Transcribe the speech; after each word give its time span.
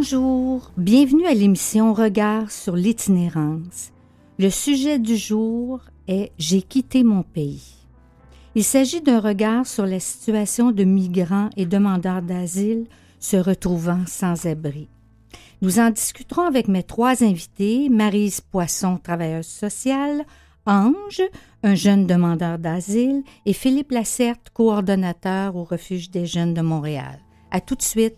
bonjour. 0.00 0.72
Bienvenue 0.78 1.26
à 1.26 1.34
l'émission 1.34 1.92
Regard 1.92 2.50
sur 2.50 2.74
l'itinérance. 2.74 3.92
Le 4.38 4.48
sujet 4.48 4.98
du 4.98 5.14
jour 5.14 5.82
est 6.08 6.32
J'ai 6.38 6.62
quitté 6.62 7.04
mon 7.04 7.22
pays. 7.22 7.86
Il 8.54 8.64
s'agit 8.64 9.02
d'un 9.02 9.20
regard 9.20 9.66
sur 9.66 9.84
la 9.84 10.00
situation 10.00 10.72
de 10.72 10.84
migrants 10.84 11.50
et 11.58 11.66
demandeurs 11.66 12.22
d'asile 12.22 12.86
se 13.18 13.36
retrouvant 13.36 14.00
sans 14.06 14.46
abri. 14.46 14.88
Nous 15.60 15.78
en 15.78 15.90
discuterons 15.90 16.46
avec 16.46 16.66
mes 16.66 16.82
trois 16.82 17.22
invités, 17.22 17.90
Marise 17.90 18.40
Poisson, 18.40 18.96
travailleuse 18.96 19.48
sociale, 19.48 20.24
Ange, 20.64 21.20
un 21.62 21.74
jeune 21.74 22.06
demandeur 22.06 22.58
d'asile, 22.58 23.22
et 23.44 23.52
Philippe 23.52 23.90
Lacerte, 23.90 24.48
coordonnateur 24.54 25.56
au 25.56 25.64
Refuge 25.64 26.10
des 26.10 26.24
jeunes 26.24 26.54
de 26.54 26.62
Montréal. 26.62 27.20
À 27.50 27.60
tout 27.60 27.74
de 27.74 27.82
suite. 27.82 28.16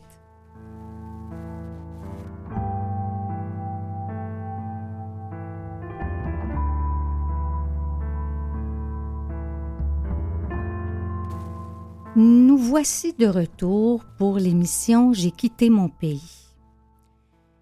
Nous 12.14 12.58
voici 12.58 13.14
de 13.14 13.26
retour 13.26 14.04
pour 14.18 14.36
l'émission 14.36 15.14
J'ai 15.14 15.30
quitté 15.30 15.70
mon 15.70 15.88
pays. 15.88 16.50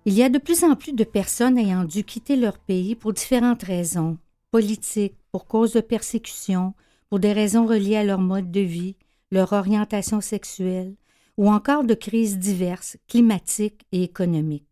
Il 0.07 0.13
y 0.15 0.25
a 0.25 0.29
de 0.29 0.39
plus 0.39 0.65
en 0.65 0.75
plus 0.75 0.93
de 0.93 1.05
personnes 1.05 1.57
ayant 1.57 1.85
dû 1.85 2.03
quitter 2.03 2.35
leur 2.35 2.59
pays 2.59 2.97
pour 2.97 3.13
différentes 3.13 3.63
raisons 3.63 4.19
politiques, 4.51 5.15
pour 5.31 5.47
cause 5.47 5.75
de 5.75 5.81
persécution, 5.81 6.75
pour 7.09 7.21
des 7.21 7.33
raisons 7.33 7.65
reliées 7.65 7.99
à 7.99 8.03
leur 8.03 8.19
mode 8.19 8.51
de 8.51 8.61
vie, 8.61 8.97
leur 9.31 9.53
orientation 9.53 10.21
sexuelle, 10.21 10.97
ou 11.37 11.49
encore 11.49 11.85
de 11.85 11.95
crises 11.95 12.37
diverses, 12.37 12.97
climatiques 13.07 13.87
et 13.93 14.03
économiques. 14.03 14.67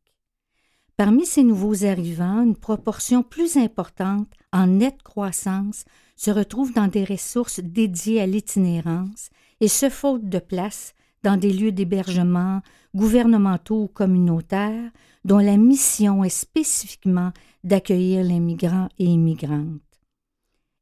Parmi 0.97 1.24
ces 1.24 1.45
nouveaux 1.45 1.84
arrivants, 1.84 2.42
une 2.42 2.56
proportion 2.56 3.22
plus 3.22 3.56
importante, 3.56 4.28
en 4.52 4.67
nette 4.67 5.05
croissance, 5.05 5.84
se 6.17 6.33
retrouve 6.33 6.72
dans 6.72 6.89
des 6.89 7.05
ressources 7.05 7.61
dédiées 7.61 8.20
à 8.20 8.27
l'itinérance 8.27 9.30
et 9.61 9.69
ce 9.69 9.89
faute 9.89 10.28
de 10.28 10.39
place 10.39 10.95
dans 11.23 11.37
des 11.37 11.53
lieux 11.53 11.73
d'hébergement 11.73 12.61
gouvernementaux 12.95 13.83
ou 13.83 13.89
communautaires 13.89 14.91
dont 15.25 15.39
la 15.39 15.56
mission 15.56 16.25
est 16.25 16.28
spécifiquement 16.28 17.33
d'accueillir 17.64 18.25
les 18.25 18.41
migrants 18.41 18.89
et 18.98 19.05
immigrantes. 19.05 19.81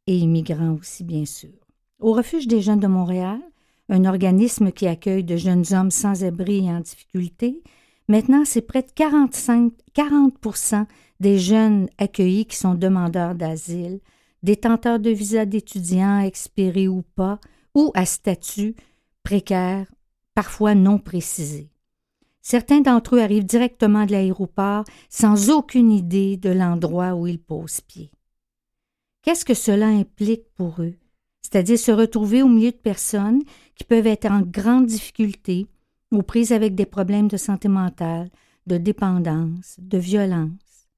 Et 0.07 0.19
immigrants 0.19 0.77
aussi, 0.79 1.05
bien 1.05 1.25
sûr. 1.25 1.51
Au 1.99 2.13
Refuge 2.13 2.47
des 2.47 2.61
jeunes 2.61 2.81
de 2.81 2.87
Montréal, 2.87 3.41
un 3.89 4.05
organisme 4.05 4.71
qui 4.71 4.87
accueille 4.87 5.25
de 5.25 5.37
jeunes 5.37 5.65
hommes 5.73 5.91
sans 5.91 6.25
abri 6.25 6.67
et 6.67 6.71
en 6.71 6.81
difficulté, 6.81 7.63
maintenant 8.09 8.45
c'est 8.45 8.63
près 8.63 8.83
de 8.83 8.91
45, 8.95 9.73
40 9.95 10.35
des 11.21 11.39
jeunes 11.39 11.89
accueillis 11.99 12.47
qui 12.47 12.57
sont 12.57 12.75
demandeurs 12.75 13.35
d'asile, 13.35 14.01
détenteurs 14.43 15.01
de 15.01 15.11
visas 15.11 15.47
d'étudiants 15.47 16.21
expirés 16.21 16.89
ou 16.89 17.03
pas, 17.03 17.41
ou 17.77 17.93
à 17.95 18.07
statut 18.07 18.75
précaire, 19.23 19.87
parfois 20.35 20.75
non 20.75 20.99
précisé. 20.99 21.69
Certains 22.41 22.81
d'entre 22.81 23.17
eux 23.17 23.21
arrivent 23.21 23.45
directement 23.45 24.07
de 24.07 24.13
l'aéroport 24.13 24.85
sans 25.11 25.51
aucune 25.51 25.93
idée 25.93 26.39
de 26.39 26.49
l'endroit 26.49 27.15
où 27.15 27.27
ils 27.27 27.39
posent 27.39 27.83
pied. 27.83 28.11
Qu'est-ce 29.21 29.45
que 29.45 29.53
cela 29.53 29.89
implique 29.89 30.49
pour 30.55 30.81
eux? 30.81 30.95
C'est-à-dire 31.43 31.79
se 31.79 31.93
retrouver 31.93 32.43
au 32.43 32.49
milieu 32.49 32.71
de 32.71 32.77
personnes 32.77 33.43
qui 33.75 33.85
peuvent 33.85 34.07
être 34.07 34.31
en 34.31 34.41
grande 34.41 34.87
difficulté 34.87 35.67
ou 36.11 36.23
prises 36.23 36.53
avec 36.53 36.75
des 36.75 36.87
problèmes 36.87 37.29
de 37.29 37.37
santé 37.37 37.69
mentale, 37.69 38.31
de 38.67 38.79
dépendance, 38.79 39.77
de 39.79 39.99
violence. 39.99 40.89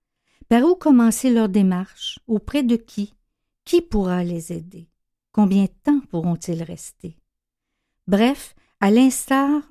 Par 0.48 0.62
où 0.62 0.76
commencer 0.76 1.30
leur 1.30 1.48
démarche? 1.48 2.20
Auprès 2.28 2.62
de 2.62 2.76
qui? 2.76 3.14
Qui 3.64 3.82
pourra 3.82 4.22
les 4.22 4.52
aider? 4.52 4.87
Combien 5.38 5.66
de 5.66 5.70
temps 5.84 6.00
pourront-ils 6.10 6.64
rester? 6.64 7.16
Bref, 8.08 8.56
à 8.80 8.90
l'instar 8.90 9.62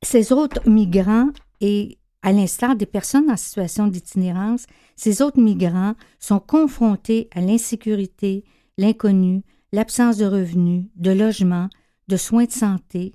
ces 0.00 0.32
autres 0.32 0.68
migrants 0.70 1.30
et 1.60 1.98
à 2.22 2.30
l'instar 2.30 2.76
des 2.76 2.86
personnes 2.86 3.28
en 3.28 3.36
situation 3.36 3.88
d'itinérance, 3.88 4.66
ces 4.94 5.22
autres 5.22 5.40
migrants 5.40 5.94
sont 6.20 6.38
confrontés 6.38 7.28
à 7.34 7.40
l'insécurité, 7.40 8.44
l'inconnu, 8.76 9.42
l'absence 9.72 10.18
de 10.18 10.26
revenus, 10.26 10.84
de 10.94 11.10
logement, 11.10 11.68
de 12.06 12.16
soins 12.16 12.44
de 12.44 12.52
santé, 12.52 13.12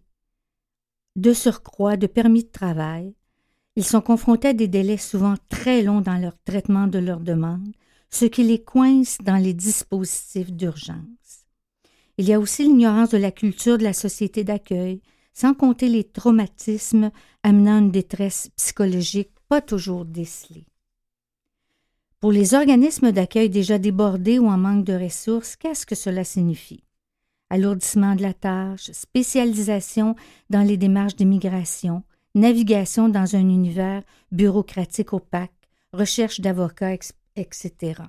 de 1.15 1.31
surcroît 1.31 1.95
de 1.95 2.07
permis 2.07 2.43
de 2.43 2.49
travail. 2.49 3.15
Ils 3.77 3.85
sont 3.85 4.01
confrontés 4.01 4.49
à 4.49 4.53
des 4.53 4.67
délais 4.67 4.97
souvent 4.97 5.35
très 5.47 5.83
longs 5.83 6.01
dans 6.01 6.17
leur 6.17 6.37
traitement 6.43 6.87
de 6.87 6.99
leurs 6.99 7.21
demandes, 7.21 7.71
ce 8.13 8.25
qui 8.25 8.43
les 8.43 8.61
coince 8.61 9.17
dans 9.23 9.37
les 9.37 9.53
dispositifs 9.53 10.51
d'urgence. 10.51 11.47
Il 12.19 12.27
y 12.27 12.33
a 12.33 12.39
aussi 12.39 12.63
l'ignorance 12.63 13.09
de 13.09 13.17
la 13.17 13.31
culture 13.31 13.79
de 13.79 13.83
la 13.83 13.93
société 13.93 14.43
d'accueil, 14.43 15.01
sans 15.33 15.55
compter 15.55 15.87
les 15.87 16.03
traumatismes 16.03 17.09
amenant 17.41 17.79
une 17.79 17.89
détresse 17.89 18.51
psychologique 18.55 19.31
pas 19.49 19.61
toujours 19.61 20.05
décelée. 20.05 20.67
Pour 22.19 22.31
les 22.31 22.53
organismes 22.53 23.11
d'accueil 23.11 23.49
déjà 23.49 23.79
débordés 23.79 24.37
ou 24.37 24.47
en 24.47 24.57
manque 24.57 24.85
de 24.85 24.93
ressources, 24.93 25.55
qu'est-ce 25.55 25.87
que 25.87 25.95
cela 25.95 26.23
signifie? 26.23 26.83
Alourdissement 27.49 28.13
de 28.13 28.21
la 28.21 28.33
tâche, 28.33 28.91
spécialisation 28.91 30.15
dans 30.51 30.61
les 30.61 30.77
démarches 30.77 31.15
d'immigration, 31.15 32.03
navigation 32.35 33.09
dans 33.09 33.35
un 33.35 33.49
univers 33.49 34.03
bureaucratique 34.31 35.13
opaque, 35.13 35.51
recherche 35.93 36.41
d'avocats, 36.41 36.93
etc. 37.35 38.01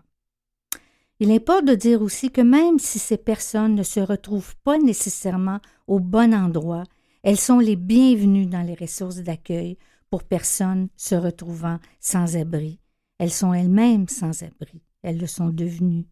Il 1.21 1.31
importe 1.31 1.65
de 1.65 1.75
dire 1.75 2.03
aussi 2.03 2.31
que 2.31 2.41
même 2.41 2.79
si 2.79 2.99
ces 2.99 3.17
personnes 3.17 3.75
ne 3.75 3.83
se 3.83 4.01
retrouvent 4.01 4.57
pas 4.65 4.79
nécessairement 4.79 5.61
au 5.87 6.01
bon 6.01 6.35
endroit, 6.35 6.85
elles 7.23 7.39
sont 7.39 7.59
les 7.59 7.77
bienvenues 7.77 8.47
dans 8.47 8.63
les 8.63 8.75
ressources 8.75 9.19
d'accueil 9.19 9.79
pour 10.11 10.25
personnes 10.25 10.89
se 10.97 11.15
retrouvant 11.15 11.79
sans 12.01 12.37
abri. 12.37 12.79
Elles 13.19 13.31
sont 13.31 13.55
elles-mêmes 13.55 14.09
sans 14.09 14.43
abri. 14.43 14.83
Elles 15.03 15.19
le 15.19 15.27
sont 15.27 15.49
devenues. 15.49 16.07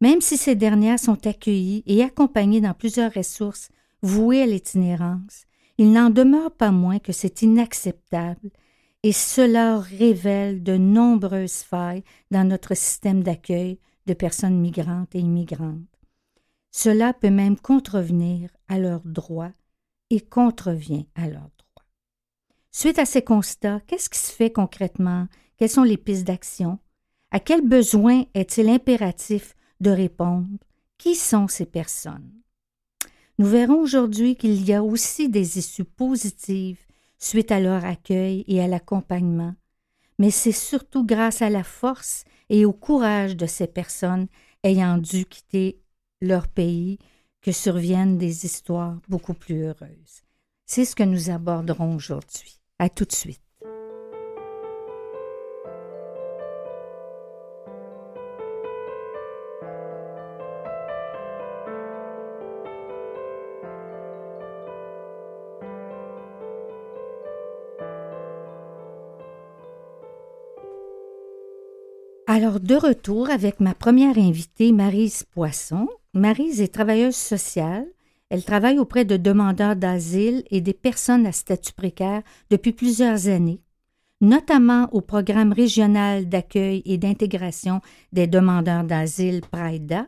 Même 0.00 0.20
si 0.20 0.36
ces 0.36 0.54
dernières 0.54 1.00
sont 1.00 1.26
accueillies 1.26 1.82
et 1.86 2.02
accompagnées 2.02 2.60
dans 2.60 2.74
plusieurs 2.74 3.12
ressources 3.12 3.70
vouées 4.02 4.42
à 4.42 4.46
l'itinérance, 4.46 5.44
il 5.76 5.92
n'en 5.92 6.10
demeure 6.10 6.50
pas 6.50 6.70
moins 6.70 6.98
que 6.98 7.12
c'est 7.12 7.42
inacceptable 7.42 8.50
et 9.02 9.12
cela 9.12 9.78
révèle 9.78 10.62
de 10.62 10.76
nombreuses 10.76 11.62
failles 11.62 12.04
dans 12.30 12.46
notre 12.46 12.74
système 12.74 13.22
d'accueil 13.22 13.78
de 14.06 14.14
personnes 14.14 14.58
migrantes 14.58 15.14
et 15.14 15.20
immigrantes. 15.20 15.82
Cela 16.70 17.12
peut 17.12 17.30
même 17.30 17.58
contrevenir 17.58 18.50
à 18.68 18.78
leurs 18.78 19.06
droits 19.06 19.52
et 20.10 20.20
contrevient 20.20 21.06
à 21.14 21.28
leurs 21.28 21.50
droits. 21.58 21.86
Suite 22.72 22.98
à 22.98 23.06
ces 23.06 23.22
constats, 23.22 23.80
qu'est-ce 23.86 24.10
qui 24.10 24.18
se 24.18 24.32
fait 24.32 24.52
concrètement? 24.52 25.28
Quelles 25.56 25.70
sont 25.70 25.82
les 25.82 25.96
pistes 25.96 26.26
d'action? 26.26 26.78
À 27.30 27.40
quels 27.40 27.66
besoins 27.66 28.24
est-il 28.34 28.68
impératif 28.68 29.54
de 29.80 29.90
répondre? 29.90 30.48
Qui 30.96 31.14
sont 31.14 31.48
ces 31.48 31.66
personnes? 31.66 32.32
Nous 33.38 33.46
verrons 33.46 33.80
aujourd'hui 33.80 34.36
qu'il 34.36 34.64
y 34.64 34.72
a 34.72 34.82
aussi 34.82 35.28
des 35.28 35.58
issues 35.58 35.84
positives 35.84 36.87
suite 37.18 37.52
à 37.52 37.60
leur 37.60 37.84
accueil 37.84 38.44
et 38.46 38.60
à 38.60 38.68
l'accompagnement, 38.68 39.54
mais 40.18 40.30
c'est 40.30 40.52
surtout 40.52 41.04
grâce 41.04 41.42
à 41.42 41.50
la 41.50 41.64
force 41.64 42.24
et 42.48 42.64
au 42.64 42.72
courage 42.72 43.36
de 43.36 43.46
ces 43.46 43.66
personnes 43.66 44.26
ayant 44.64 44.98
dû 44.98 45.24
quitter 45.26 45.80
leur 46.20 46.48
pays 46.48 46.98
que 47.40 47.52
surviennent 47.52 48.18
des 48.18 48.44
histoires 48.44 48.98
beaucoup 49.08 49.34
plus 49.34 49.62
heureuses. 49.62 50.22
C'est 50.66 50.84
ce 50.84 50.96
que 50.96 51.04
nous 51.04 51.30
aborderons 51.30 51.94
aujourd'hui. 51.94 52.60
À 52.78 52.88
tout 52.88 53.04
de 53.04 53.12
suite. 53.12 53.47
Alors, 72.38 72.60
de 72.60 72.76
retour 72.76 73.30
avec 73.30 73.58
ma 73.58 73.74
première 73.74 74.16
invitée, 74.16 74.70
Marise 74.70 75.24
Poisson. 75.24 75.88
Marise 76.14 76.60
est 76.60 76.72
travailleuse 76.72 77.16
sociale. 77.16 77.84
Elle 78.30 78.44
travaille 78.44 78.78
auprès 78.78 79.04
de 79.04 79.16
demandeurs 79.16 79.74
d'asile 79.74 80.44
et 80.52 80.60
des 80.60 80.72
personnes 80.72 81.26
à 81.26 81.32
statut 81.32 81.72
précaire 81.72 82.22
depuis 82.48 82.70
plusieurs 82.70 83.26
années, 83.26 83.60
notamment 84.20 84.88
au 84.92 85.00
programme 85.00 85.52
régional 85.52 86.28
d'accueil 86.28 86.80
et 86.84 86.96
d'intégration 86.96 87.80
des 88.12 88.28
demandeurs 88.28 88.84
d'asile 88.84 89.40
PRAIDA, 89.40 90.06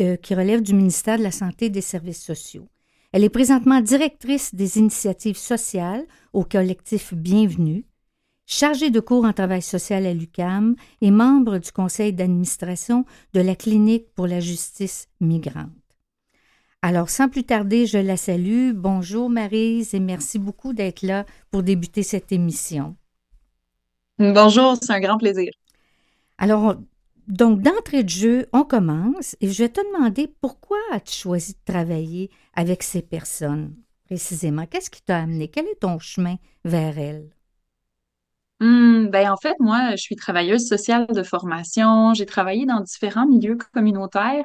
euh, 0.00 0.16
qui 0.16 0.34
relève 0.34 0.62
du 0.62 0.74
ministère 0.74 1.16
de 1.16 1.22
la 1.22 1.30
Santé 1.30 1.66
et 1.66 1.70
des 1.70 1.80
Services 1.80 2.24
sociaux. 2.24 2.66
Elle 3.12 3.22
est 3.22 3.28
présentement 3.28 3.80
directrice 3.80 4.52
des 4.52 4.78
initiatives 4.78 5.38
sociales 5.38 6.06
au 6.32 6.42
collectif 6.42 7.14
Bienvenue, 7.14 7.84
chargée 8.46 8.90
de 8.90 9.00
cours 9.00 9.24
en 9.24 9.32
travail 9.32 9.62
social 9.62 10.06
à 10.06 10.14
l'UCAM 10.14 10.76
et 11.00 11.10
membre 11.10 11.58
du 11.58 11.72
conseil 11.72 12.12
d'administration 12.12 13.04
de 13.34 13.40
la 13.40 13.54
Clinique 13.54 14.12
pour 14.14 14.26
la 14.26 14.40
justice 14.40 15.08
migrante. 15.20 15.70
Alors, 16.82 17.10
sans 17.10 17.28
plus 17.28 17.44
tarder, 17.44 17.86
je 17.86 17.98
la 17.98 18.16
salue. 18.16 18.72
Bonjour 18.74 19.30
Marise 19.30 19.94
et 19.94 20.00
merci 20.00 20.38
beaucoup 20.40 20.72
d'être 20.72 21.02
là 21.02 21.24
pour 21.50 21.62
débuter 21.62 22.02
cette 22.02 22.32
émission. 22.32 22.96
Bonjour, 24.18 24.76
c'est 24.80 24.92
un 24.92 25.00
grand 25.00 25.16
plaisir. 25.16 25.52
Alors, 26.38 26.74
donc, 27.28 27.60
d'entrée 27.62 28.02
de 28.02 28.08
jeu, 28.08 28.46
on 28.52 28.64
commence 28.64 29.36
et 29.40 29.48
je 29.48 29.62
vais 29.62 29.68
te 29.68 29.80
demander 29.92 30.28
pourquoi 30.40 30.78
as-tu 30.90 31.14
choisi 31.14 31.52
de 31.52 31.72
travailler 31.72 32.30
avec 32.54 32.82
ces 32.82 33.02
personnes 33.02 33.74
précisément? 34.04 34.66
Qu'est-ce 34.66 34.90
qui 34.90 35.02
t'a 35.02 35.18
amené? 35.18 35.48
Quel 35.48 35.66
est 35.66 35.80
ton 35.80 35.98
chemin 35.98 36.36
vers 36.64 36.98
elles? 36.98 37.30
Hmm, 38.62 39.08
ben 39.08 39.28
en 39.28 39.36
fait, 39.36 39.56
moi, 39.58 39.90
je 39.90 39.96
suis 39.96 40.14
travailleuse 40.14 40.68
sociale 40.68 41.08
de 41.08 41.24
formation. 41.24 42.14
J'ai 42.14 42.26
travaillé 42.26 42.64
dans 42.64 42.78
différents 42.78 43.26
milieux 43.26 43.58
communautaires. 43.74 44.44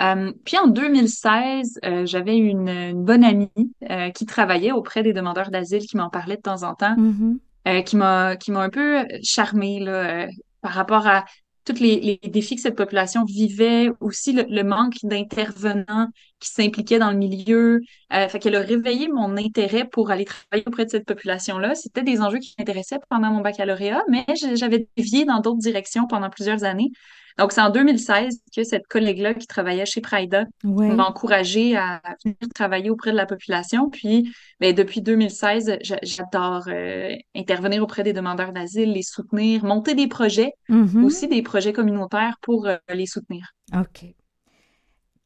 Euh, 0.00 0.32
puis 0.44 0.58
en 0.58 0.66
2016, 0.66 1.78
euh, 1.84 2.04
j'avais 2.04 2.36
une, 2.36 3.04
bonne 3.04 3.22
amie 3.22 3.52
euh, 3.88 4.10
qui 4.10 4.26
travaillait 4.26 4.72
auprès 4.72 5.04
des 5.04 5.12
demandeurs 5.12 5.52
d'asile 5.52 5.86
qui 5.86 5.96
m'en 5.96 6.10
parlait 6.10 6.36
de 6.36 6.42
temps 6.42 6.64
en 6.64 6.74
temps, 6.74 6.96
mm-hmm. 6.96 7.84
qui 7.84 7.96
m'a 7.96 8.34
qui 8.34 8.50
m'a 8.50 8.60
un 8.60 8.70
peu 8.70 9.06
charmée 9.22 9.78
là, 9.78 10.26
par 10.60 10.72
rapport 10.72 11.06
à 11.06 11.24
tous 11.64 11.80
les, 11.80 12.20
défis 12.24 12.56
que 12.56 12.62
cette 12.62 12.76
population 12.76 13.24
vivait, 13.24 13.90
aussi 14.00 14.32
le, 14.32 14.62
manque 14.62 14.96
d'intervenants 15.02 16.08
qui 16.40 16.50
s'impliquaient 16.50 16.98
dans 16.98 17.10
le 17.10 17.16
milieu. 17.16 17.80
Euh, 18.12 18.28
fait 18.28 18.38
qu'elle 18.38 18.56
a 18.56 18.60
réveillé 18.60 19.08
mon 19.08 19.36
intérêt 19.36 19.84
pour 19.84 20.10
aller 20.10 20.24
travailler 20.24 20.64
auprès 20.66 20.84
de 20.84 20.90
cette 20.90 21.06
population-là. 21.06 21.74
C'était 21.74 22.02
des 22.02 22.20
enjeux 22.20 22.38
qui 22.38 22.54
m'intéressaient 22.58 22.98
pendant 23.08 23.30
mon 23.30 23.40
baccalauréat, 23.40 24.02
mais 24.08 24.24
j'avais 24.54 24.88
dévié 24.96 25.24
dans 25.24 25.40
d'autres 25.40 25.58
directions 25.58 26.06
pendant 26.06 26.30
plusieurs 26.30 26.64
années. 26.64 26.90
Donc, 27.38 27.50
c'est 27.50 27.60
en 27.60 27.70
2016 27.70 28.42
que 28.54 28.62
cette 28.62 28.86
collègue-là 28.86 29.34
qui 29.34 29.46
travaillait 29.46 29.86
chez 29.86 30.00
Prida 30.00 30.44
m'a 30.62 31.04
encouragée 31.04 31.76
à 31.76 32.00
venir 32.24 32.36
travailler 32.54 32.90
auprès 32.90 33.10
de 33.10 33.16
la 33.16 33.26
population. 33.26 33.90
Puis, 33.90 34.32
ben, 34.60 34.72
depuis 34.72 35.02
2016, 35.02 35.78
j'adore 36.02 36.68
euh, 36.68 37.14
intervenir 37.34 37.82
auprès 37.82 38.04
des 38.04 38.12
demandeurs 38.12 38.52
d'asile, 38.52 38.92
les 38.92 39.02
soutenir, 39.02 39.64
monter 39.64 39.94
des 39.94 40.06
projets, 40.06 40.52
mm-hmm. 40.68 41.02
aussi 41.02 41.26
des 41.26 41.42
projets 41.42 41.72
communautaires 41.72 42.36
pour 42.40 42.66
euh, 42.66 42.76
les 42.92 43.06
soutenir. 43.06 43.52
OK. 43.74 44.06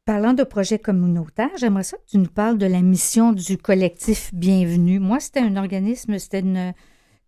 Parlant 0.06 0.32
de 0.32 0.44
projets 0.44 0.78
communautaires, 0.78 1.50
j'aimerais 1.58 1.82
ça 1.82 1.98
que 1.98 2.06
tu 2.08 2.16
nous 2.16 2.30
parles 2.30 2.56
de 2.56 2.64
la 2.64 2.80
mission 2.80 3.32
du 3.32 3.58
collectif 3.58 4.32
Bienvenue. 4.32 4.98
Moi, 4.98 5.20
c'était 5.20 5.40
un 5.40 5.56
organisme, 5.58 6.18
c'était 6.18 6.40
une 6.40 6.72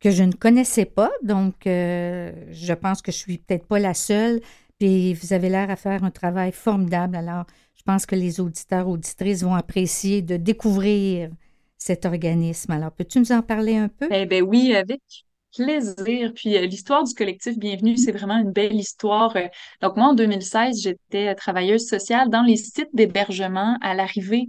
que 0.01 0.11
je 0.11 0.23
ne 0.23 0.33
connaissais 0.33 0.87
pas, 0.87 1.11
donc 1.23 1.67
euh, 1.67 2.33
je 2.51 2.73
pense 2.73 3.03
que 3.03 3.13
je 3.13 3.19
suis 3.19 3.37
peut-être 3.37 3.67
pas 3.67 3.79
la 3.79 3.93
seule 3.93 4.41
puis 4.81 5.13
vous 5.13 5.35
avez 5.35 5.51
l'air 5.51 5.71
à 5.71 5.77
faire 5.77 6.03
un 6.05 6.11
travail 6.11 6.53
formidable. 6.53 7.15
Alors, 7.15 7.45
je 7.77 7.83
pense 7.83 8.07
que 8.07 8.17
les 8.17 8.41
auditeurs, 8.41 8.89
auditrices 8.89 9.43
vont 9.43 9.55
apprécier 9.55 10.23
de 10.23 10.37
découvrir 10.39 11.31
cet 11.77 12.07
organisme. 12.07 12.73
Alors, 12.73 12.91
peux-tu 12.91 13.21
nous 13.21 13.31
en 13.31 13.43
parler 13.43 13.77
un 13.77 13.89
peu? 13.89 14.09
Eh 14.11 14.25
bien 14.25 14.41
oui, 14.41 14.75
avec 14.75 15.03
plaisir. 15.55 16.33
Puis 16.35 16.57
euh, 16.57 16.65
l'histoire 16.65 17.05
du 17.05 17.13
collectif 17.13 17.59
Bienvenue, 17.59 17.99
c'est 17.99 18.13
vraiment 18.13 18.39
une 18.39 18.53
belle 18.53 18.75
histoire. 18.75 19.37
Euh, 19.37 19.49
donc 19.83 19.97
moi, 19.97 20.09
en 20.09 20.15
2016, 20.15 20.81
j'étais 20.81 21.35
travailleuse 21.35 21.87
sociale 21.87 22.31
dans 22.31 22.43
les 22.43 22.57
sites 22.57 22.89
d'hébergement 22.95 23.77
à 23.83 23.95
l'arrivée 23.95 24.49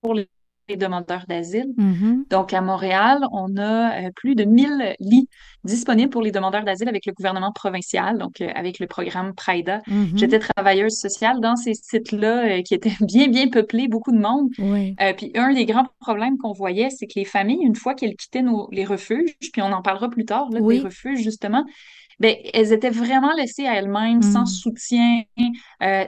pour 0.00 0.14
les 0.14 0.28
demandeurs 0.76 1.24
d'asile. 1.28 1.72
Mm-hmm. 1.78 2.28
Donc, 2.30 2.52
à 2.52 2.60
Montréal, 2.60 3.20
on 3.32 3.56
a 3.56 4.06
euh, 4.06 4.10
plus 4.14 4.34
de 4.34 4.44
1000 4.44 4.96
lits 5.00 5.28
disponibles 5.64 6.10
pour 6.10 6.22
les 6.22 6.32
demandeurs 6.32 6.64
d'asile 6.64 6.88
avec 6.88 7.06
le 7.06 7.12
gouvernement 7.12 7.52
provincial, 7.52 8.18
donc 8.18 8.40
euh, 8.40 8.48
avec 8.54 8.78
le 8.78 8.86
programme 8.86 9.34
PRIDA. 9.34 9.78
Mm-hmm. 9.78 10.16
J'étais 10.18 10.38
travailleuse 10.38 10.94
sociale 10.94 11.40
dans 11.40 11.56
ces 11.56 11.74
sites-là 11.74 12.58
euh, 12.58 12.62
qui 12.62 12.74
étaient 12.74 12.92
bien, 13.00 13.28
bien 13.28 13.48
peuplés, 13.48 13.88
beaucoup 13.88 14.12
de 14.12 14.18
monde. 14.18 14.50
puis, 15.16 15.32
un 15.34 15.52
des 15.52 15.66
grands 15.66 15.86
problèmes 16.00 16.38
qu'on 16.38 16.52
voyait, 16.52 16.90
c'est 16.90 17.06
que 17.06 17.14
les 17.16 17.24
familles, 17.24 17.62
une 17.62 17.76
fois 17.76 17.94
qu'elles 17.94 18.16
quittaient 18.16 18.42
nos, 18.42 18.68
les 18.72 18.84
refuges, 18.84 19.36
puis 19.52 19.62
on 19.62 19.72
en 19.72 19.82
parlera 19.82 20.08
plus 20.10 20.24
tard, 20.24 20.48
là, 20.50 20.60
des 20.60 20.80
refuges, 20.80 21.20
justement, 21.20 21.64
ben, 22.20 22.36
elles 22.52 22.72
étaient 22.72 22.90
vraiment 22.90 23.32
laissées 23.32 23.66
à 23.66 23.74
elles-mêmes, 23.74 24.22
sans 24.22 24.42
mm. 24.42 24.46
soutien, 24.46 25.22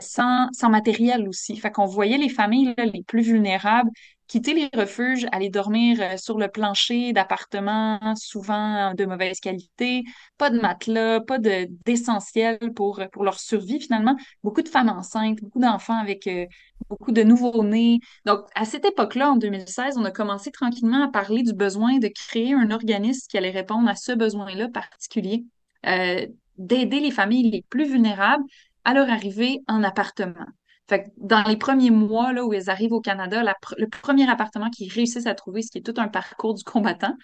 sans, 0.00 0.48
sans 0.52 0.68
matériel 0.68 1.28
aussi. 1.28 1.56
Fait 1.56 1.70
qu'on 1.70 1.86
voyait 1.86 2.18
les 2.18 2.28
familles 2.28 2.74
les 2.76 3.02
plus 3.02 3.22
vulnérables 3.22 3.90
quitter 4.26 4.54
les 4.54 4.70
refuges, 4.78 5.26
aller 5.32 5.50
dormir 5.50 5.98
euh, 6.00 6.16
sur 6.16 6.38
le 6.38 6.48
plancher 6.48 7.12
d'appartements 7.12 8.14
souvent 8.16 8.94
de 8.94 9.04
mauvaise 9.04 9.40
qualité, 9.40 10.04
pas 10.38 10.50
de 10.50 10.60
matelas, 10.60 11.20
pas 11.20 11.38
de 11.38 11.68
d'essentiel 11.84 12.58
pour, 12.74 13.00
pour 13.12 13.24
leur 13.24 13.38
survie 13.38 13.80
finalement. 13.80 14.16
Beaucoup 14.42 14.62
de 14.62 14.68
femmes 14.68 14.88
enceintes, 14.88 15.40
beaucoup 15.40 15.60
d'enfants 15.60 15.98
avec 15.98 16.26
euh, 16.26 16.46
beaucoup 16.88 17.12
de 17.12 17.22
nouveaux-nés. 17.22 18.00
Donc, 18.24 18.40
à 18.54 18.64
cette 18.64 18.84
époque-là, 18.84 19.30
en 19.30 19.36
2016, 19.36 19.96
on 19.98 20.04
a 20.04 20.10
commencé 20.10 20.50
tranquillement 20.50 21.04
à 21.04 21.08
parler 21.08 21.42
du 21.42 21.52
besoin 21.52 21.98
de 21.98 22.08
créer 22.08 22.54
un 22.54 22.70
organisme 22.70 23.26
qui 23.28 23.38
allait 23.38 23.50
répondre 23.50 23.88
à 23.88 23.94
ce 23.94 24.12
besoin-là 24.12 24.68
particulier, 24.68 25.44
euh, 25.86 26.26
d'aider 26.58 27.00
les 27.00 27.10
familles 27.10 27.50
les 27.50 27.62
plus 27.62 27.86
vulnérables 27.86 28.44
à 28.84 28.94
leur 28.94 29.10
arrivée 29.10 29.60
en 29.66 29.82
appartement. 29.82 30.46
Fait 30.88 31.04
que 31.04 31.08
dans 31.16 31.42
les 31.44 31.56
premiers 31.56 31.90
mois 31.90 32.32
là, 32.32 32.44
où 32.44 32.52
elles 32.52 32.68
arrivent 32.68 32.92
au 32.92 33.00
Canada, 33.00 33.42
le 33.78 33.88
premier 33.88 34.28
appartement 34.28 34.68
qu'ils 34.68 34.92
réussissent 34.92 35.26
à 35.26 35.34
trouver, 35.34 35.62
ce 35.62 35.70
qui 35.70 35.78
est 35.78 35.82
tout 35.82 35.98
un 35.98 36.08
parcours 36.08 36.54
du 36.54 36.62
combattant. 36.62 37.14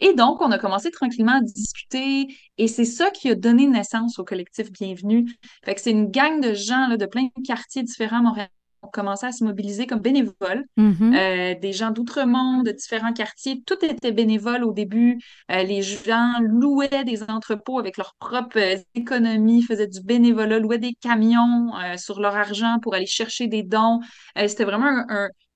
Et 0.00 0.14
donc, 0.14 0.40
on 0.40 0.50
a 0.50 0.58
commencé 0.58 0.90
tranquillement 0.90 1.36
à 1.36 1.40
discuter 1.42 2.28
et 2.58 2.68
c'est 2.68 2.86
ça 2.86 3.10
qui 3.10 3.28
a 3.30 3.34
donné 3.34 3.66
naissance 3.66 4.18
au 4.18 4.24
collectif 4.24 4.72
Bienvenue. 4.72 5.30
Fait 5.64 5.74
que 5.74 5.80
c'est 5.80 5.90
une 5.90 6.10
gang 6.10 6.40
de 6.40 6.54
gens 6.54 6.88
là, 6.88 6.96
de 6.96 7.06
plein 7.06 7.24
de 7.24 7.42
quartiers 7.46 7.82
différents 7.82 8.18
à 8.18 8.22
Montréal 8.22 8.48
ont 8.82 8.88
commencé 8.88 9.26
à 9.26 9.32
se 9.32 9.44
mobiliser 9.44 9.86
comme 9.86 10.00
bénévoles. 10.00 10.64
Mm-hmm. 10.76 11.16
Euh, 11.16 11.60
des 11.60 11.72
gens 11.72 11.90
d'outre-monde, 11.90 12.66
de 12.66 12.72
différents 12.72 13.12
quartiers. 13.12 13.62
Tout 13.64 13.84
était 13.84 14.12
bénévole 14.12 14.64
au 14.64 14.72
début. 14.72 15.20
Euh, 15.50 15.62
les 15.62 15.82
gens 15.82 16.34
louaient 16.40 17.04
des 17.04 17.22
entrepôts 17.22 17.78
avec 17.78 17.96
leurs 17.96 18.14
propres 18.18 18.58
euh, 18.58 18.76
économies, 18.94 19.62
faisaient 19.62 19.86
du 19.86 20.02
bénévolat, 20.02 20.58
louaient 20.58 20.78
des 20.78 20.94
camions 21.00 21.72
sur 21.96 22.20
leur 22.20 22.36
argent 22.36 22.78
pour 22.80 22.94
aller 22.94 23.06
chercher 23.06 23.46
des 23.46 23.62
dons. 23.62 24.00
C'était 24.36 24.64
vraiment 24.64 25.04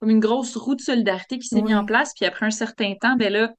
comme 0.00 0.10
une 0.10 0.20
grosse 0.20 0.56
roue 0.56 0.74
de 0.74 0.80
solidarité 0.80 1.38
qui 1.38 1.48
s'est 1.48 1.62
mise 1.62 1.74
en 1.74 1.84
place. 1.84 2.12
Puis 2.14 2.24
après 2.24 2.46
un 2.46 2.50
certain 2.50 2.94
temps, 3.00 3.16
ben 3.16 3.32
là, 3.32 3.52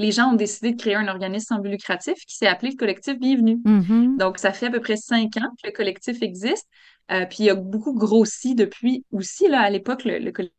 les 0.00 0.12
gens 0.12 0.32
ont 0.32 0.36
décidé 0.36 0.72
de 0.72 0.80
créer 0.80 0.94
un 0.94 1.08
organisme 1.08 1.54
sans 1.54 1.60
but 1.60 1.68
lucratif 1.68 2.14
qui 2.26 2.34
s'est 2.34 2.46
appelé 2.46 2.70
le 2.70 2.76
collectif 2.78 3.18
Bienvenue. 3.18 3.56
Mm-hmm. 3.56 4.16
Donc, 4.16 4.38
ça 4.38 4.52
fait 4.52 4.66
à 4.66 4.70
peu 4.70 4.80
près 4.80 4.96
cinq 4.96 5.36
ans 5.36 5.50
que 5.62 5.68
le 5.68 5.72
collectif 5.72 6.22
existe. 6.22 6.66
Euh, 7.12 7.26
puis 7.26 7.38
il 7.40 7.50
a 7.50 7.54
beaucoup 7.54 7.92
grossi 7.92 8.54
depuis 8.54 9.04
aussi, 9.12 9.46
là, 9.46 9.60
à 9.60 9.68
l'époque, 9.68 10.04
le, 10.04 10.30
collectif 10.30 10.56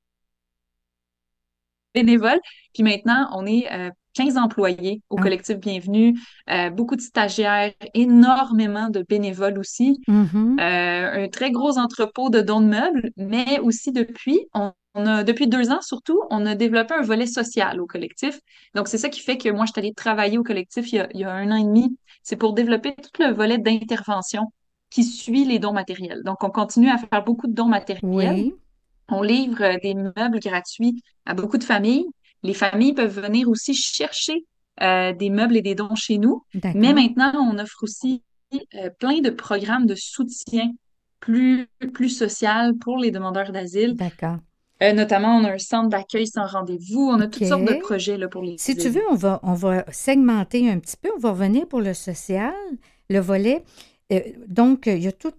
bénévole. 1.96 2.40
Puis 2.76 2.84
maintenant, 2.84 3.30
on 3.34 3.48
est 3.48 3.68
15 4.14 4.38
euh, 4.38 4.40
employés 4.40 5.02
au 5.10 5.18
ah. 5.18 5.24
collectif 5.24 5.58
Bienvenue, 5.58 6.20
euh, 6.52 6.70
beaucoup 6.70 6.96
de 6.96 7.02
stagiaires, 7.02 7.74
énormément 7.96 8.90
de 8.90 9.04
bénévoles 9.10 9.58
aussi, 9.58 9.98
mm-hmm. 10.08 10.62
un 10.62 11.28
très 11.30 11.50
gros 11.50 11.80
entrepôt 11.80 12.30
de 12.30 12.42
dons 12.42 12.62
de 12.62 12.68
meubles, 12.68 13.10
mais 13.18 13.58
aussi 13.60 13.92
depuis, 13.92 14.40
on, 14.54 14.72
a, 14.96 15.24
depuis 15.24 15.48
deux 15.48 15.72
ans 15.72 15.82
surtout, 15.82 16.22
on 16.30 16.46
a 16.46 16.56
développé 16.56 16.94
un 16.94 17.02
volet 17.02 17.26
social 17.26 17.80
au 17.80 17.86
collectif. 17.86 18.40
Donc, 18.76 18.88
c'est 18.88 18.98
ça 18.98 19.10
qui 19.10 19.22
fait 19.22 19.38
que 19.38 19.50
moi, 19.50 19.66
je 19.66 19.72
suis 19.72 19.80
allée 19.80 19.94
travailler 19.94 20.38
au 20.38 20.44
collectif 20.44 20.92
il 20.92 20.96
y 20.96 21.00
a, 21.00 21.08
il 21.14 21.20
y 21.22 21.24
a 21.24 21.32
un 21.32 21.52
an 21.52 21.56
et 21.56 21.64
demi. 21.64 21.98
C'est 22.24 22.36
pour 22.36 22.54
développer 22.54 22.96
tout 22.96 23.24
le 23.24 23.32
volet 23.32 23.58
d'intervention 23.58 24.52
qui 24.90 25.04
suit 25.04 25.46
les 25.46 25.60
dons 25.60 25.74
matériels. 25.74 26.22
Donc, 26.24 26.44
on 26.44 26.50
continue 26.50 26.90
à 26.90 26.98
faire 26.98 27.24
beaucoup 27.24 27.48
de 27.48 27.54
dons 27.54 27.68
matériels. 27.68 28.52
On 29.08 29.22
livre 29.22 29.64
euh, 29.64 29.78
des 29.82 29.94
meubles 29.94 30.40
gratuits 30.40 31.02
à 31.26 31.34
beaucoup 31.34 31.58
de 31.58 31.64
familles. 31.64 32.06
Les 32.44 32.54
familles 32.54 32.94
peuvent 32.94 33.20
venir 33.20 33.50
aussi 33.50 33.74
chercher 33.74 34.46
euh, 34.82 35.14
des 35.14 35.30
meubles 35.30 35.58
et 35.58 35.62
des 35.62 35.76
dons 35.76 35.96
chez 35.96 36.18
nous. 36.18 36.44
Mais 36.76 36.94
maintenant, 36.94 37.34
on 37.36 37.58
offre 37.60 37.84
aussi 37.84 38.24
euh, 38.76 38.90
plein 39.00 39.20
de 39.20 39.30
programmes 39.30 39.86
de 39.86 39.96
soutien 39.96 40.72
plus, 41.20 41.68
plus 41.94 42.10
social 42.10 42.76
pour 42.78 42.98
les 42.98 43.12
demandeurs 43.12 43.52
d'asile. 43.52 43.96
D'accord. 43.96 44.38
Notamment, 44.82 45.38
on 45.38 45.44
a 45.44 45.52
un 45.52 45.58
centre 45.60 45.90
d'accueil 45.90 46.26
sans 46.26 46.48
rendez-vous. 46.48 47.12
On 47.14 47.20
a 47.20 47.28
toutes 47.28 47.46
sortes 47.46 47.66
de 47.66 47.76
projets 47.76 48.18
là, 48.18 48.28
pour 48.28 48.42
les 48.42 48.58
Si 48.58 48.76
tu 48.76 48.90
veux, 48.90 49.04
on 49.12 49.16
va, 49.16 49.40
on 49.44 49.54
va 49.54 49.86
segmenter 49.92 50.70
un 50.70 50.80
petit 50.80 50.98
peu. 50.98 51.10
On 51.16 51.20
va 51.20 51.32
revenir 51.32 51.68
pour 51.68 51.82
le 51.82 51.94
social, 51.94 52.54
le 53.10 53.20
volet. 53.20 53.64
Euh, 54.12 54.22
donc, 54.48 54.88
il 54.88 55.04
y 55.04 55.08
a 55.08 55.12
tout 55.12 55.34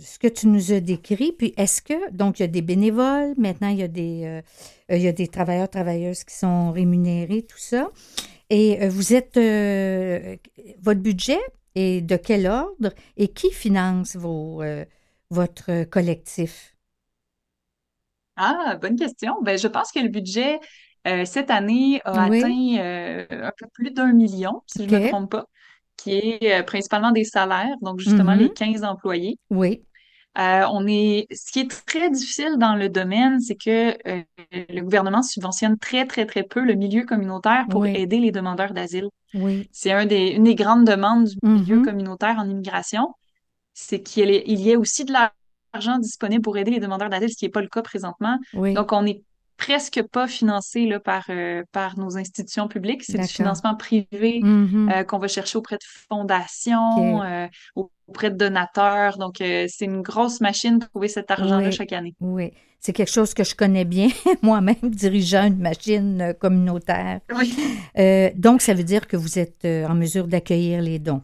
ce 0.00 0.18
que 0.18 0.28
tu 0.28 0.46
nous 0.46 0.72
as 0.72 0.80
décrit. 0.80 1.32
Puis, 1.32 1.54
est-ce 1.56 1.82
que, 1.82 2.10
donc, 2.12 2.38
il 2.38 2.42
y 2.42 2.44
a 2.44 2.48
des 2.48 2.62
bénévoles, 2.62 3.34
maintenant, 3.36 3.68
il 3.68 3.78
y 3.78 3.82
a 3.82 3.88
des, 3.88 4.22
euh, 4.24 4.40
il 4.96 5.02
y 5.02 5.08
a 5.08 5.12
des 5.12 5.26
travailleurs, 5.26 5.68
travailleuses 5.68 6.22
qui 6.22 6.36
sont 6.36 6.70
rémunérés, 6.70 7.42
tout 7.42 7.58
ça. 7.58 7.90
Et 8.48 8.80
euh, 8.80 8.88
vous 8.88 9.12
êtes, 9.12 9.34
votre 10.80 11.00
budget 11.00 11.40
est 11.74 12.00
de 12.00 12.16
quel 12.16 12.46
ordre? 12.46 12.90
Et 13.16 13.26
qui 13.26 13.50
finance 13.50 14.14
vos, 14.14 14.62
votre 15.30 15.84
collectif? 15.84 16.73
Ah, 18.36 18.76
bonne 18.80 18.96
question. 18.96 19.40
Ben, 19.42 19.56
je 19.58 19.68
pense 19.68 19.92
que 19.92 20.00
le 20.00 20.08
budget 20.08 20.58
euh, 21.06 21.24
cette 21.24 21.50
année 21.50 22.00
a 22.04 22.24
Oui, 22.24 22.24
atteint 22.24 22.76
euh, 22.78 23.26
un 23.30 23.52
peu 23.56 23.66
plus 23.72 23.90
d'un 23.92 24.12
million, 24.12 24.62
si 24.66 24.84
je 24.84 24.90
me 24.90 24.98
OK. 24.98 25.00
trompe 25.00 25.30
pas, 25.30 25.44
qui 25.96 26.12
est 26.18 26.60
euh, 26.60 26.62
principalement 26.64 27.12
des 27.12 27.24
salaires, 27.24 27.76
donc 27.82 28.00
justement 28.00 28.34
les 28.34 28.50
Mhm. 28.50 28.52
15 28.52 28.82
employés. 28.84 29.38
Oui, 29.50 29.86
on 30.36 30.86
est, 30.86 31.26
ce 31.34 31.52
qui 31.52 31.60
est 31.60 31.84
très 31.86 32.10
difficile 32.10 32.56
dans 32.58 32.74
le 32.76 32.88
domaine, 32.88 33.40
c'est 33.40 33.56
que 33.56 33.96
le 34.52 34.80
gouvernement 34.82 35.22
subventionne 35.22 35.78
très, 35.78 36.06
très, 36.06 36.26
très 36.26 36.42
peu 36.42 36.60
le 36.64 36.74
milieu 36.74 37.04
communautaire 37.04 37.66
pour 37.70 37.86
oui, 37.86 37.94
aider 37.94 38.18
les 38.18 38.32
demandeurs 38.32 38.72
d'asile. 38.72 39.08
oui. 39.34 39.70
C'est 39.72 39.92
un 39.92 40.06
des, 40.06 40.28
une 40.30 40.44
des 40.44 40.54
grandes 40.56 40.86
demandes 40.86 41.26
du 41.28 41.38
milieu 41.54 41.78
Mhm. 41.78 41.80
communautaire 41.80 42.36
en 42.38 42.48
immigration, 42.48 43.14
c'est 43.74 44.02
qu'il 44.02 44.30
y 44.30 44.70
ait, 44.70 44.76
aussi 44.76 45.04
de 45.04 45.12
l'argent 45.74 45.98
disponible 45.98 46.42
pour 46.42 46.56
aider 46.56 46.70
les 46.70 46.80
demandeurs 46.80 47.10
d'asile, 47.10 47.28
ce 47.30 47.36
qui 47.36 47.44
n'est 47.44 47.50
pas 47.50 47.60
le 47.62 47.68
cas 47.68 47.82
présentement. 47.82 48.38
Oui, 48.54 48.72
Donc, 48.74 48.92
on 48.92 49.02
n'est 49.02 49.22
presque 49.56 50.02
pas 50.10 50.26
financé 50.26 50.86
là, 50.86 50.98
par, 50.98 51.26
euh, 51.30 51.62
par 51.70 51.96
nos 51.98 52.16
institutions 52.16 52.66
publiques. 52.66 53.04
C'est 53.04 53.18
du 53.18 53.26
financement 53.28 53.76
privé 53.76 54.40
Mhm. 54.42 54.90
euh, 54.92 55.04
qu'on 55.04 55.18
va 55.18 55.28
chercher 55.28 55.58
auprès 55.58 55.76
de 55.76 55.84
fondations, 56.08 57.18
OK. 57.18 57.24
euh, 57.24 57.46
auprès 58.08 58.30
de 58.30 58.36
donateurs. 58.36 59.16
Donc, 59.18 59.36
c'est 59.38 59.68
une 59.84 60.02
grosse 60.02 60.40
machine 60.40 60.78
de 60.78 60.84
trouver 60.86 61.08
cet 61.08 61.30
argent-là 61.30 61.68
Oui, 61.68 61.72
chaque 61.72 61.92
année. 61.92 62.14
oui. 62.20 62.50
C'est 62.80 62.92
quelque 62.92 63.10
chose 63.12 63.32
que 63.32 63.44
je 63.44 63.54
connais 63.54 63.86
bien, 63.86 64.08
moi-même, 64.42 64.76
dirigeant 64.82 65.46
une 65.46 65.56
machine 65.58 66.34
communautaire. 66.38 67.20
Oui, 67.34 67.56
donc, 68.36 68.60
ça 68.60 68.74
veut 68.74 68.84
dire 68.84 69.06
que 69.08 69.16
vous 69.16 69.38
êtes 69.38 69.64
en 69.64 69.94
mesure 69.94 70.26
d'accueillir 70.28 70.82
les 70.82 70.98
dons. 70.98 71.22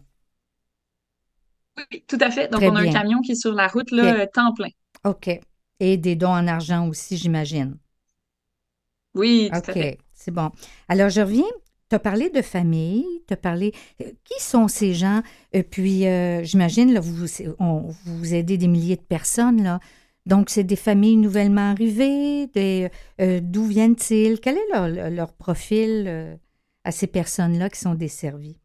Oui, 1.93 2.05
tout 2.07 2.19
à 2.21 2.31
fait. 2.31 2.49
Donc, 2.49 2.61
Très 2.61 2.69
on 2.69 2.75
a 2.77 2.81
un 2.81 2.89
camion 2.89 3.21
qui 3.21 3.33
est 3.33 3.35
sur 3.35 3.53
la 3.55 3.69
route, 3.69 3.91
là, 3.91 4.15
OK. 4.15 4.23
euh, 4.23 4.27
temps 4.33 4.53
plein. 4.55 4.69
OK. 5.05 5.31
Et 5.81 5.97
des 5.99 6.17
dons 6.17 6.29
en 6.31 6.47
argent 6.49 6.89
aussi, 6.89 7.17
j'imagine. 7.17 7.79
Oui, 9.15 9.51
tout 9.55 9.71
à 9.71 9.75
OK, 9.75 9.75
fait. 9.75 9.99
c'est 10.13 10.31
bon. 10.31 10.51
Alors, 10.89 11.09
je 11.11 11.21
reviens. 11.21 11.45
Tu 11.89 11.97
as 11.97 11.99
parlé 11.99 12.31
de 12.31 12.41
famille, 12.43 13.05
tu 13.27 13.35
as 13.35 13.37
parlé. 13.37 13.73
euh, 14.01 14.05
Qui 14.25 14.41
sont 14.43 14.69
ces 14.69 14.95
gens? 14.95 15.23
Puis, 15.71 16.07
euh, 16.07 16.45
j'imagine, 16.45 16.93
là, 16.93 17.01
vous, 17.01 17.27
c'est- 17.27 17.49
on- 17.59 17.89
vous 18.05 18.35
aidez 18.35 18.57
des 18.59 18.69
milliers 18.69 18.97
de 18.97 19.03
personnes, 19.03 19.63
là. 19.63 19.81
Donc, 20.27 20.51
c'est 20.51 20.63
des 20.65 20.77
familles 20.77 21.17
nouvellement 21.17 21.71
arrivées. 21.73 22.47
Des, 22.49 22.91
euh, 23.21 23.41
d'où 23.43 23.65
viennent-ils? 23.67 24.39
Quel 24.41 24.57
est 24.59 24.69
leur, 24.73 25.11
leur 25.11 25.33
profil 25.35 26.05
euh, 26.07 26.37
à 26.85 26.93
ces 26.93 27.07
personnes-là 27.09 27.71
qui 27.71 27.81
sont 27.81 27.95
desservies? 27.95 28.59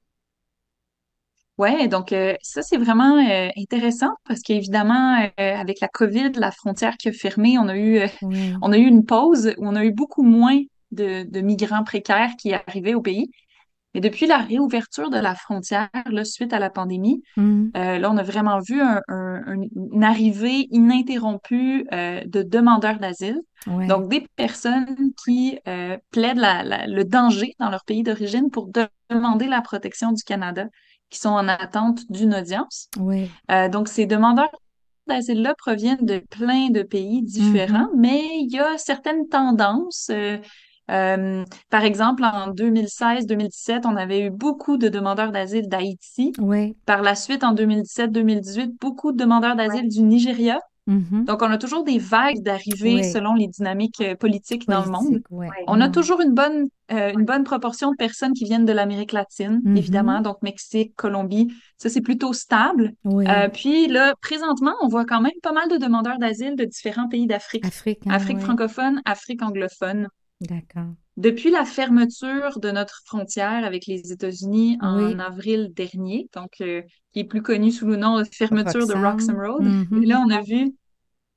Ouais, 1.58 1.88
donc 1.88 2.12
euh, 2.12 2.34
ça 2.42 2.62
c'est 2.62 2.78
vraiment 2.78 3.18
euh, 3.18 3.50
intéressant 3.58 4.10
parce 4.28 4.42
qu'évidemment 4.42 5.18
euh, 5.40 5.56
avec 5.56 5.80
la 5.80 5.88
COVID, 5.88 6.32
la 6.36 6.52
frontière 6.52 6.98
qui 6.98 7.08
a 7.08 7.12
fermé, 7.14 7.58
on 7.58 7.68
a 7.70 7.78
eu 7.78 8.00
Oui, 8.22 8.36
on 8.62 8.72
a 8.74 8.78
eu 8.78 8.86
une 8.86 9.06
pause 9.06 9.54
où 9.58 9.66
on 9.68 9.76
a 9.76 9.86
eu 9.86 9.92
beaucoup 9.94 10.24
moins 10.24 10.60
de, 10.92 11.24
de 11.24 11.42
migrants 11.42 11.84
précaires 11.84 12.32
qui 12.38 12.54
arrivaient 12.54 12.94
au 12.94 13.02
pays. 13.02 13.30
Et 13.94 14.02
depuis 14.02 14.28
la 14.28 14.40
réouverture 14.40 15.10
de 15.10 15.18
la 15.18 15.36
frontière, 15.36 15.90
là, 16.10 16.26
suite 16.26 16.52
à 16.52 16.60
la 16.60 16.70
pandémie, 16.70 17.24
euh, 17.78 17.98
là 18.00 18.12
on 18.12 18.18
a 18.18 18.24
vraiment 18.24 18.60
vu 18.60 18.82
un- 18.82 19.02
un- 19.08 19.42
un- 19.48 19.68
une 19.94 20.04
arrivée 20.04 20.68
ininterrompue 20.72 21.86
de 21.92 22.44
demandeurs 22.44 23.00
d'asile. 23.00 23.40
Oui, 23.68 23.88
Donc 23.88 24.10
des 24.10 24.28
personnes 24.36 25.12
qui 25.24 25.58
plaident 26.12 26.38
la- 26.38 26.64
la- 26.64 26.88
le 26.88 27.06
danger 27.06 27.54
dans 27.60 27.70
leur 27.70 27.86
pays 27.86 28.04
d'origine 28.04 28.50
pour 28.52 28.68
de- 28.68 28.88
demander 29.10 29.48
la 29.48 29.62
protection 29.62 30.12
du 30.12 30.24
Canada 30.24 30.68
qui 31.10 31.20
sont 31.20 31.30
en 31.30 31.48
attente 31.48 32.00
d'une 32.10 32.34
audience. 32.36 32.90
oui. 33.00 33.30
Euh, 33.52 33.70
donc, 33.70 33.88
ces 33.88 34.06
demandeurs 34.06 34.50
d'asile-là 35.08 35.54
proviennent 35.58 36.04
de 36.06 36.18
plein 36.18 36.70
de 36.70 36.82
pays 36.82 37.22
différents, 37.22 37.90
Mhm. 37.94 38.00
mais 38.00 38.22
il 38.42 38.52
y 38.52 38.60
a 38.60 38.78
certaines 38.78 39.28
tendances. 39.30 40.08
euh, 40.12 40.38
euh, 40.92 41.44
par 41.70 41.84
exemple, 41.84 42.24
en 42.24 42.48
2016-2017, 42.52 43.86
on 43.86 43.96
avait 43.96 44.22
eu 44.22 44.30
beaucoup 44.30 44.78
de 44.78 44.88
demandeurs 44.90 45.32
d'asile 45.32 45.68
d'Haïti. 45.68 46.34
Oui. 46.40 46.76
Par 46.86 47.02
la 47.02 47.16
suite, 47.16 47.44
en 47.44 47.54
2017-2018, 47.54 48.74
beaucoup 48.80 49.12
de 49.12 49.18
demandeurs 49.18 49.56
d'asile 49.56 49.88
du 49.90 50.02
Nigeria. 50.04 50.60
Mhm. 50.88 51.26
Donc, 51.26 51.42
on 51.42 51.50
a 51.50 51.58
toujours 51.58 51.84
des 51.84 51.98
vagues 51.98 52.42
d'arrivées 52.44 52.96
Oui. 52.96 53.04
selon 53.12 53.34
les 53.34 53.48
dynamiques 53.48 54.02
euh, 54.02 54.16
politiques 54.16 54.68
dans 54.68 54.86
le 54.86 54.92
monde. 54.92 55.22
Oui. 55.32 55.48
On 55.68 55.82
a 55.82 55.88
Non. 55.88 55.92
toujours 55.92 56.22
une 56.22 56.34
bonne, 56.34 56.66
euh, 56.92 57.12
une 57.14 57.26
bonne 57.26 57.44
proportion 57.44 57.90
de 57.92 57.96
personnes 57.96 58.34
qui 58.34 58.44
viennent 58.46 58.66
de 58.66 58.72
l'Amérique 58.74 59.12
latine, 59.12 59.62
évidemment, 59.76 60.18
Mhm. 60.18 60.24
donc 60.24 60.38
Mexique, 60.44 60.96
Colombie. 60.96 61.52
Ça, 61.78 61.90
c'est 61.90 62.02
plutôt 62.02 62.34
stable. 62.34 62.94
Euh, 63.06 63.50
puis 63.50 63.88
là, 63.88 64.14
présentement, 64.22 64.74
on 64.82 64.88
voit 64.88 65.06
quand 65.06 65.22
même 65.22 65.32
pas 65.42 65.54
mal 65.54 65.70
de 65.70 65.78
demandeurs 65.78 66.20
d'asile 66.20 66.56
de 66.56 66.66
différents 66.66 67.08
pays 67.10 67.26
d'Afrique. 67.26 67.66
Afrique, 67.66 68.02
hein, 68.06 68.20
francophone, 68.40 69.02
Afrique 69.06 69.42
anglophone. 69.42 70.08
D'accord. 70.42 70.94
Depuis 71.18 71.50
la 71.50 71.64
fermeture 71.64 72.60
de 72.60 72.72
notre 72.72 73.02
frontière 73.06 73.64
avec 73.64 73.86
les 73.86 74.12
États-Unis 74.12 74.78
en 74.82 74.98
Oui. 74.98 75.16
avril 75.20 75.72
dernier, 75.74 76.30
donc 76.34 76.52
euh, 76.60 76.82
qui 77.14 77.20
est 77.22 77.24
plus 77.24 77.42
connu 77.42 77.72
sous 77.72 77.88
le 77.88 77.96
nom 77.96 78.20
de 78.20 78.26
fermeture 78.26 78.86
de 78.86 78.94
Roxham. 78.94 79.38
Road, 79.40 79.64
Mhm. 79.64 80.04
là, 80.04 80.22
on 80.26 80.30
a 80.30 80.42
vu 80.42 80.74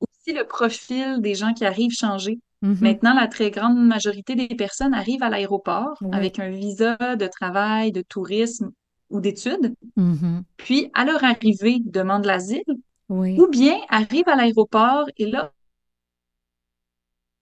aussi 0.01 0.37
le 0.37 0.45
profil 0.45 1.21
des 1.21 1.35
gens 1.37 1.55
qui 1.55 1.65
arrivent 1.65 1.93
changer. 1.93 2.41
Mhm. 2.63 2.79
Maintenant, 2.81 3.15
la 3.15 3.29
très 3.29 3.53
grande 3.53 3.79
majorité 3.79 4.35
des 4.35 4.49
personnes 4.49 4.95
arrivent 4.95 5.23
à 5.23 5.29
l'aéroport 5.31 5.97
Oui. 6.01 6.09
avec 6.13 6.41
un 6.41 6.51
visa 6.51 6.97
de 6.97 7.27
travail, 7.29 7.93
de 7.93 8.03
tourisme 8.03 8.73
ou 9.11 9.21
d'études, 9.21 9.75
Mhm. 9.95 10.43
puis 10.57 10.91
à 10.93 11.05
leur 11.05 11.23
arrivée, 11.23 11.79
demandent 11.85 12.27
l'asile, 12.27 12.65
Oui. 13.09 13.39
ou 13.41 13.47
bien 13.47 13.79
arrivent 13.89 14.29
à 14.29 14.35
l'aéroport 14.35 15.07
et 15.17 15.27
là, 15.27 15.53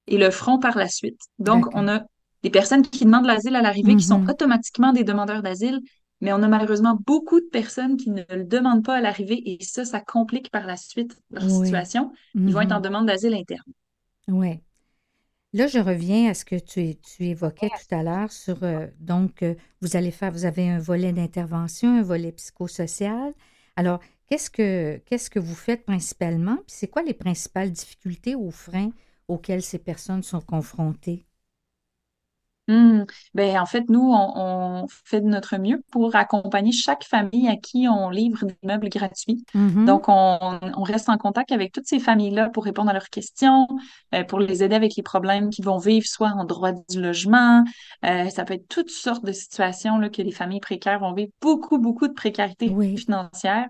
et 0.06 0.18
le 0.18 0.30
feront 0.30 0.58
par 0.58 0.76
la 0.76 0.88
suite. 0.88 1.20
Donc, 1.38 1.66
on 1.74 1.88
a 1.88 2.02
des 2.42 2.50
personnes 2.50 2.82
qui 2.82 3.04
demandent 3.04 3.26
l'asile 3.26 3.56
à 3.56 3.62
l'arrivée 3.62 3.96
qui 3.96 4.04
sont 4.06 4.22
Mhm. 4.22 4.28
automatiquement 4.28 4.92
des 4.92 5.04
demandeurs 5.04 5.42
d'asile, 5.42 5.80
mais 6.20 6.32
on 6.32 6.42
a 6.42 6.48
malheureusement 6.48 6.98
beaucoup 7.06 7.40
de 7.40 7.46
personnes 7.46 7.96
qui 7.96 8.10
ne 8.10 8.22
le 8.30 8.44
demandent 8.44 8.84
pas 8.84 8.96
à 8.96 9.00
l'arrivée 9.00 9.42
et 9.50 9.62
ça, 9.64 9.84
ça 9.84 10.00
complique 10.00 10.50
par 10.50 10.66
la 10.66 10.76
suite 10.76 11.16
leur 11.30 11.50
Oui. 11.50 11.50
situation. 11.50 12.12
Ils 12.46 12.54
vont 12.54 12.60
être 12.62 12.72
en 12.72 12.80
Mhm. 12.80 12.82
demande 12.82 13.06
d'asile 13.06 13.34
interne. 13.34 13.62
Oui. 14.28 14.60
Là, 15.54 15.68
je 15.68 15.80
reviens 15.80 16.30
à 16.30 16.34
ce 16.34 16.44
que 16.46 16.56
tu, 16.58 16.96
tu 16.98 17.26
évoquais 17.26 17.70
tout 17.70 17.94
à 17.96 18.04
l'heure 18.04 18.32
sur, 18.32 18.64
euh, 18.64 18.88
donc, 19.00 19.42
euh, 19.44 19.56
vous 19.82 19.96
allez 19.96 20.12
faire, 20.12 20.32
vous 20.32 20.46
avez 20.46 20.68
un 20.70 20.80
volet 20.80 21.12
d'intervention, 21.12 21.98
un 21.98 22.02
volet 22.04 22.32
psychosocial. 22.32 23.34
Alors, 23.76 24.00
qu'est-ce 24.28 24.50
que, 24.50 24.98
qu'est-ce 25.06 25.30
que 25.30 25.40
vous 25.40 25.56
faites 25.56 25.84
principalement? 25.86 26.56
Puis 26.58 26.64
c'est 26.78 26.88
quoi 26.88 27.02
les 27.04 27.14
principales 27.14 27.72
difficultés 27.72 28.36
ou 28.36 28.50
freins 28.52 28.92
auxquels 29.28 29.62
ces 29.64 29.80
personnes 29.80 30.24
sont 30.24 30.42
confrontées? 30.42 31.25
Hmm. 32.68 33.04
Ben, 33.32 33.58
en 33.60 33.66
fait, 33.66 33.88
nous, 33.88 34.00
on, 34.12 34.32
on 34.82 34.86
fait 34.88 35.20
de 35.20 35.26
notre 35.26 35.56
mieux 35.56 35.82
pour 35.92 36.16
accompagner 36.16 36.72
chaque 36.72 37.04
famille 37.04 37.48
à 37.48 37.56
qui 37.56 37.86
on 37.88 38.10
livre 38.10 38.44
des 38.44 38.56
meubles 38.64 38.88
gratuits. 38.88 39.44
Mhm. 39.54 39.84
Donc, 39.86 40.08
on, 40.08 40.38
on 40.76 40.82
reste 40.82 41.08
en 41.08 41.16
contact 41.16 41.52
avec 41.52 41.70
toutes 41.72 41.86
ces 41.86 42.00
familles-là 42.00 42.48
pour 42.50 42.64
répondre 42.64 42.90
à 42.90 42.92
leurs 42.92 43.08
questions, 43.08 43.68
euh, 44.14 44.24
pour 44.24 44.40
les 44.40 44.64
aider 44.64 44.74
avec 44.74 44.96
les 44.96 45.04
problèmes 45.04 45.50
qu'ils 45.50 45.64
vont 45.64 45.78
vivre, 45.78 46.06
soit 46.06 46.30
en 46.30 46.44
droit 46.44 46.72
du 46.90 47.00
logement. 47.00 47.62
Euh, 48.04 48.28
ça 48.30 48.44
peut 48.44 48.54
être 48.54 48.66
toutes 48.68 48.90
sortes 48.90 49.24
de 49.24 49.32
situations 49.32 49.98
là, 49.98 50.08
que 50.08 50.22
les 50.22 50.32
familles 50.32 50.60
précaires 50.60 50.98
vont 50.98 51.12
vivre. 51.12 51.30
Beaucoup, 51.40 51.78
beaucoup 51.78 52.08
de 52.08 52.14
précarité 52.14 52.68
Oui. 52.68 52.96
financière. 52.96 53.68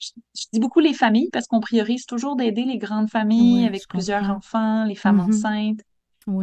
Je, 0.00 0.10
je 0.36 0.44
dis 0.52 0.60
beaucoup 0.60 0.80
les 0.80 0.94
familles 0.94 1.30
parce 1.32 1.46
qu'on 1.46 1.60
priorise 1.60 2.06
toujours 2.06 2.36
d'aider 2.36 2.64
les 2.64 2.78
grandes 2.78 3.10
familles 3.10 3.60
Oui, 3.60 3.66
avec 3.66 3.86
plusieurs 3.88 4.28
enfants, 4.30 4.84
les 4.84 4.94
femmes 4.94 5.16
Mhm. 5.16 5.28
enceintes. 5.28 5.80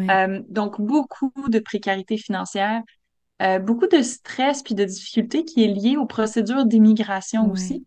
Euh, 0.10 0.42
donc, 0.50 0.80
beaucoup 0.82 1.32
de 1.48 1.60
précarité 1.60 2.18
financière, 2.18 2.82
euh, 3.42 3.60
beaucoup 3.60 3.88
de 3.88 4.02
stress 4.02 4.62
puis 4.64 4.76
de 4.76 4.84
difficultés 4.86 5.46
qui 5.46 5.64
est 5.64 5.68
lié 5.68 5.98
aux 5.98 6.06
procédures 6.06 6.66
d'immigration 6.66 7.50
aussi. 7.52 7.86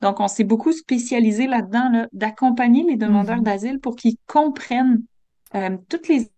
Donc, 0.00 0.20
on 0.20 0.28
s'est 0.28 0.44
beaucoup 0.44 0.72
spécialisé 0.72 1.46
là-dedans, 1.46 1.90
là, 1.90 2.08
d'accompagner 2.12 2.82
les 2.82 2.96
demandeurs 2.96 3.36
Mhm. 3.38 3.44
d'asile 3.44 3.78
pour 3.80 3.96
qu'ils 3.96 4.16
comprennent 4.26 5.02
euh, 5.54 5.76
toutes 5.88 6.08
les 6.08 6.28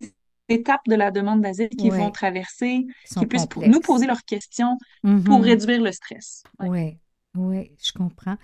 étapes 0.50 0.86
de 0.86 0.94
la 0.94 1.10
demande 1.10 1.40
d'asile 1.40 1.70
qu'ils 1.70 1.90
vont 1.92 2.10
traverser, 2.10 2.86
qu'ils 3.18 3.26
puissent 3.28 3.46
pour- 3.46 3.62
nous 3.62 3.68
complexes. 3.72 3.86
poser 3.86 4.06
leurs 4.06 4.24
questions 4.24 4.76
pour 5.02 5.38
Mhm. 5.38 5.44
réduire 5.44 5.82
le 5.82 5.92
stress. 5.92 6.44
Oui. 6.60 6.98
Oui, 7.34 7.72
je 7.82 7.92
comprends. 7.92 8.36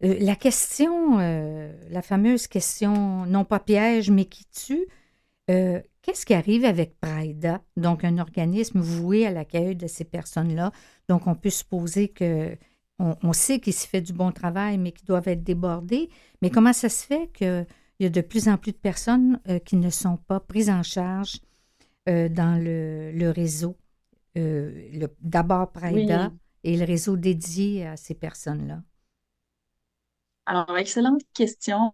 La 0.00 0.36
question, 0.36 1.18
la 1.18 2.02
fameuse 2.02 2.46
question, 2.46 3.24
non 3.26 3.44
pas 3.44 3.58
piège, 3.60 4.10
mais 4.10 4.24
qui 4.26 4.44
tue, 4.46 4.86
euh, 5.50 5.80
qu'est-ce 6.02 6.24
qui 6.26 6.34
arrive 6.34 6.64
avec 6.64 6.98
Praida, 7.00 7.62
donc 7.76 8.04
un 8.04 8.18
organisme 8.18 8.80
voué 8.80 9.26
à 9.26 9.30
l'accueil 9.30 9.76
de 9.76 9.86
ces 9.86 10.04
personnes-là? 10.04 10.72
Donc, 11.08 11.26
on 11.26 11.34
peut 11.34 11.50
supposer 11.50 12.08
que 12.08 12.56
on, 12.98 13.16
on 13.22 13.32
sait 13.32 13.60
qu'il 13.60 13.74
se 13.74 13.86
fait 13.88 14.00
du 14.02 14.12
bon 14.12 14.32
travail, 14.32 14.78
mais 14.78 14.92
qu'ils 14.92 15.06
doivent 15.06 15.28
être 15.28 15.42
débordés. 15.44 16.10
Mais 16.42 16.50
comment 16.50 16.72
ça 16.72 16.88
se 16.88 17.04
fait 17.04 17.28
qu'il 17.32 17.66
y 18.00 18.06
a 18.06 18.10
de 18.10 18.20
plus 18.20 18.48
en 18.48 18.56
plus 18.58 18.72
de 18.72 18.76
personnes 18.76 19.40
euh, 19.48 19.58
qui 19.58 19.76
ne 19.76 19.90
sont 19.90 20.16
pas 20.16 20.40
prises 20.40 20.70
en 20.70 20.82
charge 20.82 21.40
euh, 22.08 22.28
dans 22.28 22.62
le, 22.62 23.12
le 23.12 23.30
réseau? 23.30 23.76
D'abord 25.20 25.72
Praida 25.72 26.32
Oui. 26.32 26.38
et 26.64 26.76
le 26.76 26.84
réseau 26.84 27.16
dédié 27.16 27.86
à 27.86 27.96
ces 27.96 28.14
personnes-là? 28.14 28.82
Alors, 30.46 30.76
excellente 30.78 31.22
question. 31.34 31.92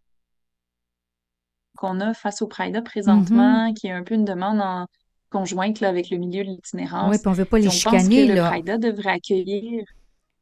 Qu'on 1.78 2.00
a 2.00 2.12
face 2.12 2.42
au 2.42 2.47
Pride 2.49 2.82
présentement, 2.85 3.68
Mhm. 3.68 3.75
qui 3.75 3.87
est 3.87 3.92
un 3.92 4.02
peu 4.02 4.14
une 4.14 4.25
demande 4.25 4.61
en 4.61 4.87
conjointe 5.30 5.80
là, 5.80 5.88
avec 5.88 6.11
le 6.11 6.18
milieu 6.18 6.42
de 6.42 6.49
Oui, 6.49 6.56
l'itinérance. 6.56 7.18
puis 7.18 7.28
on 7.28 7.32
veut 7.32 7.44
pas 7.44 7.58
les 7.58 7.68
on 7.68 7.70
pense 7.90 8.08
que 8.08 8.26
le 8.28 8.35
là. 8.35 8.50
Pride 8.50 8.78
devrait 8.80 9.11
accueillir. 9.12 9.85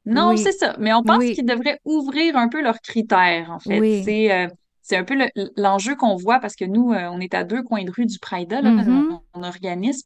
Non, 0.06 0.36
c'est 0.36 0.50
Oui, 0.50 0.56
ça. 0.58 0.76
Mais 0.78 0.92
on 0.94 1.02
pense 1.02 1.18
oui, 1.18 1.34
qu'ils 1.34 1.44
devraient 1.44 1.80
ouvrir 1.84 2.36
un 2.36 2.48
peu 2.48 2.62
leurs 2.62 2.80
critères, 2.80 3.50
en 3.50 3.58
fait. 3.58 3.78
oui. 3.80 4.02
C'est 4.04 4.32
euh, 4.32 4.48
c'est 4.82 4.96
un 4.96 5.02
peu 5.04 5.16
le- 5.16 5.30
l'enjeu 5.56 5.96
qu'on 5.96 6.14
voit 6.14 6.38
parce 6.38 6.54
que 6.54 6.64
nous, 6.64 6.92
euh, 6.92 7.08
on 7.10 7.18
est 7.20 7.34
à 7.34 7.42
deux 7.42 7.62
coins 7.64 7.82
de 7.84 7.90
rue 7.90 8.06
du 8.06 8.18
Pride, 8.20 8.52
là, 8.52 8.60
on, 8.62 8.70
Mhm. 8.72 9.18
on 9.34 9.42
organise 9.42 10.04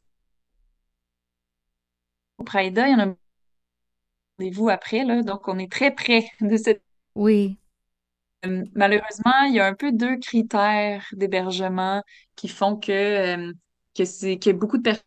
au 2.39 2.43
Pride, 2.43 2.81
il 2.87 2.91
y 2.91 2.95
en 2.95 2.99
a 2.99 3.03
un 3.05 3.15
rendez-vous 4.39 4.69
après, 4.69 5.05
là, 5.05 5.21
donc 5.21 5.47
on 5.47 5.59
est 5.59 5.71
très 5.71 5.91
près 5.93 6.25
de 6.41 6.57
cette 6.57 6.81
Oui, 7.15 7.57
Malheureusement, 8.75 9.41
il 9.47 9.55
y 9.55 9.59
a 9.59 9.67
un 9.67 9.73
peu 9.75 9.91
deux 9.91 10.17
critères 10.17 11.05
d'hébergement 11.13 12.01
qui 12.35 12.47
font 12.47 12.75
que, 12.75 13.51
que 13.95 14.05
c'est 14.05 14.37
que 14.39 14.49
beaucoup 14.51 14.77
de 14.77 14.83
personnes. 14.83 15.03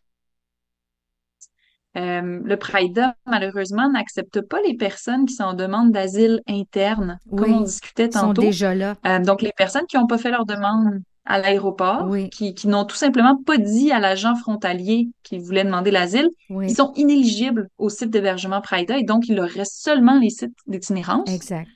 euh, 1.97 2.41
le 2.43 2.57
PRIDA, 2.57 3.15
malheureusement, 3.25 3.89
n'accepte 3.89 4.41
pas 4.41 4.61
les 4.61 4.75
personnes 4.75 5.25
qui 5.25 5.33
sont 5.33 5.43
en 5.45 5.53
demande 5.53 5.91
d'asile 5.91 6.41
interne, 6.47 7.19
comme 7.35 7.53
on 7.53 7.61
oui. 7.61 7.65
discutait 7.65 8.07
Ils 8.07 8.13
sont 8.13 8.27
tantôt. 8.27 8.41
déjà 8.41 8.75
là. 8.75 8.95
Euh, 9.05 9.19
donc, 9.19 9.41
les 9.41 9.53
personnes 9.55 9.85
qui 9.87 9.95
n'ont 9.97 10.07
pas 10.07 10.17
fait 10.17 10.31
leur 10.31 10.45
demande 10.45 11.01
à 11.23 11.39
l'aéroport, 11.39 12.07
Oui, 12.09 12.29
qui, 12.29 12.53
qui 12.53 12.67
n'ont 12.67 12.85
tout 12.85 12.95
simplement 12.97 13.41
pas 13.43 13.57
dit 13.57 13.91
à 13.91 13.99
l'agent 13.99 14.35
frontalier 14.35 15.09
qui 15.23 15.39
voulait 15.39 15.63
demander 15.63 15.89
l'asile, 15.89 16.29
ils 16.49 16.55
oui, 16.55 16.75
sont 16.75 16.91
inéligibles 16.95 17.69
au 17.77 17.89
site 17.89 18.09
d'hébergement 18.11 18.61
PRIDA 18.61 18.97
et 18.97 19.03
donc 19.03 19.27
il 19.27 19.35
leur 19.35 19.49
reste 19.49 19.81
seulement 19.81 20.19
les 20.19 20.29
sites 20.29 20.53
d'itinérance. 20.67 21.27
exact. 21.27 21.69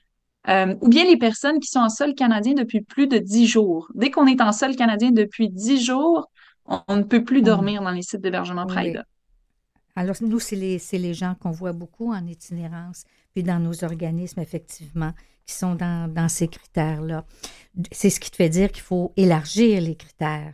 Euh, 0.50 0.76
ou 0.82 0.88
bien 0.90 1.06
les 1.06 1.18
personnes 1.18 1.60
qui 1.60 1.68
sont 1.70 1.80
en 1.80 1.90
sol 1.90 2.16
canadien 2.16 2.54
depuis 2.54 2.82
plus 2.82 3.08
de 3.08 3.18
dix 3.20 3.46
jours. 3.46 3.90
Dès 3.94 4.10
qu'on 4.10 4.26
est 4.26 4.42
en 4.42 4.52
sol 4.52 4.76
canadien 4.76 5.12
depuis 5.12 5.50
dix 5.50 5.84
jours, 5.84 6.30
on, 6.66 6.80
on 6.88 6.96
ne 6.98 7.04
peut 7.04 7.24
plus 7.24 7.40
On- 7.42 7.44
dormir 7.44 7.82
dans 7.84 7.92
les 7.92 8.02
sites 8.02 8.22
d'hébergement 8.22 8.66
oui. 8.68 8.74
Pride. 8.74 9.04
Alors, 9.96 10.16
nous, 10.22 10.40
c'est 10.40 10.56
les, 10.56 10.80
c'est 10.80 10.98
les 10.98 11.14
gens 11.14 11.36
qu'on 11.40 11.52
voit 11.52 11.74
beaucoup 11.74 12.14
en 12.14 12.26
itinérance, 12.26 13.04
puis 13.34 13.44
dans 13.44 13.60
nos 13.60 13.84
organismes, 13.84 14.40
effectivement, 14.40 15.12
qui 15.46 15.54
sont 15.56 15.76
dans, 15.76 16.12
dans 16.12 16.30
ces 16.30 16.48
critères-là. 16.48 17.26
C'est 17.92 18.10
ce 18.10 18.20
qui 18.20 18.32
te 18.32 18.36
fait 18.38 18.50
dire 18.50 18.72
qu'il 18.72 18.84
faut 18.84 19.14
élargir 19.18 19.82
les 19.82 19.96
critères. 19.96 20.54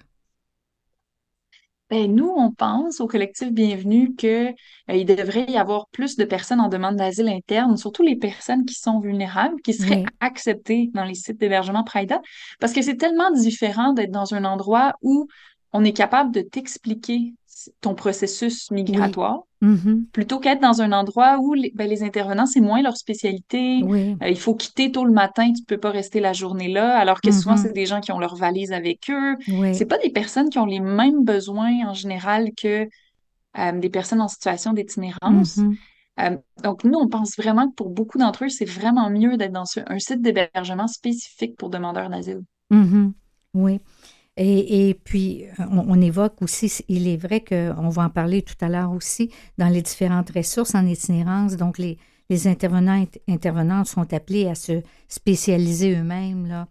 Ben, 1.92 2.14
nous, 2.14 2.34
on 2.36 2.52
pense 2.52 3.00
au 3.00 3.06
collectif 3.06 3.52
Bienvenue 3.52 4.16
que, 4.16 4.48
euh, 4.50 4.54
il 4.90 5.06
devrait 5.06 5.46
y 5.48 5.58
avoir 5.58 5.88
plus 5.90 6.16
de 6.16 6.26
personnes 6.26 6.60
en 6.60 6.68
demande 6.68 6.96
d'asile 6.96 7.30
interne, 7.30 7.78
surtout 7.78 8.02
les 8.02 8.16
personnes 8.16 8.66
qui 8.66 8.74
sont 8.74 9.00
vulnérables, 9.00 9.62
qui 9.62 9.74
seraient 9.74 9.98
Oui, 9.98 10.06
acceptées 10.20 10.90
dans 10.96 11.04
les 11.04 11.14
sites 11.14 11.40
d'hébergement 11.40 11.84
Prida, 11.84 12.22
parce 12.60 12.74
que 12.74 12.82
c'est 12.82 12.98
tellement 12.98 13.30
différent 13.30 13.94
d'être 13.94 14.10
dans 14.10 14.34
un 14.34 14.46
endroit 14.46 14.94
où 15.04 15.28
on 15.74 15.84
est 15.84 15.94
capable 15.94 16.32
de 16.32 16.42
t'expliquer 16.42 17.36
ton 17.82 17.96
processus 17.96 18.70
oui, 18.72 18.76
migratoire 18.76 19.40
mhm, 19.62 20.06
plutôt 20.12 20.40
qu'être 20.40 20.62
dans 20.62 20.82
un 20.82 20.92
endroit 20.94 21.40
où 21.40 21.54
les, 21.54 21.72
ben, 21.76 21.90
les 21.90 22.04
intervenants, 22.04 22.46
c'est 22.46 22.62
moins 22.62 22.82
leur 22.82 22.98
spécialité. 22.98 23.82
oui, 23.84 24.18
Euh, 24.24 24.30
il 24.30 24.40
faut 24.40 24.56
quitter 24.56 24.92
tôt 24.92 25.06
le 25.06 25.12
matin, 25.12 25.52
tu 25.54 25.64
peux 25.64 25.78
pas 25.78 25.92
rester 25.92 26.20
la 26.22 26.34
journée 26.34 26.70
là, 26.70 26.98
alors 26.98 27.22
que 27.22 27.32
souvent, 27.32 27.56
mhm, 27.56 27.62
c'est 27.64 27.74
des 27.74 27.86
gens 27.86 28.00
qui 28.02 28.12
ont 28.14 28.20
leur 28.20 28.36
valise 28.36 28.72
avec 28.72 29.10
eux. 29.10 29.36
C'est 29.74 29.86
oui, 29.86 29.86
pas 29.86 29.98
des 29.98 30.10
personnes 30.12 30.50
qui 30.50 30.60
ont 30.60 30.66
les 30.66 30.80
mêmes 30.80 31.24
besoins 31.26 31.88
en 31.88 31.94
général 31.94 32.52
que 32.56 32.88
euh, 33.58 33.72
des 33.80 33.90
personnes 33.90 34.22
en 34.22 34.28
situation 34.28 34.74
d'itinérance. 34.74 35.58
mhm, 35.58 35.78
Euh, 36.20 36.38
donc, 36.64 36.84
nous, 36.86 36.98
on 36.98 37.10
pense 37.10 37.36
vraiment 37.38 37.70
que 37.70 37.76
pour 37.76 37.90
beaucoup 37.90 38.18
d'entre 38.18 38.46
eux, 38.46 38.50
c'est 38.50 38.66
vraiment 38.66 39.10
mieux 39.10 39.38
d'être 39.38 39.52
dans 39.52 39.66
ce- 39.66 39.82
un 39.88 40.00
site 40.00 40.22
d'hébergement 40.22 40.88
spécifique 40.88 41.58
pour 41.58 41.70
demandeurs 41.70 42.10
d'asile. 42.10 42.42
oui. 43.54 43.80
Et, 44.38 44.90
et 44.90 44.94
puis, 44.94 45.46
on, 45.60 45.86
on 45.88 46.02
évoque 46.02 46.42
aussi, 46.42 46.72
il 46.90 47.08
est 47.08 47.16
vrai 47.18 47.40
qu'on 47.42 47.90
va 47.90 48.04
en 48.04 48.10
parler 48.10 48.42
tout 48.42 48.56
à 48.60 48.68
l'heure 48.68 48.92
aussi, 48.92 49.32
dans 49.58 49.70
les 49.70 49.82
différentes 49.82 50.32
ressources 50.32 50.76
en 50.76 50.86
itinérance. 50.86 51.56
Donc, 51.56 51.78
les, 51.78 51.98
les 52.30 52.48
intervenants 52.48 53.02
et 53.02 53.32
intervenantes 53.32 53.88
sont 53.88 54.14
appelés 54.14 54.48
à 54.48 54.56
se 54.56 54.82
spécialiser 55.08 55.96
eux-mêmes, 55.96 56.48
là. 56.48 56.68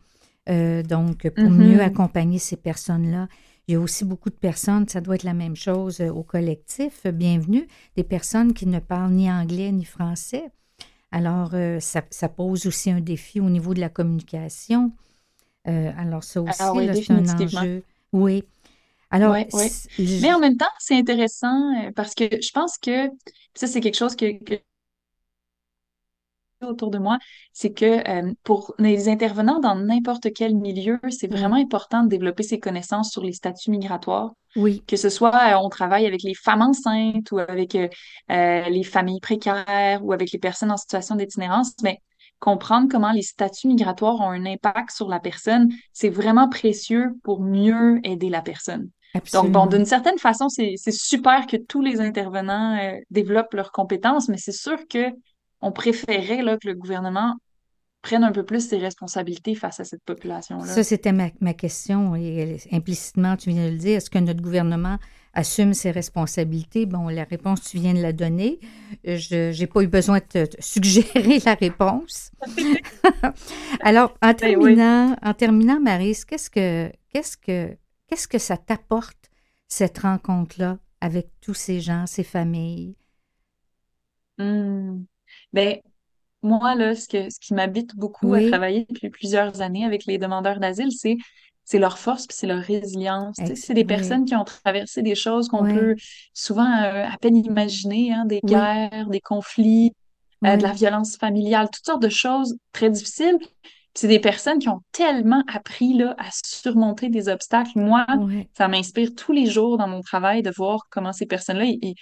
Euh, 0.50 0.82
donc, 0.82 1.26
pour 1.30 1.50
mieux 1.50 1.76
Mhm. 1.76 1.80
accompagner 1.80 2.38
ces 2.38 2.56
personnes-là. 2.56 3.28
Il 3.66 3.72
y 3.72 3.76
a 3.76 3.80
aussi 3.80 4.04
beaucoup 4.04 4.28
de 4.28 4.34
personnes, 4.34 4.86
ça 4.86 5.00
doit 5.00 5.14
être 5.14 5.22
la 5.22 5.32
même 5.32 5.56
chose 5.56 6.00
euh, 6.02 6.10
au 6.10 6.22
collectif, 6.22 7.06
bienvenue, 7.06 7.66
des 7.96 8.04
personnes 8.04 8.52
qui 8.52 8.66
ne 8.66 8.78
parlent 8.78 9.12
ni 9.12 9.30
anglais 9.30 9.72
ni 9.72 9.86
français. 9.86 10.44
Alors, 11.12 11.52
euh, 11.54 11.80
ça, 11.80 12.02
ça 12.10 12.28
pose 12.28 12.66
aussi 12.66 12.90
un 12.90 13.00
défi 13.00 13.40
au 13.40 13.48
niveau 13.48 13.72
de 13.72 13.80
la 13.80 13.88
communication. 13.88 14.92
Euh, 15.66 15.92
alors, 15.96 16.22
ça 16.24 16.40
Ah 16.58 16.72
aussi, 16.72 16.88
oui, 16.90 17.04
c'est 17.04 17.12
un 17.12 17.28
enjeu. 17.28 17.82
Oui. 18.12 18.44
Alors, 19.10 19.34
Mais 19.98 20.32
en 20.32 20.38
même 20.40 20.56
temps, 20.56 20.66
c'est 20.78 20.96
intéressant 20.96 21.72
euh, 21.84 21.90
parce 21.94 22.14
que 22.14 22.24
je 22.24 22.50
pense 22.52 22.78
que 22.78 23.08
ça, 23.54 23.66
c'est 23.66 23.80
quelque 23.80 23.96
chose 23.96 24.16
que, 24.16 24.32
que 24.44 24.60
autour 26.62 26.90
de 26.90 26.98
moi, 26.98 27.18
c'est 27.52 27.72
que 27.72 28.08
euh, 28.08 28.32
pour 28.42 28.74
les 28.78 29.08
intervenants 29.08 29.60
dans 29.60 29.74
n'importe 29.76 30.32
quel 30.32 30.54
milieu, 30.54 30.98
c'est 31.10 31.26
vraiment 31.30 31.56
important 31.56 32.04
de 32.04 32.08
développer 32.08 32.42
ses 32.42 32.58
connaissances 32.58 33.10
sur 33.12 33.22
les 33.22 33.32
statuts 33.32 33.70
migratoires, 33.70 34.32
oui, 34.56 34.82
que 34.86 34.96
ce 34.96 35.08
soit 35.10 35.34
euh, 35.34 35.58
on 35.62 35.68
travaille 35.68 36.06
avec 36.06 36.22
les 36.22 36.34
femmes 36.34 36.62
enceintes 36.62 37.30
ou 37.32 37.38
avec 37.38 37.74
euh, 37.74 37.88
les 38.28 38.82
familles 38.84 39.20
précaires 39.20 40.00
ou 40.02 40.12
avec 40.12 40.32
les 40.32 40.38
personnes 40.38 40.70
en 40.70 40.76
situation 40.76 41.16
d'itinérance, 41.16 41.74
mais 41.82 41.98
comprendre 42.44 42.88
comment 42.90 43.12
les 43.12 43.22
statuts 43.22 43.68
migratoires 43.68 44.20
ont 44.20 44.28
un 44.28 44.44
impact 44.44 44.90
sur 44.90 45.08
la 45.08 45.18
personne, 45.18 45.72
c'est 45.94 46.10
vraiment 46.10 46.50
précieux 46.50 47.14
pour 47.22 47.40
mieux 47.40 48.00
aider 48.04 48.28
la 48.28 48.42
personne. 48.42 48.90
Donc, 49.32 49.50
bon, 49.50 49.64
d'une 49.64 49.86
certaine 49.86 50.18
façon, 50.18 50.50
c'est, 50.50 50.74
c'est 50.76 50.92
super 50.92 51.46
que 51.46 51.56
tous 51.56 51.80
les 51.80 52.02
intervenants 52.02 52.76
euh, 52.76 52.98
développent 53.10 53.54
leurs 53.54 53.72
compétences, 53.72 54.28
mais 54.28 54.36
c'est 54.36 54.52
sûr 54.52 54.76
que 54.88 55.06
on 55.62 55.72
préférait 55.72 56.42
là, 56.42 56.58
que 56.58 56.68
le 56.68 56.74
gouvernement 56.74 57.34
prenne 58.04 58.22
un 58.22 58.32
peu 58.32 58.44
plus 58.44 58.68
ses 58.68 58.76
responsabilités 58.76 59.54
face 59.54 59.80
à 59.80 59.84
cette 59.84 60.04
population-là. 60.04 60.66
Ça, 60.66 60.84
c'était 60.84 61.12
ma, 61.12 61.30
ma 61.40 61.54
question 61.54 62.14
et 62.14 62.54
euh, 62.54 62.76
implicitement, 62.76 63.34
tu 63.34 63.48
viens 63.48 63.64
de 63.64 63.70
le 63.70 63.78
dire. 63.78 63.96
Est-ce 63.96 64.10
que 64.10 64.18
notre 64.18 64.42
gouvernement 64.42 64.98
assume 65.32 65.72
ses 65.72 65.90
responsabilités? 65.90 66.84
Bon, 66.84 67.08
la 67.08 67.24
réponse, 67.24 67.62
tu 67.62 67.78
viens 67.78 67.94
de 67.94 68.02
la 68.02 68.12
donner. 68.12 68.60
Euh, 69.08 69.16
Je 69.16 69.58
n'ai 69.58 69.66
pas 69.66 69.80
eu 69.80 69.86
besoin 69.88 70.18
de 70.18 70.44
te, 70.44 70.56
suggérer 70.58 71.38
la 71.46 71.54
réponse. 71.54 72.30
Alors, 73.80 74.14
en 74.20 74.32
Ben 74.32 74.54
oui. 74.58 74.76
terminant, 74.76 75.16
en 75.22 75.32
terminant, 75.32 75.80
Maryse, 75.80 76.26
qu'est-ce 76.26 76.50
que, 76.50 76.92
qu'est-ce 77.08 77.38
que, 77.38 77.74
qu'est-ce 78.06 78.28
que 78.28 78.38
ça 78.38 78.58
t'apporte, 78.58 79.30
cette 79.66 79.98
rencontre-là, 80.00 80.78
avec 81.00 81.28
tous 81.40 81.54
ces 81.54 81.80
gens, 81.80 82.04
ces 82.06 82.22
familles? 82.22 82.96
Hmm. 84.36 85.04
Ben, 85.54 85.78
moi, 86.44 86.74
là, 86.74 86.94
ce 86.94 87.08
que, 87.08 87.30
ce 87.30 87.40
qui 87.40 87.54
m'habite 87.54 87.96
beaucoup 87.96 88.34
à 88.34 88.46
travailler 88.48 88.86
depuis 88.88 89.10
plusieurs 89.10 89.62
années 89.62 89.84
avec 89.84 90.04
les 90.04 90.18
demandeurs 90.18 90.60
d'asile, 90.60 90.92
c'est, 90.92 91.16
c'est 91.64 91.78
leur 91.78 91.98
force 91.98 92.26
puis 92.26 92.36
c'est 92.38 92.46
leur 92.46 92.62
résilience. 92.62 93.36
C'est 93.54 93.74
des 93.74 93.80
oui, 93.80 93.86
personnes 93.86 94.24
qui 94.24 94.36
ont 94.36 94.44
traversé 94.44 95.02
des 95.02 95.14
choses 95.14 95.48
qu'on 95.48 95.64
peut 95.64 95.96
souvent 96.34 96.70
euh, 96.70 97.06
à 97.06 97.16
peine 97.20 97.36
imaginer, 97.36 98.12
hein, 98.12 98.24
des 98.26 98.40
oui, 98.42 98.50
guerres, 98.50 99.08
des 99.08 99.20
conflits, 99.20 99.92
euh, 100.44 100.56
de 100.56 100.62
la 100.62 100.72
violence 100.72 101.16
familiale, 101.16 101.68
toutes 101.72 101.86
sortes 101.86 102.02
de 102.02 102.10
choses 102.10 102.56
très 102.72 102.90
difficiles. 102.90 103.38
Puis 103.38 103.48
c'est 103.94 104.08
des 104.08 104.20
personnes 104.20 104.58
qui 104.58 104.68
ont 104.68 104.82
tellement 104.92 105.42
appris 105.46 105.94
là, 105.94 106.14
à 106.18 106.28
surmonter 106.44 107.08
des 107.08 107.28
obstacles. 107.28 107.70
Moi, 107.76 108.04
ça 108.56 108.68
m'inspire 108.68 109.14
tous 109.14 109.32
les 109.32 109.46
jours 109.46 109.78
dans 109.78 109.88
mon 109.88 110.02
travail 110.02 110.42
de 110.42 110.50
voir 110.54 110.88
comment 110.90 111.12
ces 111.12 111.26
personnes-là, 111.26 111.64
ils, 111.64 111.78
ils 111.82 111.94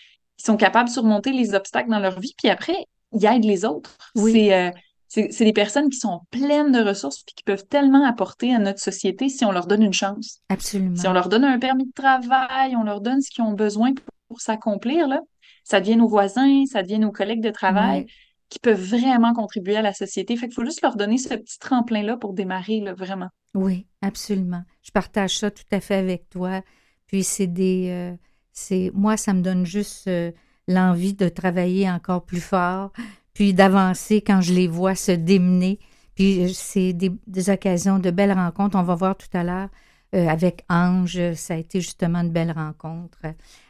sont 0.45 0.57
capables 0.57 0.89
de 0.89 0.95
surmonter 0.95 1.31
les 1.31 1.55
obstacles 1.55 1.91
dans 1.91 2.01
leur 2.01 2.19
vie, 2.19 2.33
puis 2.37 2.49
après, 2.49 2.87
ils 3.13 3.25
aident 3.27 3.45
les 3.45 3.65
autres. 3.65 3.97
oui, 4.17 4.33
C'est 4.33 4.55
euh, 4.55 4.71
c'est 5.09 5.31
c'est 5.31 5.45
des 5.45 5.53
personnes 5.53 5.91
qui 5.91 5.99
sont 5.99 6.21
pleines 6.31 6.73
de 6.73 6.81
ressources 6.81 7.23
puis 7.23 7.35
qui 7.35 7.43
peuvent 7.45 7.67
tellement 7.67 8.05
apporter 8.07 8.55
à 8.55 8.59
notre 8.59 8.81
société 8.81 9.29
si 9.29 9.45
on 9.45 9.53
leur 9.53 9.67
donne 9.67 9.83
une 9.83 9.93
chance. 9.93 10.27
Si 10.27 10.41
on 10.51 10.55
absolument. 10.55 11.13
leur 11.13 11.29
donne 11.29 11.45
un 11.45 11.59
permis 11.59 11.85
de 11.87 11.93
travail, 11.93 12.75
on 12.77 12.83
leur 12.85 13.01
donne 13.01 13.21
ce 13.21 13.31
qu'ils 13.31 13.45
ont 13.45 13.53
besoin 13.53 13.93
pour, 13.95 14.05
pour 14.29 14.41
s'accomplir, 14.41 15.09
là, 15.09 15.21
ça 15.65 15.81
devient 15.81 15.97
nos 15.97 16.09
voisins, 16.09 16.65
ça 16.67 16.83
devient 16.83 16.99
nos 16.99 17.13
collègues 17.13 17.43
de 17.43 17.51
travail 17.51 18.07
Oui. 18.07 18.13
qui 18.49 18.59
peuvent 18.59 18.81
vraiment 18.83 19.35
contribuer 19.35 19.77
à 19.77 19.83
la 19.83 19.93
société. 19.93 20.35
Fait 20.37 20.47
qu'il 20.47 20.55
faut 20.55 20.65
juste 20.65 20.81
leur 20.83 20.97
donner 20.97 21.19
ce 21.19 21.35
petit 21.35 21.59
tremplin-là 21.59 22.17
pour 22.17 22.33
démarrer, 22.33 22.81
là, 22.81 22.95
vraiment. 22.95 23.29
Oui, 23.55 23.87
absolument. 24.01 24.63
Je 24.83 24.91
partage 24.93 25.37
ça 25.39 25.51
tout 25.51 25.63
à 25.73 25.81
fait 25.81 25.97
avec 25.97 26.31
toi. 26.31 26.63
Puis 27.07 27.23
c'est 27.23 27.47
des, 27.47 27.89
euh, 27.91 28.17
c'est, 28.53 28.91
moi, 28.95 29.19
ça 29.19 29.35
me 29.35 29.43
donne 29.43 29.67
juste 29.67 30.09
euh, 30.09 30.33
l'envie 30.69 31.15
de 31.15 31.29
travailler 31.29 31.91
encore 31.91 32.25
plus 32.25 32.41
fort, 32.41 32.93
puis 33.35 33.55
d'avancer 33.55 34.21
quand 34.21 34.41
je 34.41 34.53
les 34.53 34.69
vois 34.69 34.95
se 34.95 35.13
démener. 35.13 35.79
Puis 36.15 36.45
euh, 36.45 36.49
c'est 36.53 36.93
des, 36.93 37.51
occasions 37.51 37.99
de 37.99 38.11
belles 38.11 38.33
rencontres. 38.33 38.77
On 38.79 38.83
va 38.83 38.95
voir 38.95 39.17
tout 39.17 39.29
à 39.33 39.45
l'heure 39.45 39.69
euh, 40.15 40.29
avec 40.29 40.65
Ange. 40.69 41.35
Ça 41.35 41.55
a 41.55 41.57
été 41.57 41.81
justement 41.81 42.21
une 42.21 42.31
belle 42.31 42.53
rencontre. 42.53 43.19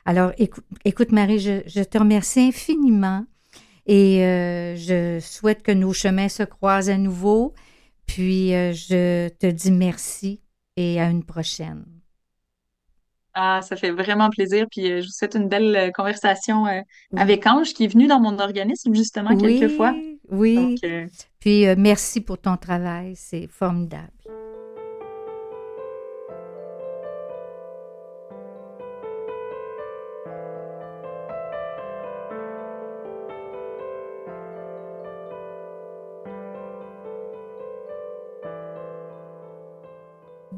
Alors, 0.05 0.33
écoute, 0.85 1.13
Marie, 1.13 1.39
je, 1.39 1.83
te 1.83 1.99
remercie 1.99 2.41
infiniment 2.41 3.25
et 3.87 4.25
euh, 4.25 4.77
je 4.77 5.21
souhaite 5.21 5.63
que 5.63 5.73
nos 5.73 5.93
chemins 5.93 6.29
se 6.29 6.43
croisent 6.43 6.91
à 6.91 6.99
nouveau. 6.99 7.55
Puis, 8.07 8.51
je 8.51 9.29
te 9.29 9.47
dis 9.47 9.71
merci 9.71 10.41
et 10.77 11.01
à 11.01 11.09
une 11.09 11.25
prochaine. 11.25 12.02
Ah, 13.35 13.61
ça 13.63 13.77
fait 13.77 13.91
vraiment 13.91 14.29
plaisir. 14.31 14.67
Puis 14.71 14.91
euh, 14.91 15.01
je 15.01 15.07
vous 15.07 15.13
souhaite 15.13 15.35
une 15.35 15.49
belle 15.49 15.75
euh, 15.75 15.91
conversation 15.91 16.67
euh, 16.67 16.81
avec 17.17 17.47
Ange 17.47 17.73
qui 17.73 17.85
est 17.85 17.89
venu 17.89 18.07
dans 18.07 18.21
mon 18.21 18.39
organisme 18.39 18.95
justement 18.95 19.37
quelques 19.37 19.75
fois. 19.75 19.95
Oui, 19.95 20.19
oui. 20.31 20.55
Donc, 20.57 20.79
euh, 20.85 21.07
Puis 21.41 21.65
merci 21.77 22.21
pour 22.21 22.39
ton 22.39 22.57
travail, 22.57 23.15
c'est 23.17 23.47
formidable. 23.49 24.13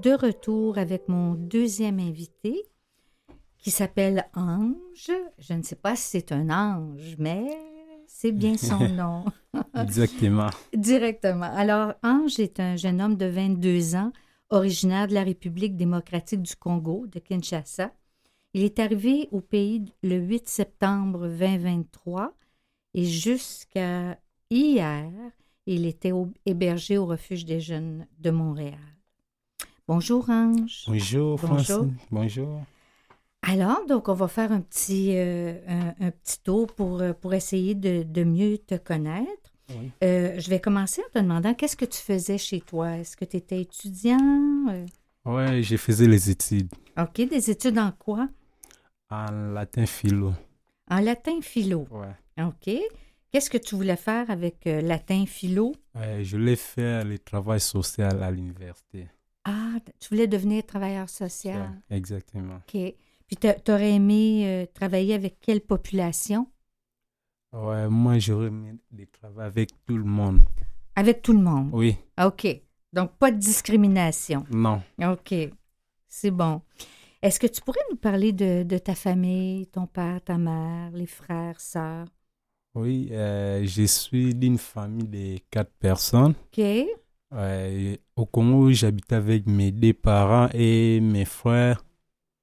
De 0.04 0.10
retour 0.12 0.76
avec 0.78 1.08
mon 1.08 1.34
deuxième 1.34 1.98
invité 1.98 2.62
qui 3.58 3.70
s'appelle 3.70 4.26
Ange. 4.34 5.10
Je 5.38 5.54
ne 5.54 5.62
sais 5.62 5.76
pas 5.76 5.96
si 5.96 6.08
c'est 6.10 6.30
un 6.32 6.50
ange, 6.50 7.16
mais 7.18 7.46
c'est 8.06 8.32
bien 8.32 8.56
son 8.58 8.86
nom. 8.88 9.24
Exactement. 9.74 10.50
Directement. 10.74 11.46
Alors, 11.56 11.94
Ange 12.02 12.38
est 12.38 12.60
un 12.60 12.76
jeune 12.76 13.00
homme 13.00 13.16
de 13.16 13.24
22 13.26 13.94
ans, 13.94 14.12
originaire 14.50 15.08
de 15.08 15.14
la 15.14 15.22
République 15.22 15.76
démocratique 15.76 16.42
du 16.42 16.54
Congo, 16.54 17.06
de 17.06 17.18
Kinshasa. 17.18 17.90
Il 18.52 18.62
est 18.62 18.78
arrivé 18.78 19.28
au 19.32 19.40
pays 19.40 19.84
le 20.02 20.16
8 20.16 20.48
septembre 20.48 21.28
2023 21.28 22.34
et 22.92 23.04
jusqu'à 23.06 24.18
hier, 24.50 25.10
il 25.66 25.86
était 25.86 26.12
au- 26.12 26.30
hébergé 26.44 26.98
au 26.98 27.06
refuge 27.06 27.46
des 27.46 27.58
jeunes 27.60 28.06
de 28.18 28.30
Montréal. 28.30 28.78
Bonjour 29.86 30.28
Ange. 30.30 30.84
Bonjour. 30.86 31.38
Francine. 31.40 31.96
Bonjour. 32.10 32.62
Alors, 33.42 33.84
donc, 33.86 34.08
on 34.08 34.14
va 34.14 34.28
faire 34.28 34.50
un 34.52 34.62
petit, 34.62 35.10
euh, 35.16 35.58
un, 35.68 36.06
un 36.06 36.10
petit 36.10 36.40
tour 36.42 36.66
pour, 36.68 37.00
euh, 37.00 37.12
pour 37.12 37.34
essayer 37.34 37.74
de, 37.74 38.02
de 38.02 38.24
mieux 38.24 38.56
te 38.56 38.76
connaître. 38.76 39.52
Oui. 39.70 39.90
Euh, 40.02 40.38
je 40.38 40.48
vais 40.48 40.60
commencer 40.60 41.02
en 41.02 41.10
te 41.12 41.18
demandant 41.22 41.52
qu'est-ce 41.52 41.76
que 41.76 41.84
tu 41.84 41.98
faisais 41.98 42.38
chez 42.38 42.60
toi? 42.62 42.96
Est-ce 42.96 43.16
que 43.16 43.24
tu 43.26 43.36
étais 43.36 43.60
étudiant? 43.60 44.84
Ouais, 45.26 45.62
j'ai 45.62 45.76
faisais 45.76 46.06
les 46.06 46.30
études 46.30 46.70
OK, 46.98 47.16
des 47.28 47.50
études 47.50 47.78
en 47.78 47.92
quoi? 47.92 48.28
en 49.10 49.30
latin 49.52 49.86
philo. 49.86 50.32
En 50.90 51.00
latin 51.00 51.40
philo. 51.42 51.86
Ouais. 51.90 52.44
OK. 52.44 52.74
Qu'est-ce 53.30 53.50
que 53.50 53.58
tu 53.58 53.74
voulais 53.74 53.96
faire 53.96 54.30
avec 54.30 54.66
euh, 54.66 54.80
latin 54.80 55.24
philo? 55.26 55.72
Je 55.94 56.36
voulais 56.36 56.56
faire 56.56 57.04
le 57.04 57.18
travail 57.18 57.60
social 57.60 58.22
à 58.22 58.30
l'université. 58.30 59.08
Ah, 59.44 59.74
tu 60.00 60.08
voulais 60.08 60.26
devenir 60.26 60.64
travailleur 60.64 61.08
social. 61.08 61.80
Ouais, 61.90 61.96
exactement. 61.96 62.56
OK. 62.56 62.94
Puis 63.26 63.36
tu 63.36 63.72
aurais 63.72 63.92
aimé 63.92 64.42
euh, 64.46 64.66
travailler 64.72 65.14
avec 65.14 65.38
quelle 65.40 65.60
population? 65.60 66.46
Ouais, 67.52 67.88
moi, 67.88 68.18
j'aurais 68.18 68.48
aimé 68.48 68.74
de 68.90 69.04
travailler 69.04 69.46
avec 69.46 69.70
tout 69.86 69.96
le 69.96 70.04
monde. 70.04 70.42
Avec 70.96 71.22
tout 71.22 71.32
le 71.32 71.40
monde? 71.40 71.70
Oui, 71.72 71.96
OK. 72.22 72.46
Donc, 72.92 73.16
pas 73.16 73.30
de 73.30 73.38
discrimination? 73.38 74.44
non. 74.50 74.82
OK. 75.02 75.34
C'est 76.08 76.30
bon. 76.30 76.62
Est-ce 77.20 77.40
que 77.40 77.46
tu 77.46 77.60
pourrais 77.60 77.80
nous 77.90 77.96
parler 77.96 78.32
de, 78.32 78.62
de 78.62 78.78
ta 78.78 78.94
famille, 78.94 79.66
ton 79.66 79.86
père, 79.86 80.22
ta 80.22 80.38
mère, 80.38 80.90
les 80.92 81.06
frères, 81.06 81.60
sœurs? 81.60 82.06
Oui, 82.74 83.08
euh, 83.12 83.64
je 83.66 83.82
suis 83.84 84.34
d'une 84.34 84.58
famille 84.58 85.08
de 85.08 85.38
quatre 85.50 85.72
personnes. 85.78 86.34
OK. 86.56 86.64
Ouais, 87.34 88.00
au 88.16 88.26
Congo, 88.26 88.70
j'habite 88.70 89.12
avec 89.12 89.46
mes 89.46 89.72
deux 89.72 89.92
parents 89.92 90.48
et 90.54 91.00
mes 91.00 91.24
frères. 91.24 91.84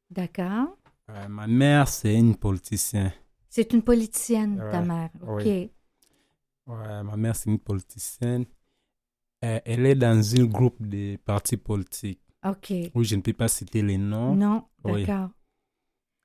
D'accord. 0.09 0.75
Ouais, 1.07 1.27
ma 1.29 1.47
mère, 1.47 1.87
c'est 1.87 2.13
une 2.15 2.35
politicienne. 2.35 3.13
C'est 3.47 3.71
une 3.73 3.81
politicienne, 3.83 4.57
ta 4.71 4.81
mère. 4.81 5.09
OK. 5.21 5.41
oui. 5.45 5.71
Ouais, 6.67 7.03
ma 7.03 7.15
mère, 7.17 7.35
c'est 7.35 7.49
une 7.49 7.59
politicienne. 7.59 8.45
Euh, 9.43 9.59
elle 9.65 9.85
est 9.85 9.95
dans 9.95 10.35
un 10.39 10.45
groupe 10.45 10.85
de 10.85 11.17
partis 11.17 11.57
politiques 11.57 12.21
OK. 12.45 12.73
où 12.93 13.03
je 13.03 13.15
ne 13.15 13.21
peux 13.21 13.33
pas 13.33 13.47
citer 13.47 13.81
les 13.81 13.97
noms. 13.97 14.35
Non, 14.35 14.65
Oui. 14.83 15.05
d'accord. 15.05 15.29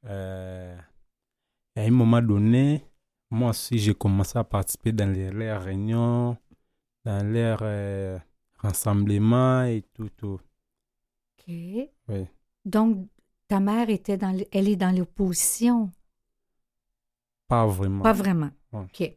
Euh, 0.06 0.76
à 1.76 1.80
un 1.80 1.90
moment 1.90 2.20
donné, 2.22 2.84
moi 3.30 3.50
aussi, 3.50 3.78
j'ai 3.78 3.94
commencé 3.94 4.38
à 4.38 4.44
participer 4.44 4.92
dans 4.92 5.10
les, 5.10 5.30
leurs 5.30 5.62
réunions, 5.62 6.36
dans 7.04 7.26
leurs 7.26 7.60
euh, 7.62 8.18
rassemblements 8.66 9.64
et 9.64 9.82
tout. 9.94 10.08
tout. 10.10 10.40
OK. 11.38 11.54
Oui. 12.08 12.26
Donc, 12.64 13.08
ta 13.48 13.60
mère 13.60 13.88
était 13.90 14.16
dans, 14.16 14.36
elle 14.52 14.68
est 14.68 14.76
dans 14.76 14.96
l'opposition? 14.96 15.90
Pas 17.48 17.66
vraiment. 17.66 18.02
Pas 18.02 18.12
vraiment. 18.12 18.50
Ouais. 18.72 18.80
OK. 18.84 19.16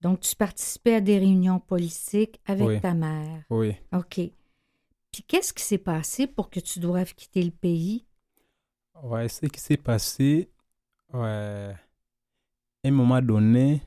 Donc, 0.00 0.20
tu 0.20 0.34
participais 0.34 0.94
à 0.96 1.00
des 1.00 1.18
réunions 1.18 1.60
politiques 1.60 2.40
avec 2.44 2.66
Oui. 2.66 2.80
ta 2.80 2.92
mère? 2.92 3.44
Oui. 3.50 3.76
OK. 3.92 4.20
Puis, 5.12 5.22
qu'est-ce 5.26 5.52
qui 5.52 5.62
s'est 5.62 5.78
passé 5.78 6.26
pour 6.26 6.50
que 6.50 6.58
tu 6.58 6.80
doives 6.80 7.14
quitter 7.14 7.42
le 7.42 7.50
pays? 7.52 8.04
Ouais, 9.02 9.28
ce 9.28 9.46
qui 9.46 9.60
s'est 9.60 9.76
passé, 9.76 10.50
ouais, 11.12 11.74
à 12.84 12.88
un 12.88 12.90
moment 12.90 13.22
donné, 13.22 13.82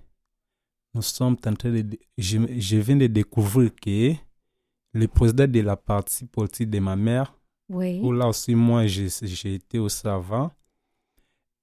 nous 0.96 1.02
sommes 1.02 1.34
en 1.46 1.54
train 1.54 1.72
de. 1.72 2.00
Je, 2.18 2.40
je 2.58 2.78
viens 2.78 2.96
de 2.96 3.08
découvrir 3.08 3.70
que 3.76 4.14
le 4.94 5.08
président 5.08 5.46
de 5.48 5.60
la 5.60 5.76
partie 5.76 6.26
politique 6.26 6.70
de 6.70 6.80
ma 6.80 6.96
mère, 6.96 7.38
Oui. 7.70 8.00
où 8.02 8.12
là 8.14 8.28
aussi, 8.30 8.56
moi, 8.56 8.88
j'ai 8.88 9.54
été 9.56 9.78
au 9.78 9.90
savant, 9.90 10.52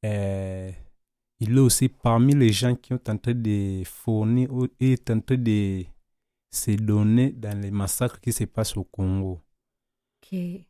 euh, 0.05 0.71
il 1.41 1.57
est 1.57 1.61
aussi 1.61 1.89
parmi 1.89 2.35
les 2.35 2.53
gens 2.53 2.75
qui 2.77 2.93
ont 2.93 2.99
tenté 2.99 3.33
de 3.35 3.83
fournir 3.85 4.53
en 4.53 4.67
train 5.21 5.37
de 5.39 5.85
se 6.51 6.71
donner 6.73 7.33
dans 7.33 7.59
les 7.59 7.71
massacres 7.71 8.21
qui 8.21 8.33
se 8.33 8.45
passent 8.45 8.77
au 8.77 8.85
Congo. 8.85 9.41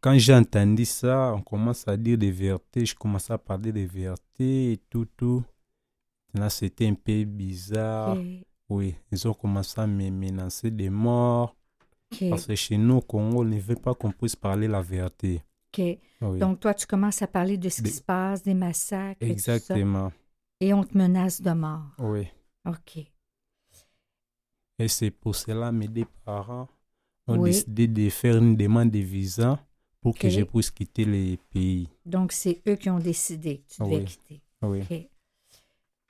Quand 0.01 0.17
j'ai 0.19 0.35
entendu 0.35 0.85
ça, 0.85 1.35
on 1.37 1.43
commence 1.43 1.87
à 1.87 1.97
dire 1.97 2.17
des 2.19 2.31
vérités, 2.33 2.85
je 2.87 2.95
commence 2.95 3.31
à 3.31 3.39
parler 3.39 3.71
des 3.73 3.87
vérités 3.87 4.73
et 4.73 4.77
tout, 4.91 5.07
tout. 5.17 5.45
Là, 6.35 6.49
c'était 6.49 6.87
un 6.89 6.95
peu 6.95 7.25
bizarre. 7.25 8.17
OK. 8.17 8.27
Oui, 8.75 8.95
ils 9.11 9.29
ont 9.29 9.35
commencé 9.35 9.81
à 9.81 9.87
me 9.87 10.09
menacer 10.11 10.71
de 10.71 10.89
mort. 10.89 11.55
Parce 12.31 12.47
que 12.47 12.55
chez 12.55 12.77
nous, 12.77 12.97
au 12.97 13.01
Congo, 13.01 13.41
on 13.41 13.45
ne 13.45 13.59
veut 13.59 13.77
pas 13.77 13.95
qu'on 13.95 14.13
puisse 14.13 14.37
parler 14.37 14.69
la 14.69 14.83
vérité. 14.83 15.43
OK. 15.73 15.99
Oui, 16.21 16.39
Donc, 16.39 16.61
toi, 16.61 16.75
tu 16.75 16.87
commences 16.87 17.23
à 17.23 17.27
parler 17.27 17.57
de 17.57 17.69
ce 17.69 17.83
qui 17.83 17.91
se 17.91 18.03
passe, 18.03 18.43
des 18.43 18.53
massacres, 18.55 19.17
et 19.23 19.35
tout 19.35 19.41
ça, 19.41 19.55
exactement. 19.57 20.13
et 20.61 20.73
on 20.75 20.85
te 20.85 20.97
menace 20.97 21.41
de 21.41 21.51
mort. 21.53 21.87
Oui. 21.99 22.29
OK. 22.67 22.99
Et 24.79 24.89
c'est 24.89 25.11
pour 25.11 25.35
cela 25.35 25.71
que 25.71 25.75
mes 25.77 25.89
deux 25.89 26.07
parents 26.25 26.69
ont 27.27 27.39
Oui. 27.39 27.51
décidé 27.51 27.87
de 27.89 28.09
faire 28.11 28.37
une 28.39 28.57
demande 28.57 28.91
de 28.91 28.99
visa 28.99 29.59
pour 30.01 30.15
que 30.15 30.29
je 30.29 30.43
puisse 30.43 30.71
quitter 30.71 31.05
le 31.05 31.37
pays. 31.51 31.89
Donc, 32.05 32.33
c'est 32.33 32.61
eux 32.69 32.77
qui 32.77 32.91
ont 32.91 32.99
décidé 32.99 33.59
que 33.59 33.75
tu 33.75 33.83
devais 33.83 33.97
Oui. 33.97 34.05
quitter. 34.05 34.41
Oui. 34.63 35.09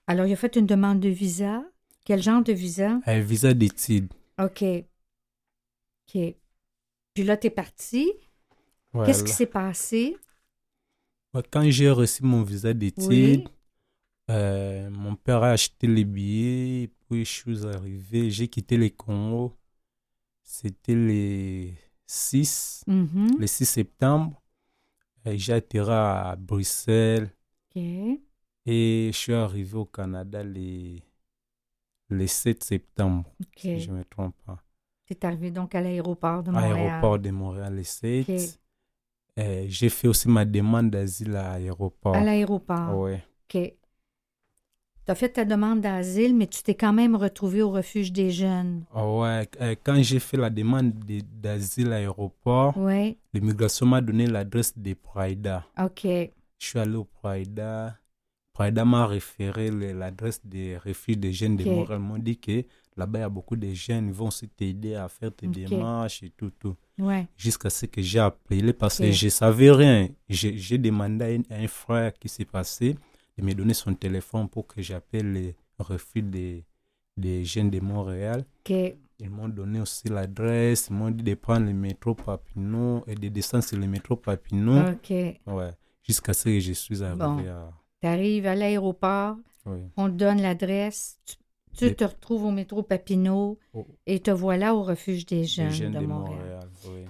Alors, 0.06 0.26
il 0.26 0.32
a 0.32 0.36
fait 0.36 0.56
une 0.56 0.66
demande 0.66 1.00
de 1.00 1.08
visa. 1.08 1.62
Quel 2.04 2.22
genre 2.22 2.42
de 2.42 2.52
visa? 2.52 3.00
Un 3.06 3.20
visa 3.20 3.54
d'études. 3.54 4.12
OK. 4.38 4.62
OK. 4.62 6.34
Puis 7.14 7.24
là, 7.24 7.36
tu 7.36 7.46
es 7.46 7.50
parti. 7.50 8.12
Voilà. 8.92 9.06
Qu'est-ce 9.06 9.24
qui 9.24 9.32
s'est 9.32 9.46
passé? 9.46 10.16
Quand 11.50 11.68
j'ai 11.70 11.90
reçu 11.90 12.24
mon 12.24 12.42
visa 12.42 12.74
d'études, 12.74 13.08
Oui. 13.08 13.44
euh, 14.30 14.90
mon 14.90 15.16
père 15.16 15.42
a 15.42 15.52
acheté 15.52 15.86
les 15.86 16.04
billets, 16.04 16.90
puis 17.08 17.24
je 17.24 17.30
suis 17.30 17.66
arrivé, 17.66 18.30
j'ai 18.30 18.48
quitté 18.48 18.76
le 18.76 18.90
Congo. 18.90 19.56
C'était 20.42 20.94
le 20.94 21.70
6, 22.06 22.84
Mhm. 22.86 23.38
le 23.38 23.46
6 23.46 23.64
septembre. 23.64 24.42
Et 25.24 25.38
J'ai 25.38 25.52
atterri 25.54 25.90
à 25.92 26.34
Bruxelles 26.36 27.30
OK. 27.70 27.82
et 28.66 29.10
je 29.12 29.16
suis 29.16 29.32
arrivé 29.32 29.74
au 29.76 29.84
Canada 29.86 30.42
le, 30.42 30.98
le 32.12 32.26
7 32.26 32.62
septembre, 32.62 33.24
si 33.56 33.80
je 33.80 33.90
ne 33.90 33.98
me 33.98 34.04
trompe 34.04 34.34
pas. 34.46 34.58
Tu 35.06 35.14
es 35.14 35.26
arrivé 35.26 35.50
donc 35.50 35.74
à 35.74 35.80
l'aéroport 35.80 36.42
de 36.42 36.50
Montréal. 36.50 36.74
l'aéroport 36.76 37.18
de 37.18 37.30
Montréal 37.30 37.74
le 37.74 37.82
7. 37.84 38.28
OK. 38.28 38.36
Et 39.36 39.68
J'ai 39.68 39.88
fait 39.88 40.08
aussi 40.08 40.28
ma 40.28 40.44
demande 40.44 40.90
d'asile 40.90 41.34
à 41.36 41.58
l'aéroport. 41.58 42.14
À 42.14 42.20
l'aéroport. 42.22 42.98
Ouais. 42.98 43.24
OK. 43.54 43.72
Tu 45.04 45.10
as 45.10 45.14
fait 45.16 45.30
ta 45.30 45.44
demande 45.44 45.80
d'asile, 45.80 46.36
mais 46.36 46.46
tu 46.46 46.62
t'es 46.62 46.76
quand 46.76 46.92
même 46.92 47.16
retrouvé 47.16 47.60
au 47.60 47.70
refuge 47.72 48.12
des 48.12 48.30
jeunes. 48.30 48.84
Ah 48.94 49.04
ouais, 49.10 49.48
euh, 49.60 49.74
quand 49.82 50.00
j'ai 50.00 50.20
fait 50.20 50.36
la 50.36 50.48
demande 50.48 50.92
de- 51.04 51.22
d'asile 51.22 51.88
à 51.88 51.90
l'aéroport, 51.98 52.76
Oui. 52.76 53.18
l'immigration 53.34 53.84
m'a 53.86 54.00
donné 54.00 54.26
l'adresse 54.28 54.78
de 54.78 54.94
Praïda. 54.94 55.66
OK. 55.82 56.02
Je 56.04 56.30
suis 56.60 56.78
allé 56.78 56.94
au 56.94 57.04
Praïda. 57.04 57.98
Praïda 58.52 58.84
m'a 58.84 59.06
référé 59.06 59.70
l'adresse 59.70 60.40
des 60.44 60.76
refuges 60.76 61.16
des 61.18 61.32
jeunes 61.32 61.56
de. 61.56 61.64
Montréal. 61.64 62.00
Ils 62.00 62.06
m'ont 62.06 62.18
dit 62.18 62.38
que 62.38 62.64
là-bas, 62.96 63.18
il 63.20 63.22
y 63.22 63.24
a 63.24 63.28
beaucoup 63.28 63.56
de 63.56 63.72
jeunes. 63.72 64.08
Ils 64.08 64.12
vont 64.12 64.28
aussi 64.28 64.48
t'aider 64.48 64.94
à 64.94 65.08
faire 65.08 65.34
tes 65.34 65.46
démarches 65.46 66.22
et 66.22 66.30
tout, 66.30 66.50
tout. 66.58 66.76
Ouais. 66.98 67.26
jusqu'à 67.36 67.70
ce 67.70 67.86
que 67.86 68.02
j'ai 68.02 68.18
appelé 68.18 68.72
parce 68.74 68.98
que 68.98 69.10
je 69.10 69.28
savais 69.28 69.70
rien. 69.70 70.08
J'ai 70.28 70.78
demandé 70.78 71.40
à 71.50 71.54
un, 71.56 71.66
frère 71.68 72.12
qui 72.12 72.28
s'est 72.28 72.44
passé 72.44 72.94
de 73.38 73.44
me 73.44 73.54
donner 73.54 73.74
son 73.74 73.94
téléphone 73.94 74.48
pour 74.48 74.66
que 74.66 74.82
j'appelle 74.82 75.32
le 75.32 75.54
refuge 75.78 76.24
des, 76.24 76.64
des 77.16 77.44
jeunes 77.44 77.70
de 77.70 77.80
Montréal. 77.80 78.44
Ils 79.18 79.30
m'ont 79.30 79.48
donné 79.48 79.80
aussi 79.80 80.08
l'adresse, 80.08 80.88
ils 80.90 80.96
m'ont 80.96 81.10
dit 81.10 81.22
de 81.22 81.34
prendre 81.34 81.66
le 81.66 81.72
métro 81.72 82.14
Papineau 82.14 83.04
et 83.06 83.14
de 83.14 83.28
descendre 83.28 83.62
sur 83.64 83.78
le 83.78 83.86
métro 83.86 84.16
Papineau. 84.16 84.82
Ouais. 85.46 85.70
Jusqu'à 86.02 86.34
ce 86.34 86.44
que 86.44 86.58
je 86.60 86.72
suis 86.72 87.02
arrivé 87.02 87.18
Bon. 87.18 87.38
à. 87.48 87.81
Tu 88.02 88.08
arrives 88.08 88.46
à 88.46 88.54
l'aéroport, 88.54 89.36
Oui. 89.64 89.78
on 89.96 90.06
te 90.08 90.14
donne 90.14 90.42
l'adresse, 90.42 91.18
tu, 91.24 91.36
tu 91.76 91.84
Des- 91.90 91.94
te 91.94 92.04
retrouves 92.04 92.44
au 92.44 92.50
métro 92.50 92.82
Papineau 92.82 93.58
Au- 93.72 93.86
et 94.06 94.20
te 94.20 94.30
voilà 94.30 94.74
au 94.74 94.82
refuge 94.82 95.24
des 95.24 95.44
jeunes, 95.44 95.70
jeunes 95.70 95.92
de, 95.92 96.00
Montréal. 96.00 96.38
Montréal. 96.38 96.68
oui. 96.88 97.04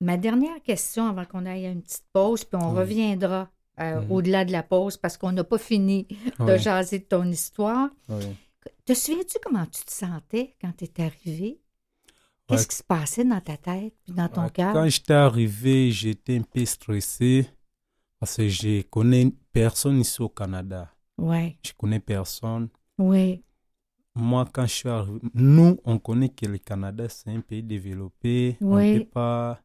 Ma 0.00 0.16
dernière 0.18 0.62
question 0.62 1.06
avant 1.06 1.24
qu'on 1.24 1.46
aille 1.46 1.66
à 1.66 1.70
une 1.70 1.80
petite 1.82 2.04
pause, 2.12 2.44
puis 2.44 2.58
on 2.62 2.72
Oui. 2.72 2.78
reviendra 2.78 3.50
euh, 3.80 4.02
Mhm. 4.02 4.12
au-delà 4.12 4.44
de 4.44 4.52
la 4.52 4.62
pause 4.62 4.96
parce 4.96 5.16
qu'on 5.16 5.32
n'a 5.32 5.42
pas 5.42 5.58
fini 5.58 6.06
de 6.38 6.56
jaser 6.56 7.00
de 7.00 7.04
ton 7.04 7.24
histoire. 7.24 7.88
Te 8.84 8.94
souviens-tu 8.94 9.38
comment 9.42 9.66
tu 9.66 9.82
te 9.84 9.90
sentais 9.90 10.54
quand 10.60 10.70
tu 10.76 10.84
es 10.84 11.02
arrivé? 11.02 11.60
Qu'est-ce 12.46 12.62
Ouais. 12.62 12.68
qui 12.68 12.76
se 12.76 12.82
passait 12.84 13.24
dans 13.24 13.40
ta 13.40 13.56
tête 13.56 13.94
puis 14.04 14.12
dans 14.12 14.28
ton 14.28 14.42
Ouais, 14.44 14.50
cœur? 14.50 14.72
Quand 14.74 14.86
j'étais 14.88 15.14
arrivé, 15.14 15.90
j'étais 15.90 16.36
un 16.38 16.42
peu 16.42 16.64
stressé 16.66 17.48
parce 18.24 18.36
que 18.38 18.48
je 18.48 18.80
connais 18.84 19.30
personne 19.52 20.00
ici 20.00 20.22
au 20.22 20.30
Canada. 20.30 20.90
Oui, 21.18 21.58
Je 21.62 21.72
connais 21.76 22.00
personne. 22.00 22.70
oui, 22.98 23.44
Moi, 24.14 24.46
quand 24.50 24.64
je 24.64 24.72
suis 24.72 24.88
arrivé, 24.88 25.18
nous, 25.34 25.78
on 25.84 25.98
connaît 25.98 26.30
que 26.30 26.46
le 26.46 26.56
Canada, 26.56 27.06
c'est 27.10 27.28
un 27.30 27.40
pays 27.42 27.62
développé. 27.62 28.56
On 28.62 28.76
Oui. 28.76 28.98
peut 29.00 29.04
pas, 29.04 29.60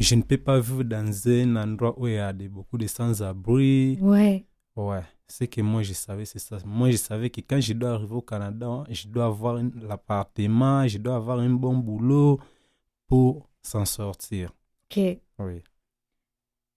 je 0.00 0.16
ne 0.16 0.22
peux 0.22 0.36
pas 0.36 0.58
vivre 0.58 0.82
dans 0.82 1.28
un 1.28 1.54
endroit 1.56 1.96
où 1.96 2.08
il 2.08 2.14
y 2.14 2.18
a 2.18 2.32
beaucoup 2.32 2.76
de 2.76 2.88
sans-abri. 2.88 3.98
oui. 4.00 4.44
Ouais, 4.74 5.04
ce 5.28 5.44
que 5.44 5.60
moi, 5.62 5.82
je 5.84 5.92
savais, 5.92 6.24
c'est 6.24 6.40
ça. 6.40 6.58
Moi, 6.66 6.90
je 6.90 6.96
savais 6.96 7.30
que 7.30 7.40
quand 7.40 7.60
je 7.60 7.72
dois 7.72 7.92
arriver 7.92 8.14
au 8.16 8.20
Canada, 8.20 8.82
je 8.90 9.06
dois 9.06 9.26
avoir 9.26 9.54
l'appartement, 9.54 10.86
je 10.88 10.98
dois 10.98 11.14
avoir 11.16 11.38
un 11.38 11.50
bon 11.50 11.78
boulot 11.78 12.40
pour 13.06 13.48
s'en 13.62 13.84
sortir. 13.84 14.52
OK. 14.90 15.20
Oui. 15.38 15.62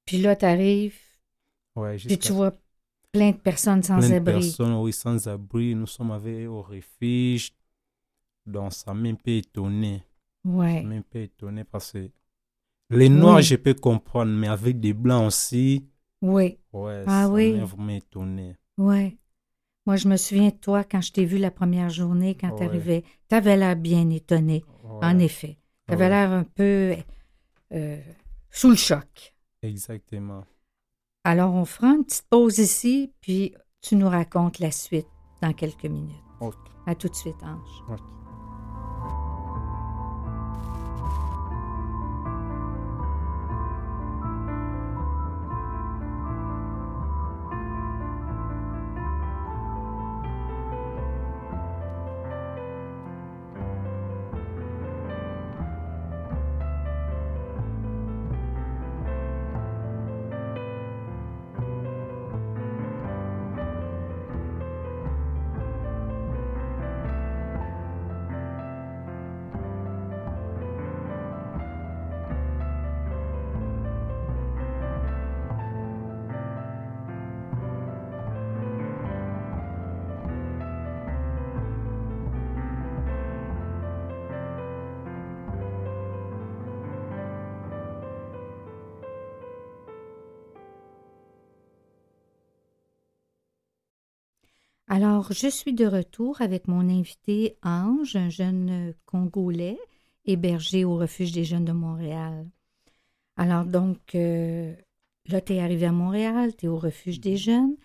Puis 0.09 0.17
là, 0.21 0.35
tu 0.35 0.45
arrives, 0.45 0.97
Ouais, 1.75 1.97
puis 2.07 2.17
tu 2.19 2.33
vois 2.33 2.51
plein 3.11 3.31
de 3.31 3.37
personnes 3.37 3.83
sans 3.83 4.01
plein 4.01 4.09
de 4.09 4.15
abri. 4.15 4.53
personnes, 4.53 4.73
oui, 4.75 4.93
sans 4.93 5.27
abri. 5.27 5.75
Nous 5.75 5.87
sommes 5.87 6.11
avec 6.11 6.47
au 6.47 6.61
refuge. 6.61 7.51
Donc, 8.45 8.73
ça 8.73 8.93
m'a 8.93 9.09
un 9.09 9.15
peu 9.15 9.31
étonné. 9.31 10.03
Oui, 10.43 10.81
Ça 10.81 10.87
m'a 10.87 10.95
un 10.95 11.01
peu 11.03 11.19
étonné 11.21 11.63
parce 11.63 11.93
que 11.93 12.09
les 12.91 13.09
noirs, 13.09 13.41
Oui. 13.41 13.43
je 13.43 13.55
peux 13.57 13.73
comprendre, 13.75 14.31
mais 14.33 14.47
avec 14.49 14.79
des 14.79 14.93
blancs 14.93 15.27
aussi, 15.27 15.87
oui, 16.21 16.57
ouais, 16.73 17.07
Ah 17.07 17.27
ça 17.27 17.33
oui. 17.33 17.53
m'a 17.59 17.65
vraiment 17.65 17.89
étonné. 17.93 18.55
oui. 18.77 19.17
Moi, 19.85 19.97
je 19.97 20.07
me 20.09 20.17
souviens 20.17 20.49
de 20.49 20.55
toi 20.57 20.83
quand 20.85 21.01
je 21.01 21.11
t'ai 21.13 21.25
vu 21.25 21.37
la 21.39 21.51
première 21.51 21.89
journée, 21.89 22.35
quand 22.35 22.53
tu 22.53 22.63
Ouais. 22.63 22.65
arrivais. 22.65 23.03
Tu 23.29 23.35
avais 23.35 23.57
l'air 23.57 23.75
bien 23.75 24.09
étonné, 24.11 24.63
en 25.01 25.17
Ouais, 25.17 25.19
effet. 25.19 25.57
Tu 25.87 25.93
avais 25.95 26.09
ouais, 26.09 26.09
l'air 26.09 26.31
un 26.31 26.43
peu 26.43 26.95
euh, 27.73 28.01
sous 28.51 28.69
le 28.71 28.75
choc. 28.77 29.35
Exactement. 29.61 30.45
Alors, 31.23 31.53
on 31.53 31.65
fera 31.65 31.89
une 31.89 32.05
petite 32.05 32.27
pause 32.29 32.59
ici, 32.59 33.13
puis 33.21 33.53
tu 33.81 33.95
nous 33.95 34.09
racontes 34.09 34.59
la 34.59 34.71
suite 34.71 35.07
dans 35.41 35.53
quelques 35.53 35.85
minutes. 35.85 36.15
Ok, 36.39 36.55
À 36.85 36.95
tout 36.95 37.09
de 37.09 37.15
suite, 37.15 37.41
Ange. 37.43 37.99
Alors, 94.91 95.31
je 95.31 95.47
suis 95.47 95.73
de 95.73 95.85
retour 95.85 96.41
avec 96.41 96.67
mon 96.67 96.89
invité 96.89 97.57
Ange, 97.61 98.15
un 98.15 98.29
jeune 98.29 98.95
Congolais 99.05 99.77
hébergé 100.25 100.83
au 100.83 100.95
refuge 100.97 101.31
des 101.31 101.45
jeunes 101.45 101.65
de 101.65 101.71
Montréal. 101.71 102.47
Alors, 103.37 103.65
donc, 103.65 104.15
euh, 104.15 104.73
là, 105.27 105.41
tu 105.41 105.53
es 105.53 105.59
arrivé 105.59 105.85
à 105.85 105.91
Montréal, 105.91 106.55
tu 106.55 106.65
es 106.65 106.69
au 106.69 106.77
refuge 106.79 107.19
des 107.19 107.37
jeunes. 107.37 107.75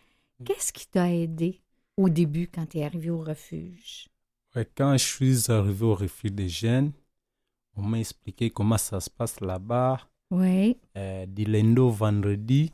Qu'est-ce 0.47 0.73
qui 0.73 0.89
t'a 0.89 1.13
aidé 1.13 1.61
au 1.99 2.09
début 2.09 2.49
quand 2.49 2.67
tu 2.67 2.79
es 2.79 2.85
arrivé 2.85 3.11
au 3.11 3.21
refuge? 3.21 4.09
Ouais, 4.57 4.67
quand 4.75 4.97
je 4.97 5.05
suis 5.05 5.51
arrivé 5.51 5.85
au 5.85 5.95
refuge 5.95 6.33
des 6.33 6.49
jeunes, 6.49 6.93
on 7.77 7.83
m'a 7.83 7.99
expliqué 8.01 8.51
comment 8.51 8.79
ça 8.79 8.99
se 9.01 9.11
passe 9.11 9.41
là-bas. 9.41 10.01
Oui, 10.31 10.79
Euh, 10.97 11.27
du 11.27 11.45
lundi 11.45 11.79
au 11.81 11.91
vendredi. 11.91 12.73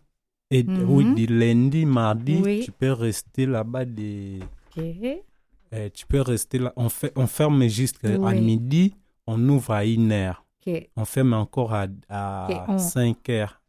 Et 0.50 0.64
Mhm. 0.64 0.84
oui, 0.90 1.14
du 1.14 1.26
lundi, 1.26 1.84
mardi, 1.86 2.40
Oui. 2.42 2.60
tu 2.64 2.72
peux 2.72 2.92
rester 2.92 3.46
là-bas. 3.46 3.84
Des, 3.84 4.40
euh, 5.72 5.88
tu 5.94 6.06
peux 6.06 6.20
rester 6.20 6.58
là. 6.58 6.72
On, 6.76 6.88
fait, 6.88 7.12
on 7.16 7.26
ferme 7.26 7.66
jusqu'à 7.68 8.18
Oui. 8.18 8.40
midi, 8.40 8.94
on 9.26 9.48
ouvre 9.48 9.72
à 9.72 9.84
une 9.84 10.10
heure. 10.10 10.44
OK. 10.66 10.90
On 10.96 11.04
ferme 11.04 11.34
encore 11.34 11.72
à, 11.72 11.86
à 12.08 12.48
Ok, 12.64 12.68
on- 12.68 12.78
5 12.78 13.28
heures. 13.30 13.62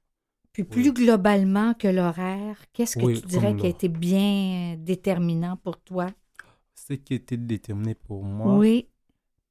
Puis 0.54 0.63
plus 0.65 0.91
globalement 0.91 1.74
que 1.76 1.88
l'horaire, 1.88 2.58
qu'est-ce 2.74 2.98
que 2.98 3.06
Oui, 3.06 3.22
tu 3.22 3.28
dirais 3.28 3.56
qui 3.56 3.67
a 3.67 3.70
été 3.70 3.88
bien 3.88 4.74
euh, 4.74 4.76
déterminant 4.78 5.56
pour 5.58 5.78
toi? 5.78 6.08
Ce 6.76 6.94
qui 6.94 7.13
était 7.13 7.38
déterminé 7.38 7.96
pour 7.96 8.24
moi 8.26 8.58
Oui, 8.58 8.88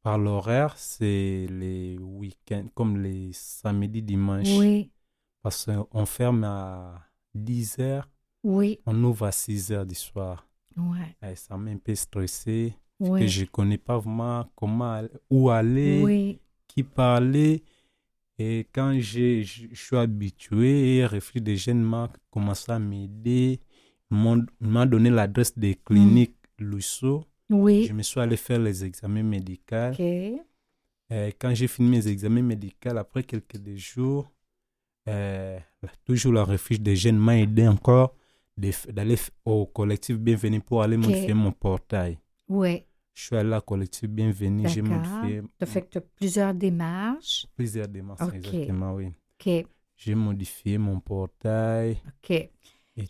par 0.03 0.19
l'horaire, 0.19 0.77
c'est 0.77 1.47
les 1.49 1.97
week-ends, 1.99 2.67
comme 2.75 2.99
les 3.01 3.31
samedis, 3.33 4.03
dimanches. 4.03 4.59
oui, 4.59 4.91
Parce 5.43 5.65
qu'on 5.65 6.05
ferme 6.07 6.45
à 6.45 7.01
10 7.35 7.79
heures, 7.79 8.09
oui, 8.45 8.79
on 8.87 9.05
ouvre 9.05 9.27
à 9.27 9.33
6 9.33 9.71
heures 9.73 9.87
du 9.87 9.95
soir. 9.95 10.47
ouais, 10.77 11.17
Et 11.31 11.37
ça 11.37 11.57
m'a 11.57 11.71
un 11.71 11.77
peu 11.79 11.95
stressé. 11.95 12.75
que 12.99 13.05
oui, 13.07 13.29
je 13.29 13.43
ne 13.43 13.47
connais 13.47 13.79
pas 13.79 13.99
vraiment 13.99 14.47
comment, 14.55 15.03
où 15.31 15.49
aller, 15.51 16.03
oui, 16.05 16.39
qui 16.69 16.83
parler. 16.83 17.63
Et 18.39 18.67
quand 18.73 18.93
j'ai- 18.99 19.43
je 19.43 19.69
je 19.71 19.75
suis 19.85 19.97
habitué, 19.97 20.97
et 20.97 21.07
Refuge 21.07 21.43
des 21.43 21.57
jeunes 21.57 21.83
m'a 21.83 22.11
commencé 22.31 22.71
à 22.73 22.79
m'aider. 22.79 23.61
M'ont 24.11 24.45
donné 24.87 25.09
l'adresse 25.11 25.57
des 25.59 25.75
cliniques 25.77 26.37
Lusso. 26.59 27.25
oui. 27.49 27.85
Je 27.87 27.93
me 27.93 28.03
suis 28.03 28.21
allé 28.21 28.37
faire 28.37 28.59
les 28.59 28.85
examens 28.85 29.23
médicaux. 29.23 29.93
Et 31.13 31.33
quand 31.39 31.55
j'ai 31.55 31.69
fini 31.69 31.89
mes 31.91 32.07
examens 32.09 32.43
médicaux, 32.43 32.97
après 32.97 33.23
quelques 33.25 33.77
jours, 33.77 34.31
euh, 35.09 35.59
toujours 36.05 36.33
le 36.33 36.43
refuge 36.43 36.81
des 36.81 36.97
jeunes 36.97 37.19
m'a 37.19 37.39
aidé 37.39 37.67
encore 37.67 38.15
d'aller 38.89 39.17
au 39.45 39.67
collectif 39.67 40.19
Bienvenue 40.19 40.61
pour 40.61 40.83
aller 40.83 40.97
modifier 40.97 41.33
mon 41.35 41.53
portail. 41.53 42.19
Oui, 42.49 42.83
Je 43.15 43.23
suis 43.25 43.37
allé 43.37 43.57
au 43.57 43.61
collectif 43.63 44.09
Bienvenue, 44.09 44.69
j'ai 44.69 44.83
modifié 44.83 45.43
Tu 45.59 45.63
as 45.65 45.67
fait 45.67 45.99
plusieurs 46.15 46.53
démarches. 46.55 47.47
plusieurs 47.57 47.89
démarches. 47.89 48.35
Exactement, 48.35 48.95
oui. 48.95 49.07
OK, 49.41 49.67
J'ai 49.97 50.15
modifié 50.15 50.77
mon 50.79 51.01
portail. 51.01 51.99
OK. 52.23 52.31
et 52.33 52.51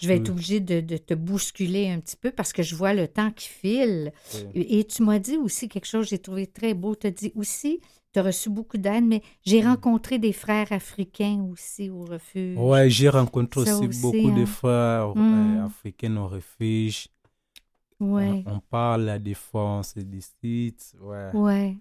Je 0.00 0.06
vais 0.06 0.16
tout. 0.18 0.22
être 0.22 0.30
obligée 0.30 0.60
de, 0.60 0.80
de 0.80 0.96
te 0.98 1.14
bousculer 1.14 1.88
un 1.90 1.98
petit 1.98 2.16
peu 2.16 2.30
parce 2.30 2.52
que 2.52 2.62
je 2.62 2.76
vois 2.76 2.94
le 2.94 3.08
temps 3.08 3.32
qui 3.32 3.48
file. 3.48 4.12
Et 4.54 4.84
tu 4.84 5.02
m'as 5.02 5.18
dit 5.18 5.36
aussi 5.36 5.68
quelque 5.68 5.86
chose 5.86 6.04
que 6.06 6.10
j'ai 6.10 6.18
trouvé 6.20 6.46
très 6.46 6.74
beau. 6.74 6.94
Tu 6.94 7.08
as 7.08 7.10
dit 7.10 7.32
aussi, 7.34 7.80
tu 8.12 8.18
as 8.18 8.22
reçu 8.22 8.50
beaucoup 8.50 8.76
d'aide, 8.78 9.04
mais 9.04 9.22
j'ai 9.44 9.62
rencontré 9.62 10.18
des 10.18 10.32
frères 10.32 10.72
africains 10.72 11.46
aussi 11.52 11.90
au 11.90 12.04
refuge. 12.04 12.56
Ouais, 12.58 12.90
j'ai 12.90 13.08
rencontré 13.08 13.60
aussi, 13.62 13.86
aussi, 13.86 14.00
beaucoup 14.02 14.30
de 14.32 14.42
hein. 14.42 14.46
frères 14.46 15.10
euh, 15.10 15.14
Mm. 15.14 15.64
africains 15.66 16.16
au 16.16 16.28
refuge. 16.28 17.08
Ouais, 18.00 18.42
On, 18.46 18.54
on 18.54 18.60
parle 18.60 19.08
à 19.10 19.18
des 19.18 19.34
fois, 19.34 19.62
on 19.78 19.82
se 19.82 20.00
discute. 20.00 20.94
Ouais. 21.00 21.30
ouais. 21.34 21.76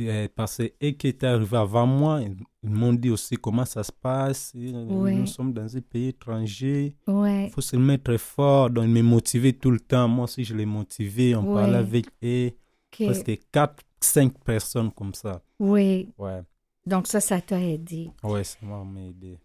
euh, 0.00 0.26
parce 0.34 0.56
qu'eux 0.58 0.90
qui 0.90 1.06
étaient 1.08 1.26
arrivés 1.28 1.56
avant 1.56 1.86
moi, 1.86 2.20
ils 2.22 2.34
m'ont 2.68 2.92
dit 2.92 3.10
aussi 3.10 3.36
comment 3.36 3.64
ça 3.64 3.84
se 3.84 3.92
passe. 3.92 4.52
Et, 4.56 4.72
euh, 4.74 4.84
Ouais. 4.86 5.14
Nous 5.14 5.26
sommes 5.26 5.52
dans 5.52 5.74
un 5.76 5.80
pays 5.80 6.08
étranger. 6.08 6.96
Ouais. 7.06 7.44
Il 7.46 7.50
faut 7.50 7.60
se 7.60 7.76
mettre 7.76 8.16
fort. 8.16 8.70
Donc, 8.70 8.84
ils 8.84 8.90
me 8.90 9.02
motivaient 9.02 9.52
tout 9.52 9.70
le 9.70 9.78
temps. 9.80 10.08
Moi 10.08 10.24
aussi, 10.24 10.44
je 10.44 10.54
les 10.56 10.66
motivais. 10.66 11.34
On 11.36 11.44
parlait 11.54 11.76
avec 11.78 12.06
eux. 12.24 12.48
OK. 12.92 13.06
Presque 13.06 13.38
4, 13.52 13.84
5 14.04 14.32
personnes 14.44 14.90
comme 14.92 15.14
ça. 15.14 15.42
Oui. 15.58 16.08
Ouais, 16.18 16.40
Donc 16.86 17.06
ça, 17.06 17.20
ça 17.20 17.40
t'a 17.40 17.60
aidé. 17.60 18.10
ouais 18.22 18.44
ça 18.44 18.58
m'a 18.62 18.82
aidé. 19.00 19.38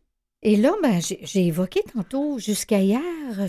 Et 0.44 0.56
là, 0.56 0.74
ben, 0.84 1.02
j'ai 1.02 1.20
j'ai 1.24 1.48
évoqué 1.48 1.82
tantôt, 1.94 2.38
jusqu'à 2.38 2.80
hier, 2.82 3.02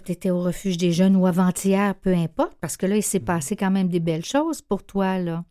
tu 0.04 0.12
étais 0.12 0.30
au 0.30 0.40
refuge 0.40 0.78
des 0.78 0.90
jeunes 0.92 1.16
ou 1.16 1.26
avant-hier, 1.26 1.94
peu 1.94 2.14
importe, 2.14 2.56
parce 2.60 2.76
que 2.78 2.86
là, 2.86 2.96
il 2.96 3.02
s'est 3.02 3.20
passé 3.20 3.56
quand 3.56 3.70
même 3.70 3.88
des 3.88 4.00
belles 4.00 4.24
choses 4.24 4.62
pour 4.62 4.82
toi, 4.84 5.18
là. 5.18 5.44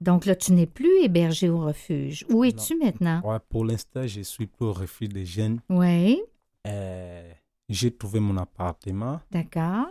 Donc 0.00 0.24
là, 0.26 0.34
tu 0.34 0.52
n'es 0.52 0.66
plus 0.66 1.02
hébergé 1.04 1.48
au 1.50 1.60
refuge. 1.60 2.24
Où 2.30 2.42
es-tu 2.44 2.76
maintenant? 2.78 3.20
Ouais, 3.22 3.38
pour 3.48 3.64
l'instant, 3.64 4.06
je 4.06 4.22
suis 4.22 4.46
plus 4.46 4.66
au 4.66 4.72
refuge 4.72 5.10
des 5.10 5.24
jeunes. 5.26 5.60
Oui, 5.68 6.20
Euh, 6.66 7.32
J'ai 7.68 7.90
trouvé 7.96 8.18
mon 8.18 8.36
appartement. 8.36 9.20
d'accord. 9.30 9.86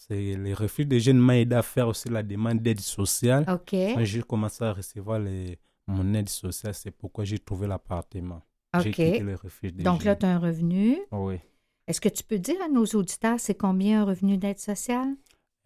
C'est 0.00 0.36
le 0.36 0.54
refuge 0.54 0.86
des 0.86 1.00
jeunes 1.00 1.18
m'a 1.18 1.38
aidé 1.38 1.56
à 1.56 1.62
faire 1.62 1.88
aussi 1.88 2.08
la 2.08 2.22
demande 2.22 2.60
d'aide 2.60 2.78
sociale. 2.80 3.44
OK. 3.52 3.72
Quand 3.72 4.04
j'ai 4.04 4.22
commencé 4.22 4.62
à 4.62 4.72
recevoir 4.72 5.18
les, 5.18 5.58
mon 5.88 6.14
aide 6.14 6.28
sociale, 6.28 6.72
c'est 6.72 6.92
pourquoi 6.92 7.24
j'ai 7.24 7.40
trouvé 7.40 7.66
l'appartement. 7.66 8.40
J'ai 8.74 8.90
OK. 8.90 8.94
quitté 8.94 9.18
le 9.18 9.34
refuge 9.34 9.72
des 9.74 9.82
Donc 9.82 10.04
là, 10.04 10.14
tu 10.14 10.24
as 10.24 10.30
un 10.30 10.38
revenu. 10.38 10.98
Oui. 11.10 11.40
Est-ce 11.88 12.00
que 12.00 12.08
tu 12.08 12.22
peux 12.22 12.38
dire 12.38 12.56
à 12.64 12.68
nos 12.68 12.84
auditeurs, 12.86 13.40
c'est 13.40 13.56
combien 13.56 14.02
un 14.02 14.04
revenu 14.04 14.38
d'aide 14.38 14.60
sociale? 14.60 15.16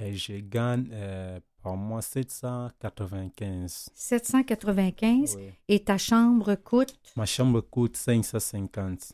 Et 0.00 0.14
je 0.14 0.38
gagne 0.38 0.88
euh, 0.92 1.38
par 1.62 1.76
mois 1.76 2.00
795. 2.00 3.90
795 3.94 5.36
Oui. 5.36 5.50
et 5.68 5.84
ta 5.84 5.98
chambre 5.98 6.54
coûte? 6.54 6.94
Ma 7.16 7.26
chambre 7.26 7.60
coûte 7.60 7.96
550. 7.96 9.12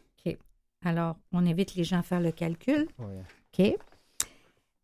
Alors, 0.85 1.17
on 1.33 1.45
invite 1.45 1.75
les 1.75 1.83
gens 1.83 1.99
à 1.99 2.03
faire 2.05 2.21
le 2.21 2.31
calcul. 2.31 2.87
Oui. 3.01 3.15
OK. 3.59 3.77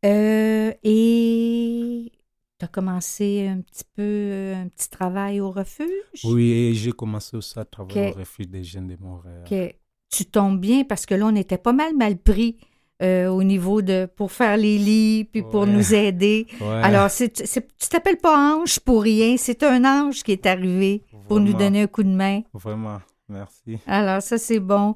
Euh, 0.05 0.73
et 0.83 2.13
tu 2.59 2.65
as 2.65 2.69
commencé 2.69 3.49
un 3.49 3.61
petit 3.61 3.85
peu 3.97 4.03
euh, 4.03 4.55
un 4.63 4.69
petit 4.69 4.91
travail 4.91 5.41
au 5.41 5.51
refuge? 5.51 5.89
Oui, 6.25 6.53
et 6.53 6.75
j'ai 6.75 6.93
commencé 6.93 7.37
aussi 7.37 7.59
à 7.59 7.65
travailler 7.65 8.13
au 8.13 8.19
refuge 8.19 8.49
des 8.49 8.63
jeunes 8.65 8.89
de 8.89 8.97
Montréal. 9.01 9.45
OK. 9.51 9.75
Tu 10.11 10.27
tombes 10.27 10.61
bien 10.61 10.85
parce 10.85 11.07
que 11.07 11.15
là, 11.15 11.27
on 11.27 11.35
était 11.35 11.59
pas 11.59 11.73
mal 11.73 11.97
mal 11.97 12.17
pris 12.17 12.57
euh, 13.03 13.29
au 13.29 13.43
niveau 13.43 13.83
de 13.83 14.07
pour 14.17 14.31
faire 14.31 14.57
les 14.57 14.79
lits 14.79 15.25
puis 15.25 15.43
pour 15.43 15.67
nous 15.67 15.95
aider. 15.95 16.47
Ouais, 16.61 16.81
Alors, 16.83 17.11
c'est, 17.11 17.33
tu 17.33 17.89
t'appelles 17.91 18.19
pas 18.19 18.55
Ange 18.55 18.79
pour 18.79 19.03
rien. 19.03 19.37
C'est 19.37 19.63
un 19.65 19.85
ange 19.85 20.23
qui 20.23 20.33
est 20.33 20.47
arrivé 20.47 21.03
pour 21.27 21.41
nous 21.41 21.53
donner 21.53 21.83
un 21.83 21.87
coup 21.89 22.05
de 22.05 22.09
main. 22.09 22.43
Vraiment, 22.53 23.01
merci. 23.29 23.79
Alors, 23.87 24.23
ça, 24.23 24.39
c'est 24.39 24.61
bon. 24.61 24.95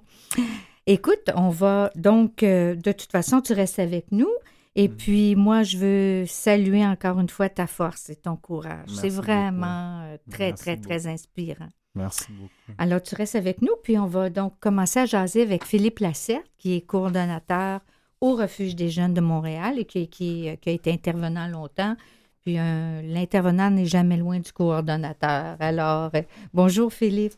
Écoute, 0.87 1.31
on 1.35 1.51
va 1.51 1.91
donc, 1.97 2.43
euh, 2.43 2.75
de 2.77 2.93
toute 2.93 3.11
façon, 3.11 3.41
tu 3.41 3.53
restes 3.53 3.81
avec 3.81 4.13
nous. 4.13 4.31
Et 4.81 4.87
Mm. 4.89 4.97
puis, 4.97 5.35
moi, 5.35 5.63
je 5.65 5.77
veux 5.77 6.25
saluer 6.27 6.87
encore 6.87 7.19
une 7.19 7.29
fois 7.29 7.49
ta 7.49 7.67
force 7.67 8.11
et 8.11 8.17
ton 8.17 8.37
courage. 8.37 8.89
C'est 8.89 9.09
vraiment 9.09 10.03
euh, 10.03 10.17
très, 10.31 10.51
Merci 10.51 10.63
très, 10.63 10.77
beaucoup. 10.77 10.89
très 10.89 11.07
inspirant. 11.09 11.69
Merci 11.97 12.27
beaucoup. 12.33 12.51
Alors, 12.79 13.03
tu 13.03 13.15
restes 13.17 13.35
avec 13.35 13.61
nous, 13.61 13.75
puis 13.83 13.99
on 13.99 14.07
va 14.07 14.31
donc 14.31 14.55
commencer 14.61 15.01
à 15.01 15.07
jaser 15.07 15.43
avec 15.43 15.65
Philippe 15.65 15.99
Lassette, 15.99 16.45
qui 16.59 16.75
est 16.77 16.83
coordonnateur 16.83 17.81
au 18.21 18.37
Refuge 18.37 18.77
des 18.77 18.89
jeunes 18.89 19.15
de 19.15 19.21
Montréal 19.21 19.81
et 19.81 19.85
qui, 19.85 20.07
qui, 20.09 20.49
qui 20.61 20.69
a 20.69 20.73
été 20.73 20.93
intervenant 20.93 21.49
longtemps. 21.49 21.97
Puis, 22.43 22.59
euh, 22.61 23.03
l'intervenant 23.03 23.71
n'est 23.71 23.85
jamais 23.87 24.17
loin 24.17 24.39
du 24.39 24.53
coordonnateur. 24.53 25.57
Alors, 25.59 26.11
euh, 26.15 26.23
bonjour 26.55 26.93
Philippe. 26.93 27.35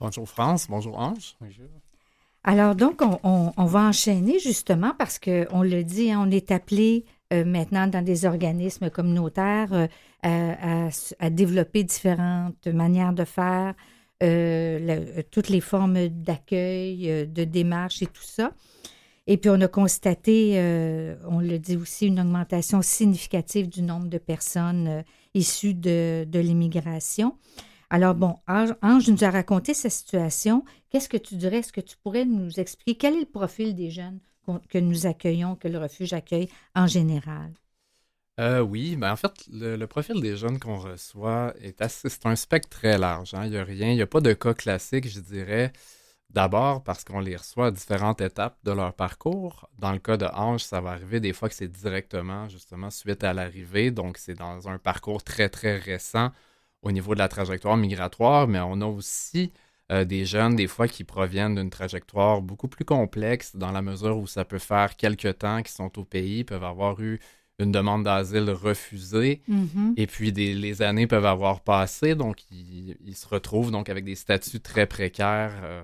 Bonjour 0.00 0.28
France, 0.28 0.66
bonjour 0.68 0.98
Ange. 0.98 1.36
Alors 2.42 2.74
donc, 2.74 3.02
on, 3.02 3.64
va 3.64 3.80
enchaîner 3.80 4.38
justement 4.38 4.94
parce 4.98 5.18
que 5.18 5.46
on 5.52 5.62
le 5.62 5.84
dit, 5.84 6.10
hein, 6.10 6.24
on 6.26 6.30
est 6.30 6.50
appelé 6.50 7.04
euh, 7.32 7.44
maintenant 7.44 7.86
dans 7.86 8.02
des 8.02 8.24
organismes 8.24 8.88
communautaires 8.88 9.88
euh, 10.24 10.88
à, 11.18 11.30
développer 11.30 11.84
différentes 11.84 12.66
manières 12.66 13.12
de 13.12 13.24
faire, 13.24 13.74
euh, 14.22 15.22
toutes 15.30 15.50
les 15.50 15.60
formes 15.60 16.08
d'accueil, 16.08 17.28
de 17.28 17.44
démarche 17.44 18.02
et 18.02 18.06
tout 18.06 18.22
ça. 18.22 18.52
Et 19.26 19.36
puis 19.36 19.50
on 19.50 19.60
a 19.60 19.68
constaté, 19.68 20.58
on 21.28 21.40
le 21.40 21.58
dit 21.58 21.76
aussi, 21.76 22.06
une 22.06 22.20
augmentation 22.20 22.80
significative 22.80 23.68
du 23.68 23.82
nombre 23.82 24.08
de 24.08 24.18
personnes 24.18 25.04
issues 25.34 25.74
de 25.74 26.26
l'immigration. 26.32 27.36
Alors 27.90 28.14
bon, 28.14 28.38
Ange, 28.48 29.08
nous 29.10 29.24
a 29.24 29.30
raconté 29.30 29.74
sa 29.74 29.90
situation. 29.90 30.64
Qu'est-ce 30.90 31.08
que 31.08 31.16
tu 31.16 31.34
dirais? 31.36 31.58
Est-ce 31.58 31.72
que 31.72 31.80
tu 31.80 31.96
pourrais 31.98 32.24
nous 32.24 32.58
expliquer 32.60 32.96
quel 32.96 33.14
est 33.16 33.20
le 33.20 33.26
profil 33.26 33.74
des 33.74 33.90
jeunes 33.90 34.20
que 34.68 34.78
nous 34.78 35.06
accueillons, 35.06 35.56
que 35.56 35.68
le 35.68 35.78
refuge 35.78 36.12
accueille 36.12 36.48
en 36.74 36.86
général? 36.86 37.52
Euh, 38.38 38.60
oui, 38.60 38.96
ben 38.96 39.12
en 39.12 39.16
fait, 39.16 39.32
le, 39.52 39.76
le 39.76 39.86
profil 39.86 40.20
des 40.20 40.36
jeunes 40.36 40.58
qu'on 40.58 40.78
reçoit 40.78 41.52
est 41.60 41.82
assez. 41.82 42.08
C'est 42.08 42.24
un 42.26 42.36
spectre 42.36 42.68
très 42.70 42.96
large. 42.96 43.34
hein. 43.34 43.44
Il 43.44 43.50
n'y 43.50 43.56
a 43.58 43.64
rien, 43.64 43.90
il 43.90 43.96
n'y 43.96 44.02
a 44.02 44.06
pas 44.06 44.20
de 44.22 44.32
cas 44.32 44.54
classique, 44.54 45.08
je 45.08 45.20
dirais. 45.20 45.72
D'abord 46.30 46.82
parce 46.84 47.04
qu'on 47.04 47.20
les 47.20 47.36
reçoit 47.36 47.68
à 47.68 47.70
différentes 47.72 48.20
étapes 48.22 48.58
de 48.64 48.72
leur 48.72 48.94
parcours. 48.94 49.68
Dans 49.78 49.92
le 49.92 49.98
cas 49.98 50.16
de 50.16 50.26
Ange, 50.26 50.62
ça 50.64 50.80
va 50.80 50.90
arriver 50.92 51.20
des 51.20 51.32
fois 51.34 51.48
que 51.48 51.54
c'est 51.56 51.68
directement, 51.68 52.48
justement, 52.48 52.90
suite 52.90 53.24
à 53.24 53.34
l'arrivée. 53.34 53.90
Donc, 53.90 54.18
c'est 54.18 54.34
dans 54.34 54.68
un 54.68 54.78
parcours 54.78 55.22
très, 55.24 55.48
très 55.50 55.76
récent 55.78 56.30
au 56.82 56.92
niveau 56.92 57.14
de 57.14 57.18
la 57.18 57.28
trajectoire 57.28 57.76
migratoire. 57.76 58.48
Mais 58.48 58.60
on 58.60 58.80
a 58.80 58.86
aussi 58.86 59.52
euh, 59.90 60.04
des 60.04 60.24
jeunes, 60.24 60.56
des 60.56 60.66
fois, 60.66 60.86
qui 60.88 61.04
proviennent 61.04 61.56
d'une 61.56 61.70
trajectoire 61.70 62.42
beaucoup 62.42 62.68
plus 62.68 62.84
complexe, 62.84 63.56
dans 63.56 63.72
la 63.72 63.82
mesure 63.82 64.18
où 64.18 64.26
ça 64.26 64.44
peut 64.44 64.58
faire 64.58 64.96
quelques 64.96 65.38
temps 65.38 65.62
qu'ils 65.62 65.74
sont 65.74 65.98
au 65.98 66.04
pays, 66.04 66.44
peuvent 66.44 66.64
avoir 66.64 67.00
eu 67.00 67.18
une 67.58 67.72
demande 67.72 68.04
d'asile 68.04 68.50
refusée. 68.50 69.42
Mhm. 69.48 69.94
Et 69.96 70.06
puis 70.06 70.32
des, 70.32 70.54
les 70.54 70.82
années 70.82 71.06
peuvent 71.06 71.26
avoir 71.26 71.60
passé, 71.60 72.14
donc 72.14 72.44
ils, 72.50 72.96
ils 73.04 73.16
se 73.16 73.28
retrouvent 73.28 73.70
donc 73.70 73.88
avec 73.88 74.04
des 74.04 74.14
statuts 74.14 74.60
très 74.60 74.86
précaires 74.86 75.60
euh, 75.64 75.82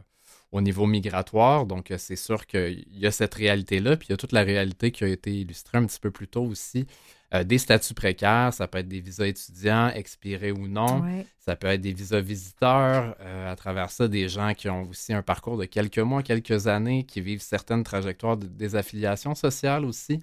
au 0.53 0.61
niveau 0.61 0.87
migratoire. 0.87 1.67
Donc 1.67 1.91
euh, 1.91 1.99
c'est 1.99 2.17
sûr 2.17 2.47
qu'il 2.47 2.87
y 2.93 3.07
a 3.07 3.11
cette 3.11 3.35
réalité-là, 3.35 3.97
puis 3.97 4.09
il 4.09 4.13
y 4.13 4.15
a 4.15 4.17
toute 4.17 4.33
la 4.33 4.43
réalité 4.43 4.91
qui 4.91 5.05
a 5.05 5.09
été 5.09 5.33
illustrée 5.33 5.79
un 5.79 5.85
petit 5.85 6.01
peu 6.01 6.11
plus 6.11 6.29
tôt 6.29 6.45
aussi. 6.45 6.87
Euh, 7.35 7.43
des 7.43 7.59
statuts 7.59 7.95
précaires, 7.95 8.55
ça 8.55 8.69
peut 8.69 8.79
être 8.79 8.89
des 8.89 9.01
visas 9.01 9.27
étudiants, 9.27 9.89
expirés 9.89 10.53
ou 10.53 10.69
non. 10.69 11.01
Ouais. 11.03 11.27
Ça 11.39 11.57
peut 11.57 11.67
être 11.67 11.81
des 11.81 11.93
visas 11.93 12.21
visiteurs. 12.21 13.17
euh, 13.21 13.51
à 13.53 13.57
travers 13.57 13.91
ça, 13.91 14.07
des 14.07 14.29
gens 14.29 14.55
qui 14.55 14.69
ont 14.69 14.83
aussi 14.89 15.13
un 15.13 15.23
parcours 15.23 15.57
de 15.57 15.65
quelques 15.65 15.99
mois, 15.99 16.23
quelques 16.23 16.69
années, 16.69 17.05
qui 17.05 17.21
vivent 17.21 17.43
certaines 17.43 17.83
trajectoires 17.83 18.37
de 18.37 18.47
désaffiliation 18.47 19.35
sociale 19.35 19.85
aussi, 19.85 20.21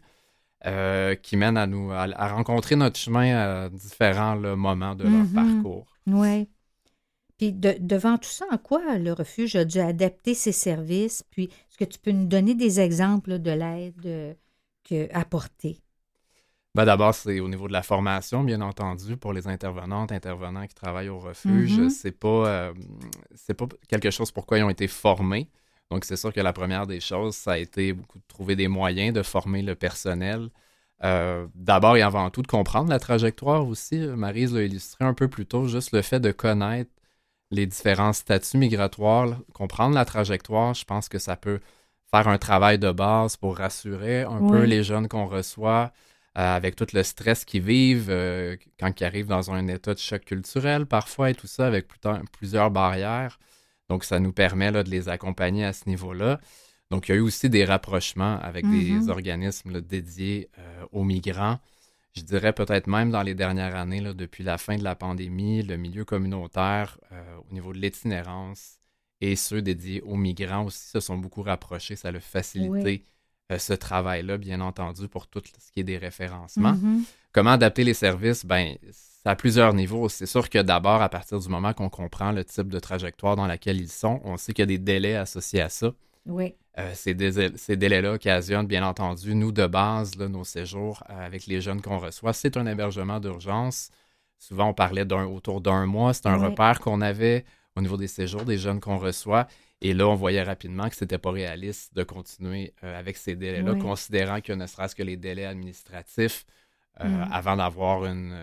euh, 0.66 1.16
qui 1.16 1.36
mènent 1.36 1.58
à 1.58 1.68
nous 1.68 1.92
à, 1.92 2.04
à 2.04 2.28
rencontrer 2.34 2.78
notre 2.78 2.98
chemin 2.98 3.36
à 3.36 3.70
différents 3.70 4.38
moments 4.56 4.96
de 4.96 5.04
leur 5.04 5.26
Mhm. 5.26 5.34
parcours. 5.34 5.88
Oui. 6.08 6.48
Puis 7.38 7.52
de- 7.52 7.76
devant 7.80 8.18
tout 8.18 8.30
ça, 8.30 8.46
en 8.50 8.58
quoi 8.58 8.98
le 8.98 9.12
refuge 9.12 9.58
a 9.58 9.66
dû 9.66 9.80
adapter 9.80 10.34
ses 10.34 10.54
services? 10.54 11.24
Puis 11.32 11.46
est-ce 11.46 11.78
que 11.78 11.84
tu 11.84 12.00
peux 12.00 12.12
nous 12.12 12.28
donner 12.28 12.56
des 12.56 12.80
exemples 12.80 13.40
de 13.40 13.52
l'aide 13.52 14.38
que, 14.88 15.10
apportée? 15.14 15.80
Ben, 16.76 16.86
D'abord, 16.86 17.14
c'est 17.14 17.40
au 17.40 17.48
niveau 17.48 17.68
de 17.68 17.74
la 17.74 17.84
formation, 17.84 18.44
bien 18.44 18.62
entendu, 18.62 19.16
pour 19.16 19.32
les 19.32 19.48
intervenantes, 19.48 20.12
intervenants 20.12 20.66
qui 20.66 20.74
travaillent 20.74 21.10
au 21.10 21.20
refuge. 21.20 21.78
Mhm. 21.78 21.90
C'est 21.90 22.12
pas, 22.12 22.48
euh, 22.48 22.74
c'est 23.36 23.54
pas 23.54 23.68
quelque 23.88 24.10
chose 24.10 24.32
pour 24.32 24.48
quoi 24.48 24.58
ils 24.58 24.64
ont 24.64 24.70
été 24.72 24.88
formés. 24.88 25.48
Donc, 25.92 26.06
c'est 26.06 26.16
sûr 26.16 26.34
que 26.34 26.42
la 26.42 26.54
première 26.54 26.88
des 26.88 27.00
choses, 27.00 27.36
ça 27.36 27.54
a 27.54 27.58
été 27.60 27.94
beaucoup 27.94 28.18
de 28.18 28.24
trouver 28.28 28.56
des 28.56 28.68
moyens 28.68 29.14
de 29.14 29.22
former 29.22 29.62
le 29.62 29.76
personnel. 29.76 30.50
Euh, 31.04 31.46
D'abord 31.54 31.96
et 31.98 32.02
avant 32.02 32.30
tout, 32.32 32.42
de 32.42 32.48
comprendre 32.48 32.90
la 32.90 33.00
trajectoire 33.00 33.68
aussi. 33.68 34.00
Marise 34.00 34.54
l'a 34.54 34.64
illustré 34.64 35.06
un 35.06 35.14
peu 35.14 35.28
plus 35.28 35.46
tôt, 35.46 35.68
juste 35.68 35.92
le 35.92 36.02
fait 36.02 36.20
de 36.20 36.32
connaître 36.32 36.90
les 37.52 37.68
différents 37.68 38.14
statuts 38.14 38.58
migratoires, 38.58 39.38
comprendre 39.54 39.94
la 39.94 40.06
trajectoire, 40.06 40.74
je 40.74 40.86
pense 40.86 41.08
que 41.08 41.20
ça 41.20 41.36
peut 41.36 41.60
faire 42.10 42.28
un 42.28 42.40
travail 42.40 42.80
de 42.80 42.92
base 42.92 43.38
pour 43.38 43.58
rassurer 43.58 44.24
un 44.24 44.48
peu 44.48 44.64
les 44.64 44.84
jeunes 44.84 45.08
qu'on 45.08 45.28
reçoit 45.28 45.92
avec 46.36 46.76
tout 46.76 46.88
le 46.94 47.04
stress 47.04 47.46
qu'ils 47.46 47.62
vivent 47.64 48.10
euh, 48.10 48.56
quand 48.80 49.00
ils 49.00 49.04
arrivent 49.04 49.28
dans 49.28 49.52
un 49.52 49.68
état 49.68 49.94
de 49.94 50.00
choc 50.00 50.26
culturel 50.26 50.86
parfois 50.86 51.30
et 51.30 51.36
tout 51.36 51.48
ça 51.48 51.68
avec 51.68 51.88
plusieurs 52.32 52.72
barrières. 52.72 53.40
Donc, 53.90 54.04
ça 54.04 54.20
nous 54.20 54.32
permet 54.32 54.72
là, 54.72 54.84
de 54.84 54.90
les 54.90 55.10
accompagner 55.10 55.66
à 55.66 55.74
ce 55.74 55.88
niveau-là. 55.88 56.40
Donc, 56.90 57.08
il 57.08 57.12
y 57.12 57.16
a 57.16 57.18
eu 57.18 57.22
aussi 57.22 57.50
des 57.50 57.66
rapprochements 57.66 58.40
avec 58.40 58.66
des 58.70 59.10
organismes 59.10 59.72
là, 59.72 59.82
dédiés 59.82 60.50
euh, 60.58 60.86
aux 60.92 61.04
migrants. 61.04 61.60
Je 62.16 62.22
dirais 62.22 62.54
peut-être 62.54 62.88
même 62.88 63.12
dans 63.12 63.24
les 63.24 63.34
dernières 63.34 63.76
années, 63.76 64.00
là, 64.00 64.14
depuis 64.14 64.44
la 64.44 64.58
fin 64.58 64.78
de 64.78 64.84
la 64.84 64.96
pandémie, 64.96 65.64
le 65.64 65.78
milieu 65.78 66.06
communautaire 66.06 67.00
euh, 67.12 67.38
au 67.50 67.54
niveau 67.54 67.74
de 67.74 67.80
l'itinérance 67.80 68.78
et 69.22 69.36
ceux 69.36 69.62
dédiés 69.62 70.02
aux 70.02 70.16
migrants 70.16 70.66
aussi 70.66 70.88
se 70.88 71.00
sont 71.00 71.18
beaucoup 71.18 71.42
rapprochés. 71.42 71.96
Ça 71.96 72.10
a 72.10 72.20
facilité 72.20 72.70
Oui. 72.70 73.06
Euh, 73.52 73.58
ce 73.58 73.74
travail-là, 73.74 74.38
bien 74.38 74.62
entendu, 74.62 75.08
pour 75.08 75.28
tout 75.28 75.42
ce 75.46 75.72
qui 75.72 75.82
est 75.82 75.84
des 75.84 75.98
référencements. 75.98 76.74
Mhm. 76.74 77.04
Comment 77.32 77.52
adapter 77.52 77.84
les 77.84 77.94
services? 77.94 78.46
Ben, 78.46 78.76
c'est 78.92 79.30
à 79.30 79.36
plusieurs 79.36 79.74
niveaux. 79.74 80.10
C'est 80.10 80.26
sûr 80.26 80.50
que 80.50 80.60
d'abord, 80.60 81.02
à 81.02 81.10
partir 81.10 81.40
du 81.40 81.50
moment 81.50 81.74
qu'on 81.74 81.90
comprend 81.90 82.32
le 82.32 82.46
type 82.46 82.70
de 82.70 82.80
trajectoire 82.80 83.36
dans 83.36 83.48
laquelle 83.48 83.80
ils 83.80 83.92
sont, 83.92 84.22
on 84.24 84.38
sait 84.38 84.54
qu'il 84.54 84.64
y 84.64 84.64
a 84.64 84.68
des 84.68 84.78
délais 84.78 85.16
associés 85.16 85.62
à 85.62 85.70
ça. 85.70 85.94
Oui. 86.26 86.56
Euh, 86.80 86.92
ces, 86.96 87.14
délais-là 87.14 88.14
occasionnent, 88.14 88.66
bien 88.66 88.86
entendu, 88.86 89.36
nous, 89.36 89.52
de 89.52 89.68
base, 89.68 90.18
nos 90.18 90.44
séjours 90.44 91.04
euh, 91.10 91.26
avec 91.26 91.46
les 91.46 91.62
jeunes 91.62 91.82
qu'on 91.82 92.00
reçoit. 92.00 92.34
C'est 92.34 92.58
un 92.58 92.66
hébergement 92.66 93.20
d'urgence. 93.20 93.90
Souvent, 94.40 94.70
on 94.70 94.74
parlait 94.74 95.06
d'un 95.06 95.26
autour 95.26 95.62
d'un 95.62 95.86
mois. 95.86 96.14
C'est 96.14 96.26
un 96.26 96.38
repère 96.38 96.80
qu'on 96.80 97.02
avait 97.02 97.46
au 97.76 97.82
niveau 97.82 97.98
des 97.98 98.08
séjours 98.08 98.46
des 98.46 98.58
jeunes 98.58 98.80
qu'on 98.80 98.98
reçoit. 98.98 99.48
Et 99.82 99.94
là, 99.94 100.08
on 100.08 100.16
voyait 100.16 100.44
rapidement 100.44 100.88
que 100.90 100.96
ce 100.96 101.04
n'était 101.04 101.18
pas 101.18 101.32
réaliste 101.32 101.94
de 101.96 102.04
continuer 102.04 102.74
euh, 102.84 102.98
avec 102.98 103.18
ces 103.18 103.36
délais-là, 103.36 103.76
considérant 103.76 104.42
que 104.42 104.54
ne 104.54 104.66
serait-ce 104.66 104.96
que 104.96 105.04
les 105.04 105.18
délais 105.18 105.46
administratifs, 105.46 106.46
mm. 107.04 107.26
avant 107.32 107.58
d'avoir 107.58 108.06
une 108.06 108.38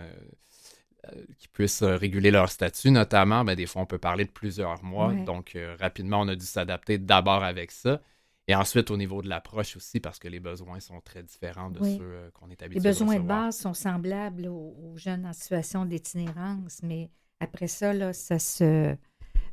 qui 1.39 1.47
puissent 1.47 1.81
réguler 1.81 2.29
leur 2.29 2.51
statut, 2.51 2.91
notamment, 2.91 3.43
ben, 3.43 3.55
des 3.55 3.65
fois, 3.65 3.81
on 3.81 3.87
peut 3.87 3.97
parler 3.97 4.23
de 4.23 4.29
plusieurs 4.29 4.83
mois. 4.83 5.11
Donc, 5.25 5.57
rapidement, 5.79 6.21
on 6.21 6.27
a 6.27 6.35
dû 6.35 6.45
s'adapter 6.45 6.99
d'abord 6.99 7.43
avec 7.43 7.71
ça. 7.71 8.01
Et 8.47 8.55
ensuite, 8.55 8.91
au 8.91 8.97
niveau 8.97 9.21
de 9.21 9.29
l'approche 9.29 9.77
aussi, 9.77 9.99
parce 9.99 10.19
que 10.19 10.27
les 10.27 10.39
besoins 10.41 10.79
sont 10.79 10.99
très 10.99 11.23
différents 11.23 11.69
de 11.69 11.83
ceux 11.83 11.99
euh, 12.01 12.29
qu'on 12.31 12.49
est 12.49 12.61
habitué 12.61 12.83
Les 12.83 12.89
besoins 12.89 13.15
de 13.17 13.25
base 13.25 13.57
sont 13.57 13.73
semblables 13.73 14.47
aux, 14.47 14.93
jeunes 14.97 15.25
en 15.25 15.33
situation 15.33 15.85
d'itinérance, 15.85 16.81
mais 16.83 17.11
après 17.39 17.67
ça, 17.67 17.93
là, 17.93 18.13
ça, 18.13 18.39
se, 18.39 18.95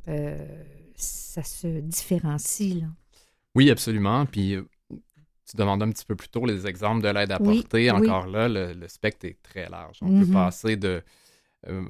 euh, 0.07 0.63
ça 0.95 1.43
se 1.43 1.67
différencie. 1.67 2.75
Là. 2.75 2.87
Oui, 3.55 3.69
absolument. 3.69 4.25
Puis 4.25 4.55
euh, 4.55 4.63
tu 5.49 5.57
demandais 5.57 5.85
un 5.85 5.91
petit 5.91 6.05
peu 6.05 6.15
plus 6.15 6.29
tôt 6.29 6.45
les 6.45 6.67
exemples 6.67 7.03
de 7.03 7.09
l'aide 7.09 7.31
apportée. 7.31 7.91
Encore 7.91 8.27
là, 8.27 8.47
le, 8.47 8.87
spectre 8.87 9.25
est 9.25 9.41
très 9.41 9.69
large. 9.69 9.97
On 10.01 10.07
peut 10.07 10.25
mm-hmm. 10.25 10.33
passer 10.33 10.75
de 10.75 11.01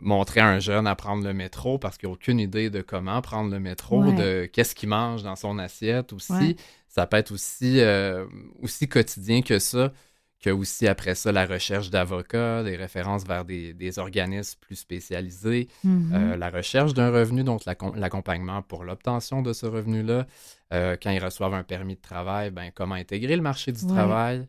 montrer 0.02 0.40
à 0.40 0.48
un 0.48 0.58
jeune 0.58 0.88
à 0.88 0.96
prendre 0.96 1.24
le 1.24 1.32
métro 1.32 1.78
parce 1.78 2.00
qu'il 2.00 2.10
n'a 2.10 2.14
aucune 2.14 2.40
idée 2.40 2.72
de 2.72 2.82
comment 2.82 3.22
prendre 3.22 3.52
le 3.52 3.60
métro, 3.60 4.04
de 4.04 4.50
qu'est-ce 4.52 4.74
qu'il 4.74 4.90
mange 4.90 5.22
dans 5.22 5.36
son 5.36 5.60
assiette 5.60 6.12
aussi 6.12 6.56
ça 6.90 7.06
peut 7.06 7.18
être 7.18 7.32
aussi, 7.32 7.80
euh, 7.80 8.26
aussi 8.62 8.90
quotidien 8.90 9.42
que 9.42 9.60
ça, 9.60 9.94
que 10.40 10.50
aussi 10.50 10.88
après 10.88 11.16
ça 11.16 11.32
la 11.32 11.46
recherche 11.46 11.90
d'avocats, 11.90 12.64
des 12.64 12.76
références 12.76 13.26
vers 13.26 13.44
des, 13.44 14.00
organismes 14.00 14.58
plus 14.62 14.78
spécialisés, 14.78 15.68
mm-hmm. 15.86 16.14
euh, 16.14 16.38
la 16.38 16.50
recherche 16.50 16.94
d'un 16.94 17.12
revenu, 17.12 17.44
donc 17.44 17.64
l'accompagnement 17.66 18.62
pour 18.62 18.84
l'obtention 18.84 19.42
de 19.42 19.54
ce 19.54 19.66
revenu-là. 19.66 20.26
Euh, 20.72 20.96
quand 21.02 21.10
ils 21.10 21.24
reçoivent 21.24 21.54
un 21.54 21.64
permis 21.64 21.96
de 21.96 22.02
travail, 22.02 22.52
ben, 22.52 22.72
comment 22.74 22.96
intégrer 22.96 23.36
le 23.36 23.42
marché 23.42 23.72
du 23.72 23.86
travail. 23.86 24.48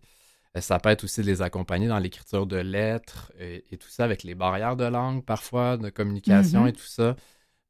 Ça 0.59 0.81
peut 0.81 0.89
être 0.89 1.05
aussi 1.05 1.21
de 1.21 1.27
les 1.27 1.43
accompagner 1.43 1.87
dans 1.87 1.99
l'écriture 1.99 2.45
de 2.45 2.57
lettres 2.57 3.33
et, 3.39 3.77
tout 3.77 3.89
ça 3.89 4.05
avec 4.05 4.25
les 4.25 4.35
barrières 4.35 4.75
de 4.77 4.85
langue 4.85 5.25
parfois, 5.25 5.77
de 5.77 5.91
communication 5.91 6.65
mm-hmm. 6.65 6.71
et 6.71 6.73
tout 6.73 6.83
ça. 6.83 7.15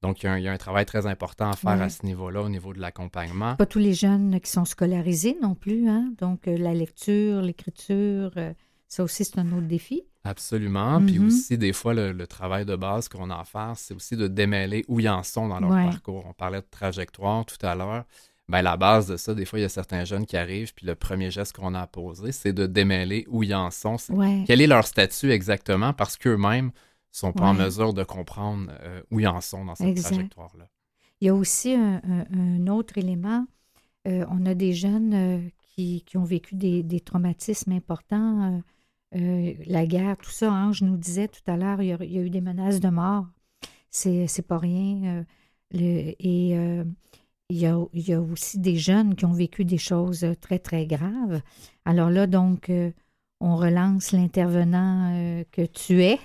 Donc, 0.03 0.23
il 0.23 0.41
y, 0.41 0.49
a 0.49 0.53
un, 0.53 0.57
travail 0.57 0.87
très 0.87 1.07
important 1.07 1.51
à 1.51 1.57
faire 1.57 1.83
à 1.83 1.91
ce 1.91 2.07
niveau-là, 2.07 2.41
au 2.41 2.49
niveau 2.49 2.73
de 2.73 2.81
l'accompagnement. 2.81 3.57
Pas 3.57 3.67
tous 3.67 3.79
les 3.79 3.93
jeunes 3.93 4.41
qui 4.41 4.51
sont 4.51 4.65
scolarisés 4.65 5.37
non 5.43 5.55
plus. 5.55 5.89
Hein? 5.89 6.13
Donc, 6.19 6.49
euh, 6.49 6.57
la 6.57 6.73
lecture, 6.73 7.43
l'écriture, 7.43 8.33
euh, 8.39 8.55
ça 8.89 9.05
aussi, 9.05 9.27
c'est 9.27 9.39
un 9.39 9.53
autre 9.53 9.67
défi. 9.67 10.03
Absolument. 10.25 11.01
Puis 11.05 11.19
mm-hmm. 11.19 11.27
aussi, 11.27 11.59
des 11.59 11.75
fois, 11.75 11.93
le, 11.93 12.27
travail 12.27 12.65
de 12.65 12.77
base 12.77 13.09
qu'on 13.09 13.29
a 13.29 13.41
à 13.41 13.45
faire, 13.45 13.75
c'est 13.77 13.93
aussi 13.93 14.17
de 14.17 14.27
démêler 14.27 14.87
où 14.89 15.01
ils 15.01 15.09
en 15.09 15.23
sont 15.23 15.49
dans 15.49 15.61
leur 15.61 15.71
parcours. 15.71 16.25
On 16.27 16.33
parlait 16.33 16.61
de 16.61 16.67
trajectoire 16.71 17.45
tout 17.45 17.65
à 17.65 17.75
l'heure. 17.75 18.05
Bien, 18.49 18.63
la 18.63 18.77
base 18.77 19.07
de 19.07 19.17
ça, 19.17 19.35
des 19.35 19.45
fois, 19.45 19.59
il 19.59 19.63
y 19.63 19.67
a 19.67 19.69
certains 19.69 20.05
jeunes 20.05 20.27
qui 20.27 20.37
arrivent, 20.37 20.75
puis 20.75 20.87
le 20.87 20.97
premier 20.97 21.31
geste 21.31 21.55
qu'on 21.57 21.75
a 21.75 21.81
à 21.83 21.87
poser, 21.87 22.33
c'est 22.33 22.53
de 22.53 22.67
démêler 22.67 23.25
où 23.29 23.43
ils 23.43 23.55
en 23.55 23.71
sont. 23.71 23.97
Quel 24.47 24.61
est 24.61 24.67
leur 24.67 24.87
statut 24.87 25.31
exactement, 25.31 25.93
parce 25.93 26.17
qu'eux-mêmes 26.17 26.73
sont 27.13 27.33
pas 27.33 27.47
en 27.47 27.55
mesure 27.55 27.93
de 27.93 28.05
comprendre 28.05 28.71
euh, 28.83 29.03
où 29.11 29.21
ils 29.21 29.27
en 29.27 29.41
sont 29.41 29.65
dans 29.65 29.75
cette 29.75 30.01
trajectoire-là. 30.01 30.69
Il 31.21 31.27
y 31.27 31.29
a 31.29 31.35
aussi 31.35 31.75
un, 31.75 32.67
autre 32.69 32.97
élément. 32.97 33.47
Euh, 34.09 34.25
on 34.31 34.47
a 34.47 34.55
des 34.55 34.73
jeunes 34.73 35.15
euh, 35.15 35.49
qui, 35.77 36.05
ont 36.17 36.25
vécu 36.25 36.55
des, 36.55 37.01
traumatismes 37.01 37.73
importants, 37.73 38.63
la 39.13 39.87
guerre, 39.87 40.17
tout 40.17 40.31
ça. 40.31 40.53
Ange 40.53 40.83
nous 40.83 40.97
disait 40.97 41.29
tout 41.29 41.43
à 41.47 41.57
l'heure, 41.57 41.83
il, 41.83 41.89
y 41.89 42.19
a 42.19 42.23
eu 42.23 42.31
des 42.31 42.41
menaces 42.41 42.81
de 42.81 42.89
mort. 42.89 43.27
C'est, 43.91 44.47
pas 44.47 44.59
rien. 44.59 45.25
et 45.73 46.17
il 46.21 47.57
y, 47.57 47.67
a, 47.67 47.77
il 47.93 48.09
y, 48.09 48.13
a, 48.13 48.21
aussi 48.21 48.59
des 48.59 48.77
jeunes 48.77 49.15
qui 49.15 49.25
ont 49.25 49.33
vécu 49.33 49.65
des 49.65 49.79
choses 49.79 50.27
très, 50.41 50.59
très 50.59 50.87
graves. 50.87 51.43
Alors 51.85 52.11
là, 52.11 52.27
donc, 52.27 52.71
on 53.41 53.57
relance 53.57 54.13
l'intervenant 54.13 55.45
que 55.51 55.67
tu 55.67 56.03
es. 56.03 56.19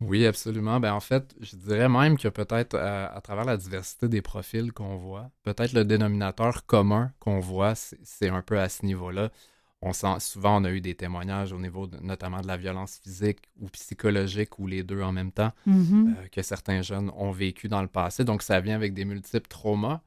Oui, 0.00 0.24
absolument. 0.24 0.80
Ben, 0.80 0.94
en 0.94 1.00
fait, 1.00 1.34
je 1.40 1.56
dirais 1.56 1.88
même 1.88 2.16
que 2.16 2.28
peut-être 2.28 2.76
à, 2.76 3.20
travers 3.22 3.44
la 3.44 3.56
diversité 3.56 4.08
des 4.08 4.22
profils 4.22 4.72
qu'on 4.72 4.96
voit, 4.96 5.30
peut-être 5.42 5.72
le 5.72 5.84
dénominateur 5.84 6.64
commun 6.66 7.12
qu'on 7.18 7.40
voit, 7.40 7.74
c'est 7.74 8.28
un 8.28 8.42
peu 8.42 8.58
à 8.58 8.68
ce 8.68 8.86
niveau-là. 8.86 9.30
On 9.82 9.94
sent 9.94 10.20
souvent 10.20 10.60
on 10.60 10.64
a 10.64 10.70
eu 10.70 10.82
des 10.82 10.94
témoignages 10.94 11.54
au 11.54 11.58
niveau 11.58 11.88
notamment 12.02 12.42
de 12.42 12.46
la 12.46 12.58
violence 12.58 13.00
physique 13.02 13.38
ou 13.60 13.68
psychologique 13.68 14.58
ou 14.58 14.66
les 14.66 14.82
deux 14.82 15.00
en 15.00 15.10
même 15.10 15.32
temps 15.32 15.52
mm-hmm. 15.66 16.16
euh, 16.18 16.28
que 16.30 16.42
certains 16.42 16.82
jeunes 16.82 17.10
ont 17.16 17.30
vécu 17.30 17.68
dans 17.68 17.80
le 17.80 17.88
passé. 17.88 18.24
Donc 18.24 18.42
ça 18.42 18.60
vient 18.60 18.74
avec 18.74 18.92
des 18.92 19.06
multiples 19.06 19.48
traumas 19.48 20.02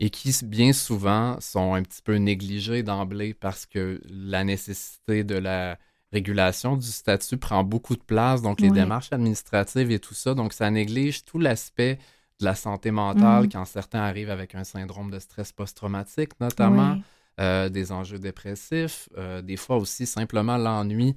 et 0.00 0.10
qui 0.10 0.34
bien 0.44 0.72
souvent 0.72 1.38
sont 1.40 1.74
un 1.74 1.82
petit 1.82 2.02
peu 2.02 2.16
négligés 2.16 2.82
d'emblée 2.82 3.34
parce 3.34 3.66
que 3.66 4.00
la 4.08 4.44
nécessité 4.44 5.24
de 5.24 5.36
la 5.36 5.78
régulation 6.12 6.76
du 6.76 6.86
statut 6.86 7.38
prend 7.38 7.64
beaucoup 7.64 7.96
de 7.96 8.02
place, 8.02 8.42
donc 8.42 8.60
les 8.60 8.70
démarches 8.70 9.12
administratives 9.12 9.90
et 9.90 9.98
tout 9.98 10.14
ça. 10.14 10.34
Donc, 10.34 10.52
ça 10.52 10.70
néglige 10.70 11.24
tout 11.24 11.38
l'aspect 11.38 11.98
de 12.40 12.44
la 12.44 12.54
santé 12.54 12.90
mentale 12.90 13.44
mm. 13.44 13.48
quand 13.50 13.64
certains 13.64 14.00
arrivent 14.00 14.30
avec 14.30 14.54
un 14.54 14.64
syndrome 14.64 15.10
de 15.10 15.18
stress 15.18 15.52
post-traumatique, 15.52 16.38
notamment, 16.40 16.98
euh, 17.40 17.68
des 17.68 17.92
enjeux 17.92 18.18
dépressifs, 18.18 19.08
euh, 19.16 19.40
des 19.40 19.56
fois 19.56 19.76
aussi 19.76 20.04
simplement 20.06 20.58
l'ennui 20.58 21.16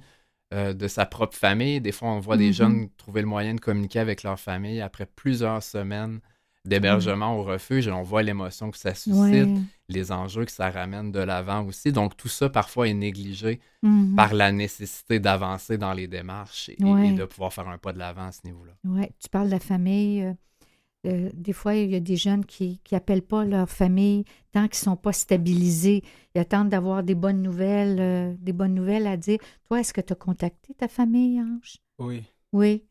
euh, 0.54 0.72
de 0.72 0.88
sa 0.88 1.04
propre 1.04 1.36
famille. 1.36 1.80
Des 1.80 1.92
fois, 1.92 2.08
on 2.08 2.20
voit 2.20 2.36
des 2.36 2.50
mm-hmm. 2.50 2.54
jeunes 2.54 2.88
trouver 2.96 3.20
le 3.20 3.26
moyen 3.26 3.54
de 3.54 3.60
communiquer 3.60 3.98
avec 3.98 4.22
leur 4.22 4.40
famille 4.40 4.80
après 4.80 5.06
plusieurs 5.06 5.62
semaines 5.62 6.20
d'hébergement 6.66 7.38
au 7.38 7.42
refuge 7.42 7.88
et 7.88 7.92
on 7.92 8.02
voit 8.02 8.22
l'émotion 8.22 8.70
que 8.70 8.78
ça 8.78 8.94
suscite, 8.94 9.48
les 9.88 10.12
enjeux 10.12 10.44
que 10.44 10.50
ça 10.52 10.70
ramène 10.70 11.12
de 11.12 11.20
l'avant 11.20 11.64
aussi. 11.64 11.92
Donc 11.92 12.16
tout 12.16 12.28
ça 12.28 12.48
parfois 12.48 12.88
est 12.88 12.94
négligé 12.94 13.60
mm-hmm. 13.84 14.14
par 14.14 14.34
la 14.34 14.52
nécessité 14.52 15.20
d'avancer 15.20 15.78
dans 15.78 15.92
les 15.92 16.08
démarches 16.08 16.68
et, 16.70 16.76
de 16.76 17.24
pouvoir 17.24 17.52
faire 17.52 17.68
un 17.68 17.78
pas 17.78 17.92
de 17.92 17.98
l'avant 17.98 18.26
à 18.26 18.32
ce 18.32 18.40
niveau-là. 18.44 18.72
Oui, 18.84 19.06
tu 19.20 19.28
parles 19.28 19.46
de 19.46 19.52
la 19.52 19.60
famille. 19.60 20.22
Euh, 20.22 20.32
euh, 21.06 21.30
des 21.34 21.52
fois, 21.52 21.74
il 21.74 21.90
y 21.90 21.94
a 21.94 22.00
des 22.00 22.16
jeunes 22.16 22.44
qui 22.44 22.80
n'appellent 22.90 23.22
pas 23.22 23.44
leur 23.44 23.68
famille 23.68 24.24
tant 24.52 24.66
qu'ils 24.66 24.80
ne 24.80 24.90
sont 24.92 24.96
pas 24.96 25.12
stabilisés. 25.12 26.02
Ils 26.34 26.40
attendent 26.40 26.68
d'avoir 26.68 27.02
des 27.02 27.14
bonnes 27.14 27.42
nouvelles, 27.42 28.00
euh, 28.00 28.34
des 28.38 28.52
bonnes 28.52 28.74
nouvelles 28.74 29.06
à 29.06 29.16
dire. 29.16 29.38
Toi, 29.68 29.80
est-ce 29.80 29.92
que 29.92 30.00
tu 30.00 30.12
as 30.12 30.16
contacté 30.16 30.74
ta 30.74 30.88
famille, 30.88 31.40
Ange? 31.40 31.76
Oui. 31.98 32.24
Oui? 32.52 32.82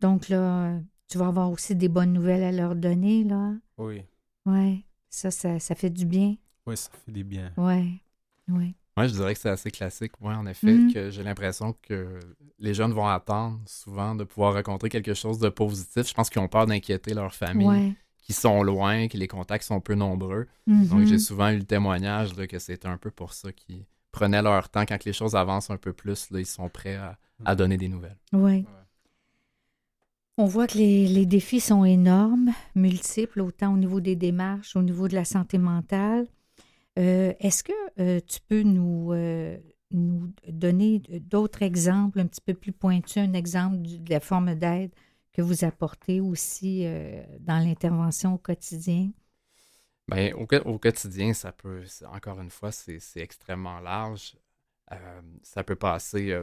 Donc 0.00 0.28
là, 0.28 0.78
tu 1.08 1.18
vas 1.18 1.28
avoir 1.28 1.50
aussi 1.50 1.74
des 1.74 1.88
bonnes 1.88 2.12
nouvelles 2.12 2.42
à 2.42 2.52
leur 2.52 2.74
donner, 2.74 3.24
là. 3.24 3.52
Oui. 3.78 4.02
Oui. 4.44 4.84
Ça, 5.08 5.30
ça, 5.30 5.74
fait 5.74 5.90
du 5.90 6.04
bien. 6.04 6.36
Oui, 6.66 6.76
ça 6.76 6.90
fait 7.04 7.12
du 7.12 7.24
bien. 7.24 7.52
Oui. 7.56 8.00
Oui. 8.48 8.74
Moi, 8.96 9.08
je 9.08 9.12
dirais 9.12 9.34
que 9.34 9.40
c'est 9.40 9.50
assez 9.50 9.70
classique, 9.70 10.12
oui, 10.20 10.32
en 10.32 10.46
effet, 10.46 10.72
mm. 10.72 10.92
que 10.92 11.10
j'ai 11.10 11.22
l'impression 11.22 11.74
que 11.82 12.18
les 12.58 12.72
jeunes 12.72 12.92
vont 12.92 13.06
attendre 13.06 13.60
souvent 13.66 14.14
de 14.14 14.24
pouvoir 14.24 14.54
rencontrer 14.54 14.88
quelque 14.88 15.14
chose 15.14 15.38
de 15.38 15.48
positif. 15.48 16.08
Je 16.08 16.14
pense 16.14 16.30
qu'ils 16.30 16.40
ont 16.40 16.48
peur 16.48 16.66
d'inquiéter 16.66 17.12
leur 17.12 17.34
famille, 17.34 17.94
qui 18.18 18.32
sont 18.32 18.62
loin, 18.62 19.08
que 19.08 19.18
les 19.18 19.28
contacts 19.28 19.64
sont 19.64 19.80
peu 19.80 19.94
nombreux. 19.94 20.46
Mm-hmm. 20.66 20.88
Donc, 20.88 21.06
j'ai 21.06 21.18
souvent 21.18 21.50
eu 21.50 21.58
le 21.58 21.64
témoignage 21.64 22.34
que 22.34 22.58
c'était 22.58 22.88
un 22.88 22.96
peu 22.96 23.10
pour 23.10 23.34
ça 23.34 23.52
qu'ils 23.52 23.84
prenaient 24.12 24.42
leur 24.42 24.70
temps. 24.70 24.86
Quand 24.86 25.04
les 25.04 25.12
choses 25.12 25.36
avancent 25.36 25.70
un 25.70 25.76
peu 25.76 25.92
plus, 25.92 26.30
là, 26.30 26.40
ils 26.40 26.46
sont 26.46 26.68
prêts 26.70 26.96
à, 26.96 27.18
mm. 27.40 27.54
donner 27.54 27.76
des 27.76 27.88
nouvelles. 27.88 28.18
Oui. 28.32 28.64
On 30.38 30.44
voit 30.44 30.66
que 30.66 30.76
les, 30.76 31.24
défis 31.24 31.60
sont 31.60 31.84
énormes, 31.86 32.52
multiples, 32.74 33.40
autant 33.40 33.72
au 33.72 33.78
niveau 33.78 34.00
des 34.00 34.16
démarches, 34.16 34.76
au 34.76 34.82
niveau 34.82 35.08
de 35.08 35.14
la 35.14 35.24
santé 35.24 35.56
mentale. 35.56 36.26
Euh, 36.98 37.32
est-ce 37.40 37.64
que 37.64 37.72
euh, 37.98 38.20
tu 38.26 38.40
peux 38.46 38.62
nous, 38.62 39.12
euh, 39.12 39.56
nous 39.92 40.30
donner 40.46 40.98
d'autres 40.98 41.62
exemples 41.62 42.20
un 42.20 42.26
petit 42.26 42.42
peu 42.42 42.52
plus 42.52 42.72
pointus, 42.72 43.16
un 43.16 43.32
exemple 43.32 43.78
de 43.80 44.10
la 44.10 44.20
forme 44.20 44.54
d'aide 44.54 44.92
que 45.32 45.40
vous 45.40 45.64
apportez 45.64 46.20
aussi 46.20 46.86
dans 47.40 47.58
l'intervention 47.58 48.34
au 48.34 48.38
quotidien? 48.38 49.10
Bien, 50.08 50.34
au, 50.34 50.46
au, 50.64 50.78
quotidien, 50.78 51.32
ça 51.32 51.52
peut, 51.52 51.84
encore 52.12 52.40
une 52.40 52.50
fois, 52.50 52.72
c'est 52.72 53.00
extrêmement 53.16 53.80
large. 53.80 54.36
ça 55.42 55.62
peut 55.62 55.76
passer 55.76 56.42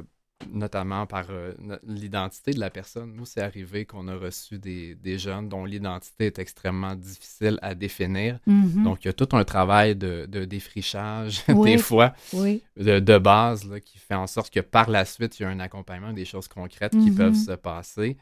notamment 0.51 1.05
par 1.05 1.25
euh, 1.29 1.53
l'identité 1.85 2.51
de 2.51 2.59
la 2.59 2.69
personne. 2.69 3.13
Nous, 3.15 3.25
c'est 3.25 3.41
arrivé 3.41 3.85
qu'on 3.85 4.07
a 4.07 4.15
reçu 4.15 4.57
des, 4.59 4.95
des 4.95 5.17
jeunes 5.17 5.47
dont 5.49 5.65
l'identité 5.65 6.25
est 6.27 6.39
extrêmement 6.39 6.95
difficile 6.95 7.59
à 7.61 7.75
définir. 7.75 8.39
Mhm. 8.47 8.83
Donc, 8.83 9.03
il 9.03 9.07
y 9.07 9.09
a 9.09 9.13
tout 9.13 9.29
un 9.35 9.43
travail 9.43 9.95
de, 9.95 10.25
de 10.29 10.45
défrichage, 10.45 11.43
Oui. 11.49 11.71
des 11.73 11.77
fois, 11.77 12.13
oui. 12.33 12.61
de, 12.77 12.99
de 12.99 13.17
base, 13.17 13.67
là, 13.69 13.79
qui 13.79 13.97
fait 13.97 14.15
en 14.15 14.27
sorte 14.27 14.51
que 14.53 14.59
par 14.59 14.89
la 14.89 15.05
suite, 15.05 15.39
il 15.39 15.43
y 15.43 15.45
a 15.45 15.49
un 15.49 15.59
accompagnement, 15.59 16.13
des 16.13 16.25
choses 16.25 16.47
concrètes 16.47 16.91
qui 16.93 17.11
Mhm. 17.11 17.15
peuvent 17.15 17.35
se 17.35 17.51
passer. 17.53 18.17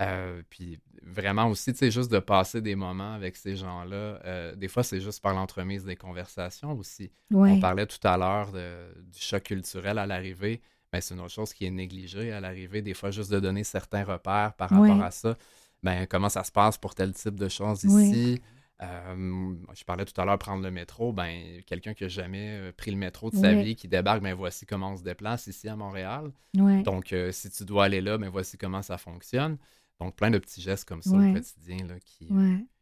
Euh, 0.00 0.42
puis 0.50 0.78
vraiment 1.02 1.46
aussi, 1.46 1.72
tu 1.72 1.78
sais, 1.78 1.90
juste 1.90 2.10
de 2.10 2.18
passer 2.18 2.60
des 2.60 2.74
moments 2.74 3.14
avec 3.14 3.36
ces 3.36 3.56
gens-là. 3.56 3.96
euh, 4.24 4.54
des 4.56 4.68
fois, 4.68 4.82
c'est 4.82 5.00
juste 5.00 5.22
par 5.22 5.32
l'entremise 5.34 5.84
des 5.84 5.96
conversations 5.96 6.72
aussi. 6.72 7.10
Oui. 7.30 7.52
On 7.52 7.60
parlait 7.60 7.86
tout 7.86 8.04
à 8.06 8.16
l'heure 8.16 8.52
du 8.52 9.20
choc 9.20 9.44
culturel 9.44 9.98
à 9.98 10.06
l'arrivée. 10.06 10.60
Ben, 10.92 11.00
c'est 11.00 11.14
une 11.14 11.20
autre 11.20 11.32
chose 11.34 11.52
qui 11.52 11.66
est 11.66 11.70
négligée 11.70 12.32
à 12.32 12.40
l'arrivée. 12.40 12.80
Des 12.82 12.94
fois, 12.94 13.10
juste 13.10 13.30
de 13.30 13.40
donner 13.40 13.64
certains 13.64 14.04
repères 14.04 14.54
par 14.54 14.72
Oui. 14.72 14.88
rapport 14.88 15.04
à 15.04 15.10
ça. 15.10 15.36
Ben, 15.82 16.06
comment 16.06 16.28
ça 16.28 16.44
se 16.44 16.50
passe 16.52 16.78
pour 16.78 16.94
tel 16.94 17.12
type 17.12 17.34
de 17.38 17.48
choses 17.48 17.84
Oui. 17.84 18.08
ici? 18.10 18.42
Euh, 18.80 19.54
je 19.74 19.84
parlais 19.84 20.04
tout 20.04 20.18
à 20.20 20.24
l'heure 20.24 20.38
prendre 20.38 20.62
le 20.62 20.70
métro. 20.70 21.12
Ben, 21.12 21.60
quelqu'un 21.66 21.94
qui 21.94 22.04
n'a 22.04 22.08
jamais 22.08 22.48
euh, 22.58 22.72
pris 22.72 22.90
le 22.90 22.96
métro 22.96 23.28
de 23.30 23.36
sa 23.36 23.50
Oui. 23.50 23.62
vie, 23.64 23.76
qui 23.76 23.88
débarque, 23.88 24.22
ben 24.22 24.34
voici 24.34 24.66
comment 24.66 24.92
on 24.92 24.96
se 24.96 25.02
déplace 25.02 25.46
ici 25.48 25.68
à 25.68 25.76
Montréal. 25.76 26.30
Oui. 26.56 26.82
Donc, 26.84 27.12
euh, 27.12 27.32
si 27.32 27.50
tu 27.50 27.64
dois 27.64 27.84
aller 27.86 28.00
là, 28.00 28.18
ben 28.18 28.28
voici 28.30 28.56
comment 28.56 28.82
ça 28.82 28.96
fonctionne. 28.96 29.58
Donc, 30.00 30.14
plein 30.14 30.30
de 30.30 30.38
petits 30.38 30.60
gestes 30.62 30.88
comme 30.88 31.02
ça 31.02 31.10
au 31.10 31.32
quotidien 31.32 31.78
là, 31.88 31.94
qui. 32.00 32.28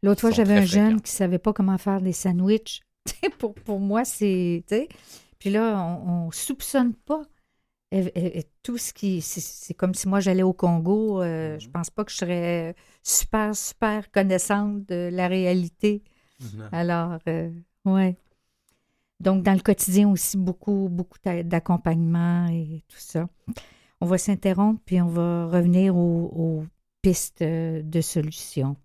L'autre 0.03 0.21
fois, 0.21 0.29
j'avais 0.31 0.57
un 0.59 0.65
jeune 0.65 1.01
qui 1.01 1.11
savait 1.11 1.39
pas 1.39 1.51
comment 1.51 1.77
faire 1.79 1.99
des 1.99 2.13
sandwichs. 2.13 2.81
Pour, 3.39 3.53
pour 3.55 3.79
moi, 3.79 4.05
c'est. 4.05 4.63
Puis 5.39 5.49
là, 5.49 5.81
on, 5.81 6.27
on 6.27 6.31
soupçonne 6.31 6.93
pas. 6.93 7.23
Et- 7.91 7.99
et- 8.15 8.39
et 8.39 8.43
tout 8.63 8.77
ce 8.77 8.91
qui. 8.93 9.21
C'est 9.21 9.73
comme 9.73 9.93
si 9.93 10.07
moi, 10.09 10.19
j'allais 10.19 10.43
au 10.43 10.53
Congo. 10.53 11.21
euh, 11.21 11.53
Mhm. 11.53 11.59
Je 11.61 11.69
pense 11.69 11.89
pas 11.89 12.03
que 12.03 12.11
je 12.11 12.17
serais 12.17 12.75
super, 13.01 13.55
super 13.55 14.11
connaissante 14.11 14.85
de 14.87 15.09
la 15.11 15.27
réalité. 15.29 16.03
Alors, 16.73 17.17
euh, 17.27 17.49
ouais. 17.85 18.17
Donc, 19.19 19.43
dans 19.43 19.53
le 19.53 19.61
quotidien 19.61 20.09
aussi, 20.09 20.37
beaucoup, 20.37 20.89
beaucoup 20.91 21.17
d'a- 21.23 21.43
d'accompagnement 21.43 22.47
et 22.49 22.83
tout 22.87 22.99
ça. 22.99 23.27
On 23.99 24.05
va 24.05 24.17
s'interrompre, 24.19 24.79
puis 24.85 25.01
on 25.01 25.07
va 25.07 25.47
revenir 25.47 25.95
aux, 25.97 26.31
aux 26.35 26.63
pistes 27.01 27.41
de 27.41 28.01
solutions. 28.01 28.75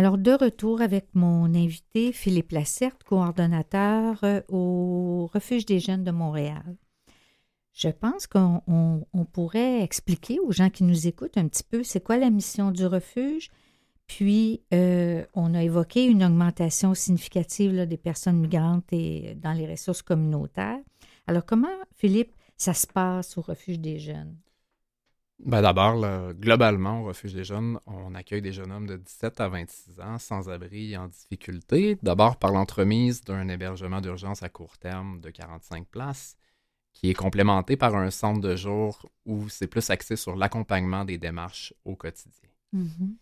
Alors, 0.00 0.16
de 0.16 0.32
retour 0.32 0.80
avec 0.80 1.08
mon 1.12 1.54
invité, 1.54 2.10
Philippe 2.12 2.52
Lacerte, 2.52 3.04
coordonnateur 3.04 4.18
euh, 4.24 4.40
au 4.48 5.28
Refuge 5.34 5.66
des 5.66 5.78
jeunes 5.78 6.04
de 6.04 6.10
Montréal. 6.10 6.74
Je 7.74 7.90
pense 7.90 8.26
qu'on 8.26 8.62
on- 8.66 9.04
on 9.12 9.26
pourrait 9.26 9.82
expliquer 9.82 10.40
aux 10.40 10.52
gens 10.52 10.70
qui 10.70 10.84
nous 10.84 11.06
écoutent 11.06 11.36
un 11.36 11.46
petit 11.48 11.64
peu 11.64 11.82
c'est 11.82 12.02
quoi 12.02 12.16
la 12.16 12.30
mission 12.30 12.70
du 12.70 12.86
refuge. 12.86 13.50
Puis, 14.06 14.62
euh, 14.72 15.22
on 15.34 15.52
a 15.52 15.62
évoqué 15.62 16.06
une 16.06 16.24
augmentation 16.24 16.94
significative 16.94 17.84
des 17.86 17.98
personnes 17.98 18.40
migrantes 18.40 18.90
et 18.92 19.34
dans 19.34 19.52
les 19.52 19.70
ressources 19.70 20.00
communautaires. 20.00 20.80
Alors, 21.26 21.44
comment, 21.44 21.68
Philippe, 21.94 22.32
ça 22.56 22.72
se 22.72 22.86
passe 22.86 23.36
au 23.36 23.42
Refuge 23.42 23.78
des 23.80 23.98
jeunes? 23.98 24.34
Ben 25.44 25.62
d'abord, 25.62 26.04
globalement, 26.34 27.00
au 27.00 27.04
Refuge 27.06 27.32
des 27.32 27.44
jeunes, 27.44 27.78
on 27.86 28.14
accueille 28.14 28.42
des 28.42 28.52
jeunes 28.52 28.72
hommes 28.72 28.86
de 28.86 28.96
17 28.96 29.40
à 29.40 29.48
26 29.48 30.00
ans, 30.00 30.18
sans 30.18 30.50
abri 30.50 30.92
et 30.92 30.96
en 30.96 31.08
difficulté. 31.08 31.96
D'abord 32.02 32.36
par 32.36 32.52
l'entremise 32.52 33.22
d'un 33.22 33.48
hébergement 33.48 34.00
d'urgence 34.00 34.42
à 34.42 34.48
court 34.48 34.76
terme 34.76 35.20
de 35.20 35.30
45 35.30 35.86
places, 35.86 36.36
qui 36.92 37.10
est 37.10 37.14
complémenté 37.14 37.76
par 37.76 37.96
un 37.96 38.10
centre 38.10 38.40
de 38.40 38.54
jour 38.56 39.08
où 39.24 39.48
c'est 39.48 39.66
plus 39.66 39.88
axé 39.90 40.16
sur 40.16 40.36
l'accompagnement 40.36 41.04
des 41.04 41.18
démarches 41.18 41.72
au 41.84 41.96
quotidien. 41.96 42.50
Mhm. 42.72 43.16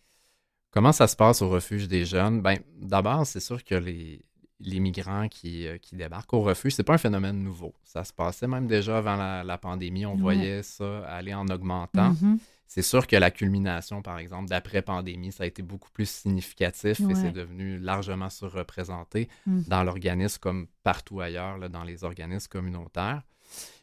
Comment 0.71 0.93
ça 0.93 1.07
se 1.07 1.17
passe 1.17 1.41
au 1.41 1.49
refuge 1.49 1.89
des 1.89 2.05
jeunes? 2.05 2.43
Ben, 2.43 2.59
d'abord, 2.81 3.27
c'est 3.27 3.41
sûr 3.41 3.65
que 3.65 3.75
les, 3.75 4.25
les 4.61 4.81
migrants 4.81 5.29
qui, 5.29 5.67
euh, 5.67 5.79
qui 5.79 5.95
débarquent 5.97 6.35
au 6.35 6.43
refuge, 6.43 6.75
c'est 6.75 6.83
pas 6.83 6.95
un 6.95 6.99
phénomène 6.99 7.43
nouveau. 7.43 7.75
Ça 7.85 8.03
se 8.05 8.13
passait 8.13 8.47
même 8.49 8.67
déjà 8.67 8.99
avant 8.99 9.17
la, 9.17 9.45
la 9.45 9.59
pandémie. 9.59 10.05
On 10.07 10.15
Ouais. 10.15 10.21
voyait 10.21 10.63
ça 10.63 11.01
aller 11.07 11.33
en 11.35 11.47
augmentant. 11.49 12.11
Mhm. 12.21 12.39
C'est 12.67 12.83
sûr 12.83 13.07
que 13.07 13.17
la 13.17 13.31
culmination, 13.31 14.03
par 14.03 14.19
exemple, 14.19 14.49
d'après-pandémie, 14.51 15.33
ça 15.33 15.45
a 15.45 15.47
été 15.47 15.63
beaucoup 15.63 15.91
plus 15.91 16.09
significatif 16.09 17.01
et 17.09 17.15
c'est 17.15 17.33
devenu 17.33 17.79
largement 17.79 18.29
surreprésenté 18.29 19.29
Mhm. 19.47 19.65
dans 19.69 19.85
l'organisme 19.85 20.39
comme 20.41 20.67
partout 20.83 21.21
ailleurs, 21.21 21.57
là, 21.59 21.69
dans 21.69 21.85
les 21.85 22.05
organismes 22.05 22.49
communautaires. 22.49 23.23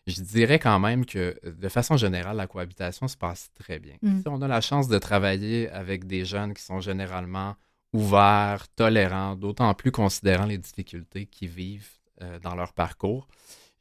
Je 0.05 0.21
dirais 0.21 0.59
quand 0.59 0.79
même 0.79 1.03
que, 1.05 1.35
de 1.43 1.67
façon 1.69 1.97
générale, 1.97 2.37
la 2.37 2.45
cohabitation 2.45 3.07
se 3.07 3.17
passe 3.17 3.49
très 3.55 3.79
bien. 3.79 3.95
Mm. 4.03 4.19
Si 4.21 4.27
on 4.27 4.39
a 4.43 4.47
la 4.47 4.61
chance 4.61 4.87
de 4.87 4.99
travailler 4.99 5.67
avec 5.71 6.05
des 6.05 6.25
jeunes 6.25 6.53
qui 6.53 6.61
sont 6.61 6.79
généralement 6.79 7.55
ouverts, 7.93 8.67
tolérants, 8.75 9.35
d'autant 9.35 9.73
plus 9.73 9.91
considérant 9.91 10.45
les 10.45 10.57
difficultés 10.57 11.25
qu'ils 11.25 11.49
vivent 11.49 11.89
euh, 12.21 12.39
dans 12.39 12.55
leur 12.55 12.73
parcours. 12.73 13.27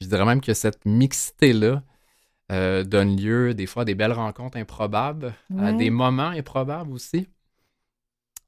Je 0.00 0.06
dirais 0.06 0.24
même 0.24 0.40
que 0.40 0.54
cette 0.54 0.84
mixité-là 0.84 1.82
euh, 2.52 2.84
donne 2.84 3.16
lieu 3.16 3.54
des 3.54 3.66
fois 3.66 3.82
à 3.82 3.84
des 3.84 3.94
belles 3.94 4.12
rencontres 4.12 4.58
improbables, 4.58 5.34
à 5.58 5.72
des 5.72 5.90
moments 5.90 6.28
improbables 6.28 6.92
aussi. 6.92 7.28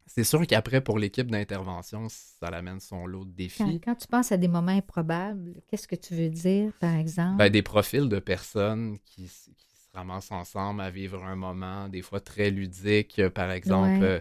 C'est 0.07 0.25
sûr 0.25 0.47
qu'après, 0.47 0.81
pour 0.81 0.99
l'équipe 0.99 1.31
d'intervention, 1.31 2.07
ça 2.09 2.51
l'amène 2.51 2.81
son 2.81 3.07
lot 3.07 3.25
de 3.25 3.33
défis. 3.33 3.59
Quand, 3.59 3.79
quand 3.85 3.95
tu 3.97 4.07
penses 4.07 4.33
à 4.33 4.37
des 4.37 4.49
moments 4.49 4.73
improbables, 4.73 5.61
qu'est-ce 5.69 5.89
que 5.89 5.97
tu 5.97 6.15
veux 6.15 6.29
dire, 6.31 6.73
par 6.79 6.95
exemple? 6.95 7.37
Ben, 7.37 7.51
des 7.51 7.63
profils 7.63 8.09
de 8.09 8.19
personnes 8.19 8.99
qui, 9.05 9.29
se 9.29 9.51
ramassent 9.93 10.33
ensemble 10.33 10.81
à 10.81 10.91
vivre 10.91 11.25
un 11.25 11.37
moment, 11.37 11.89
des 11.89 12.03
fois 12.03 12.21
très 12.21 12.51
ludique. 12.51 13.21
Par 13.31 13.51
exemple, 13.51 14.01
Ouais. 14.01 14.03
euh, 14.03 14.21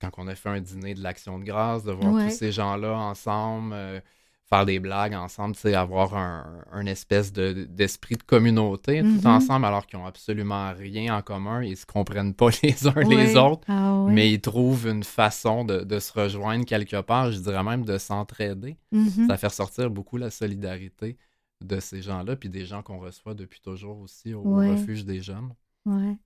quand 0.00 0.10
on 0.18 0.26
a 0.28 0.34
fait 0.34 0.48
un 0.48 0.60
dîner 0.60 0.94
de 0.94 1.02
l'Action 1.02 1.38
de 1.38 1.44
grâce, 1.44 1.84
de 1.84 1.92
voir 1.92 2.12
Ouais. 2.12 2.28
tous 2.28 2.36
ces 2.36 2.52
gens-là 2.52 2.96
ensemble, 2.96 3.72
euh, 3.74 4.00
faire 4.44 4.64
des 4.64 4.78
blagues 4.78 5.12
ensemble, 5.12 5.54
avoir 5.74 6.16
un, 6.16 6.64
un 6.72 6.86
espèce 6.86 7.32
de- 7.34 7.64
d'esprit 7.68 8.14
de 8.16 8.22
communauté 8.22 9.02
Mhm. 9.02 9.20
tout 9.20 9.26
ensemble, 9.26 9.66
alors 9.66 9.86
qu'ils 9.86 9.98
n'ont 9.98 10.06
absolument 10.06 10.72
rien 10.72 11.14
en 11.18 11.20
commun, 11.22 11.62
ils 11.62 11.76
se 11.76 11.84
comprennent 11.84 12.32
pas 12.32 12.48
les 12.62 12.86
uns 12.86 12.94
les 13.08 13.36
autres, 13.36 13.64
Ah 13.68 13.94
oui. 14.04 14.12
mais 14.14 14.32
ils 14.32 14.40
trouvent 14.40 14.86
une 14.88 15.04
façon 15.04 15.64
de, 15.64 15.80
de 15.80 15.98
se 15.98 16.12
rejoindre 16.18 16.64
quelque 16.64 17.00
part, 17.02 17.30
je 17.30 17.40
dirais 17.40 17.62
même 17.62 17.84
de 17.84 17.98
s'entraider 17.98 18.78
Mhm. 18.90 19.26
ça 19.26 19.36
fait 19.36 19.48
ressortir 19.48 19.90
beaucoup 19.90 20.16
la 20.16 20.30
solidarité 20.30 21.18
de 21.62 21.80
ces 21.80 22.00
gens-là, 22.00 22.36
puis 22.36 22.48
des 22.48 22.64
gens 22.64 22.82
qu'on 22.82 23.00
reçoit 23.00 23.34
depuis 23.34 23.60
toujours 23.60 23.98
aussi 23.98 24.32
au 24.32 24.42
Ouais. 24.42 24.70
refuge 24.70 25.04
des 25.04 25.20
jeunes. 25.20 25.52
Ouais. 25.84 26.16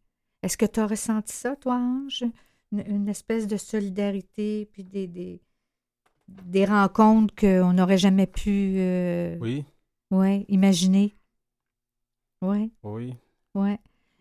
Est-ce 0.44 0.56
que 0.56 0.66
tu 0.66 0.78
as 0.78 0.86
ressenti 0.86 1.34
ça, 1.34 1.56
toi, 1.56 1.74
Ange? 1.76 2.24
Une, 2.72 2.82
une 2.86 3.08
espèce 3.08 3.46
de 3.46 3.56
solidarité, 3.56 4.68
puis 4.72 4.82
des, 4.84 5.06
des, 5.06 5.40
des 6.28 6.64
rencontres 6.64 7.34
qu'on 7.34 7.72
n'aurait 7.74 7.98
jamais 7.98 8.26
pu 8.26 8.74
euh, 8.78 9.36
Oui, 9.40 9.64
ouais, 10.10 10.44
imaginer? 10.48 11.14
Oui, 12.40 12.72
oui. 12.82 13.14
oui. 13.54 13.76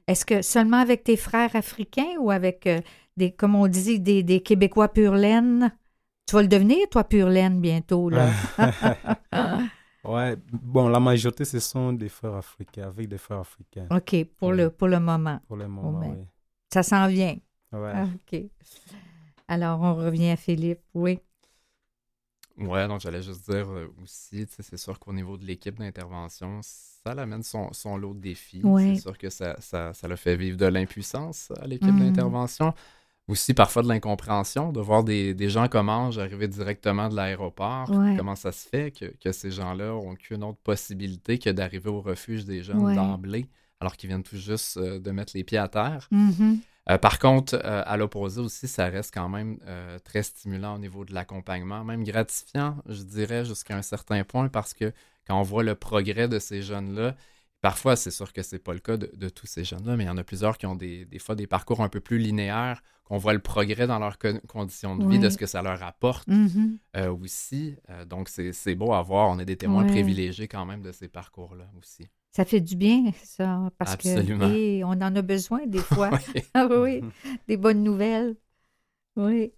Est-ce 0.08 0.26
que 0.26 0.42
seulement 0.42 0.78
avec 0.78 1.04
tes 1.04 1.16
frères 1.18 1.56
africains 1.56 2.18
ou 2.20 2.30
avec 2.32 2.68
euh, 2.68 2.82
des, 3.18 3.32
comme 3.32 3.56
on 3.56 3.68
dit, 3.68 4.00
des, 4.00 4.24
des 4.24 4.42
Québécois 4.42 4.90
pur 4.90 5.14
laine? 5.16 5.74
Tu 6.28 6.36
vas 6.36 6.42
le 6.42 6.48
devenir, 6.48 6.88
toi, 6.90 7.04
pur 7.04 7.30
laine, 7.30 7.60
bientôt, 7.62 8.10
là. 8.10 8.30
ouais, 10.04 10.36
bon, 10.52 10.90
la 10.90 11.00
majorité, 11.00 11.46
ce 11.46 11.60
sont 11.60 11.94
des 11.94 12.10
frères 12.10 12.36
africains, 12.36 12.88
avec 12.88 13.08
des 13.08 13.18
frères 13.18 13.40
africains. 13.40 13.88
OK, 13.90 14.26
pour, 14.38 14.50
Oui. 14.50 14.58
le, 14.58 14.70
pour 14.70 14.88
le 14.88 15.00
moment. 15.00 15.40
Pour 15.48 15.58
le 15.58 15.68
moment, 15.68 16.00
ben. 16.00 16.12
oui. 16.20 16.26
Ça 16.74 16.84
s'en 16.84 17.08
vient. 17.08 17.38
Ouais. 17.74 17.92
Ah, 17.96 18.06
OK. 18.14 18.42
Alors, 19.48 19.82
on 19.82 19.96
revient 19.96 20.30
à 20.32 20.36
Philippe. 20.36 20.82
Oui. 20.94 21.20
Ouais, 22.58 22.88
donc 22.88 23.00
j'allais 23.02 23.22
juste 23.24 23.50
dire 23.50 23.68
euh, 23.72 23.88
aussi, 24.04 24.46
tu 24.46 24.54
sais, 24.54 24.62
c'est 24.64 24.78
sûr 24.78 25.00
qu'au 25.00 25.14
niveau 25.14 25.38
de 25.38 25.46
l'équipe 25.46 25.80
d'intervention, 25.80 26.60
ça 26.62 27.16
l'amène 27.16 27.44
son, 27.44 27.72
son 27.74 27.98
lot 27.98 28.14
de 28.14 28.20
défis. 28.20 28.62
Ouais. 28.64 28.96
C'est 28.96 29.02
sûr 29.02 29.18
que 29.18 29.30
ça, 29.30 29.56
ça, 29.60 29.94
ça 29.94 30.08
le 30.08 30.16
fait 30.16 30.36
vivre 30.36 30.58
de 30.58 30.66
l'impuissance 30.66 31.52
à 31.62 31.66
l'équipe 31.66 31.92
Mhm. 31.94 32.00
d'intervention. 32.00 32.74
Aussi 33.28 33.54
parfois 33.54 33.82
de 33.84 33.88
l'incompréhension, 33.88 34.72
de 34.74 34.82
voir 34.82 35.04
des, 35.04 35.34
des 35.34 35.50
gens 35.50 35.70
comme 35.70 35.90
Ange 35.90 36.18
arriver 36.20 36.48
directement 36.50 37.08
de 37.08 37.16
l'aéroport. 37.16 37.90
Ouais. 37.90 38.16
Comment 38.18 38.36
ça 38.36 38.52
se 38.52 38.68
fait 38.68 38.92
que, 38.92 39.06
que 39.06 39.32
ces 39.32 39.52
gens-là 39.52 39.96
ont 39.96 40.16
qu'une 40.16 40.44
autre 40.44 40.60
possibilité 40.60 41.40
que 41.40 41.50
d'arriver 41.50 41.90
au 41.90 42.02
refuge 42.02 42.44
des 42.46 42.62
jeunes 42.64 42.84
Ouais. 42.84 42.96
d'emblée, 42.96 43.48
alors 43.80 43.96
qu'ils 43.96 44.10
viennent 44.10 44.24
tout 44.24 44.38
juste 44.38 44.76
euh, 44.78 45.00
de 45.00 45.12
mettre 45.12 45.32
les 45.36 45.44
pieds 45.46 45.58
à 45.60 45.70
terre. 45.70 46.08
Mhm. 46.12 46.60
Euh, 46.90 46.98
par 46.98 47.20
contre, 47.20 47.56
euh, 47.56 47.84
à 47.86 47.96
l'opposé 47.98 48.42
aussi, 48.42 48.68
ça 48.68 48.88
reste 48.88 49.14
quand 49.14 49.30
même 49.30 49.60
euh, 49.68 50.00
très 50.00 50.24
stimulant 50.24 50.76
au 50.76 50.80
niveau 50.80 51.06
de 51.06 51.14
l'accompagnement, 51.14 51.84
même 51.84 52.04
gratifiant, 52.04 52.78
je 52.88 53.04
dirais, 53.04 53.46
jusqu'à 53.46 53.78
un 53.78 53.84
certain 53.84 54.24
point, 54.24 54.50
parce 54.50 54.74
que 54.74 54.92
quand 55.28 55.40
on 55.40 55.44
voit 55.44 55.64
le 55.64 55.76
progrès 55.76 56.28
de 56.28 56.40
ces 56.40 56.64
jeunes-là, 56.64 57.16
parfois, 57.62 57.96
c'est 57.96 58.10
sûr 58.10 58.34
que 58.34 58.42
c'est 58.42 58.60
pas 58.60 58.74
le 58.74 58.80
cas 58.80 58.98
de, 58.98 59.30
tous 59.30 59.46
ces 59.46 59.64
jeunes-là, 59.64 59.96
mais 59.96 60.06
il 60.06 60.08
y 60.08 60.10
en 60.10 60.18
a 60.18 60.24
plusieurs 60.24 60.58
qui 60.58 60.66
ont 60.66 60.76
des, 60.76 61.08
fois 61.20 61.36
des 61.36 61.46
parcours 61.46 61.82
un 61.82 61.90
peu 61.90 62.00
plus 62.00 62.18
linéaires, 62.18 62.82
qu'on 63.04 63.18
voit 63.18 63.34
le 63.34 63.40
progrès 63.40 63.86
dans 63.86 64.00
leurs 64.00 64.18
conditions 64.48 64.96
de 64.96 65.08
vie, 65.08 65.20
de 65.20 65.30
ce 65.30 65.38
que 65.38 65.46
ça 65.46 65.62
leur 65.62 65.84
apporte 65.84 66.28
mm-hmm. 66.30 67.10
aussi. 67.10 67.76
donc, 68.08 68.30
c'est 68.30 68.76
beau 68.76 68.94
à 68.94 69.04
voir. 69.04 69.30
On 69.30 69.38
est 69.38 69.46
des 69.46 69.58
témoins 69.58 69.86
privilégiés 69.86 70.48
quand 70.48 70.66
même 70.66 70.82
de 70.82 70.92
ces 70.92 71.10
parcours-là 71.10 71.70
aussi. 71.78 72.08
Ça 72.32 72.46
fait 72.46 72.62
du 72.62 72.78
bien, 72.78 73.12
ça, 73.24 73.70
parce 73.78 73.98
que 73.98 74.84
on 74.84 74.92
en 74.92 75.16
a 75.16 75.22
besoin 75.22 75.66
des 75.66 75.80
fois. 75.80 76.12
ah 76.54 76.68
oui, 76.68 77.02
des 77.48 77.58
bonnes 77.58 77.84
nouvelles. 77.84 78.36
Oui. 79.18 79.52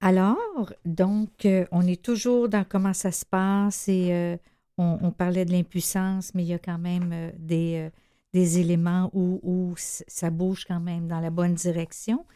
Alors, 0.00 0.74
donc, 0.84 1.46
euh, 1.46 1.64
on 1.72 1.86
est 1.86 2.02
toujours 2.02 2.50
dans 2.50 2.64
comment 2.64 2.92
ça 2.92 3.10
se 3.10 3.24
passe 3.24 3.88
et 3.88 4.12
euh, 4.12 4.36
on, 4.76 5.10
parlait 5.10 5.46
de 5.46 5.52
l'impuissance, 5.52 6.34
mais 6.34 6.42
il 6.42 6.48
y 6.48 6.52
a 6.52 6.58
quand 6.58 6.76
même 6.76 7.10
euh, 7.14 7.30
des, 7.38 7.88
des 8.34 8.58
éléments 8.58 9.08
où, 9.14 9.40
où, 9.42 9.74
ça 9.78 10.28
bouge 10.28 10.66
quand 10.66 10.80
même 10.80 11.08
dans 11.08 11.20
la 11.20 11.30
bonne 11.30 11.54
direction. 11.54 12.26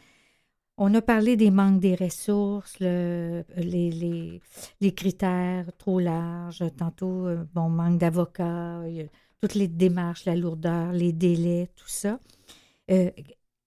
On 0.81 0.93
a 0.93 1.01
parlé 1.01 1.35
des 1.35 1.51
manques 1.51 1.81
des 1.81 1.93
ressources, 1.93 2.79
les, 2.79 3.43
les, 3.57 4.91
critères 4.93 5.65
trop 5.77 5.99
larges. 5.99 6.63
Tantôt, 6.77 7.27
euh, 7.27 7.43
bon, 7.53 7.67
manque 7.67 7.97
d'avocats, 7.97 8.81
toutes 9.41 9.55
les 9.55 9.67
démarches, 9.67 10.23
la 10.23 10.37
lourdeur, 10.37 10.93
les 10.93 11.11
délais, 11.11 11.67
tout 11.75 11.89
ça. 11.89 12.17
Euh, 12.91 13.11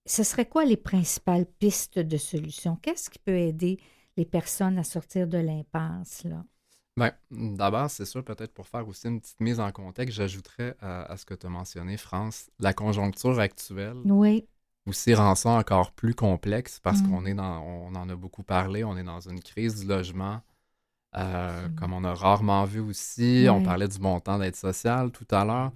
ce 0.07 0.23
serait 0.23 0.47
quoi 0.47 0.65
les 0.65 0.79
principales 0.79 1.45
pistes 1.45 1.99
de 1.99 2.17
solution? 2.17 2.77
Qu'est-ce 2.77 3.11
qui 3.11 3.19
peut 3.19 3.37
aider 3.37 3.79
les 4.17 4.25
personnes 4.25 4.79
à 4.79 4.83
sortir 4.83 5.29
de 5.29 5.37
l'impasse, 5.37 6.25
là? 6.25 6.43
Bien, 6.97 7.13
d'abord, 7.31 7.91
c'est 7.91 8.07
sûr, 8.07 8.25
peut-être 8.25 8.55
pour 8.55 8.67
faire 8.67 8.89
aussi 8.89 9.09
une 9.09 9.21
petite 9.21 9.41
mise 9.41 9.61
en 9.61 9.71
contexte, 9.71 10.17
j'ajouterais 10.17 10.77
à, 10.81 11.13
à, 11.13 11.17
ce 11.19 11.27
que 11.27 11.35
tu 11.35 11.47
as 11.47 11.51
mentionné, 11.51 11.99
France, 11.99 12.51
la 12.59 12.73
conjoncture 12.73 13.39
actuelle. 13.39 13.99
Oui 14.07 14.47
aussi 14.87 15.15
rend 15.15 15.35
ça 15.35 15.51
encore 15.51 15.93
plus 15.93 16.15
complexe 16.15 16.81
parce 16.81 17.01
mm. 17.01 17.09
qu'on 17.09 17.27
est 17.27 17.35
dans, 17.35 17.63
on 17.63 17.95
en 17.95 18.09
a 18.09 18.17
beaucoup 18.17 18.43
parlé, 18.43 18.85
on 18.85 18.97
est 18.97 19.05
dans 19.05 19.21
une 19.21 19.41
crise 19.41 19.81
du 19.81 19.87
logement, 19.87 20.41
euh, 21.17 21.69
mm. 21.69 21.75
comme 21.77 21.93
on 21.93 22.05
a 22.05 22.15
rarement 22.15 22.65
vu 22.65 22.81
aussi. 22.81 23.47
On 23.49 23.63
parlait 23.63 23.89
du 23.89 23.99
montant 23.99 24.39
d'aide 24.39 24.57
sociale 24.57 25.11
tout 25.11 25.27
à 25.31 25.45
l'heure. 25.45 25.73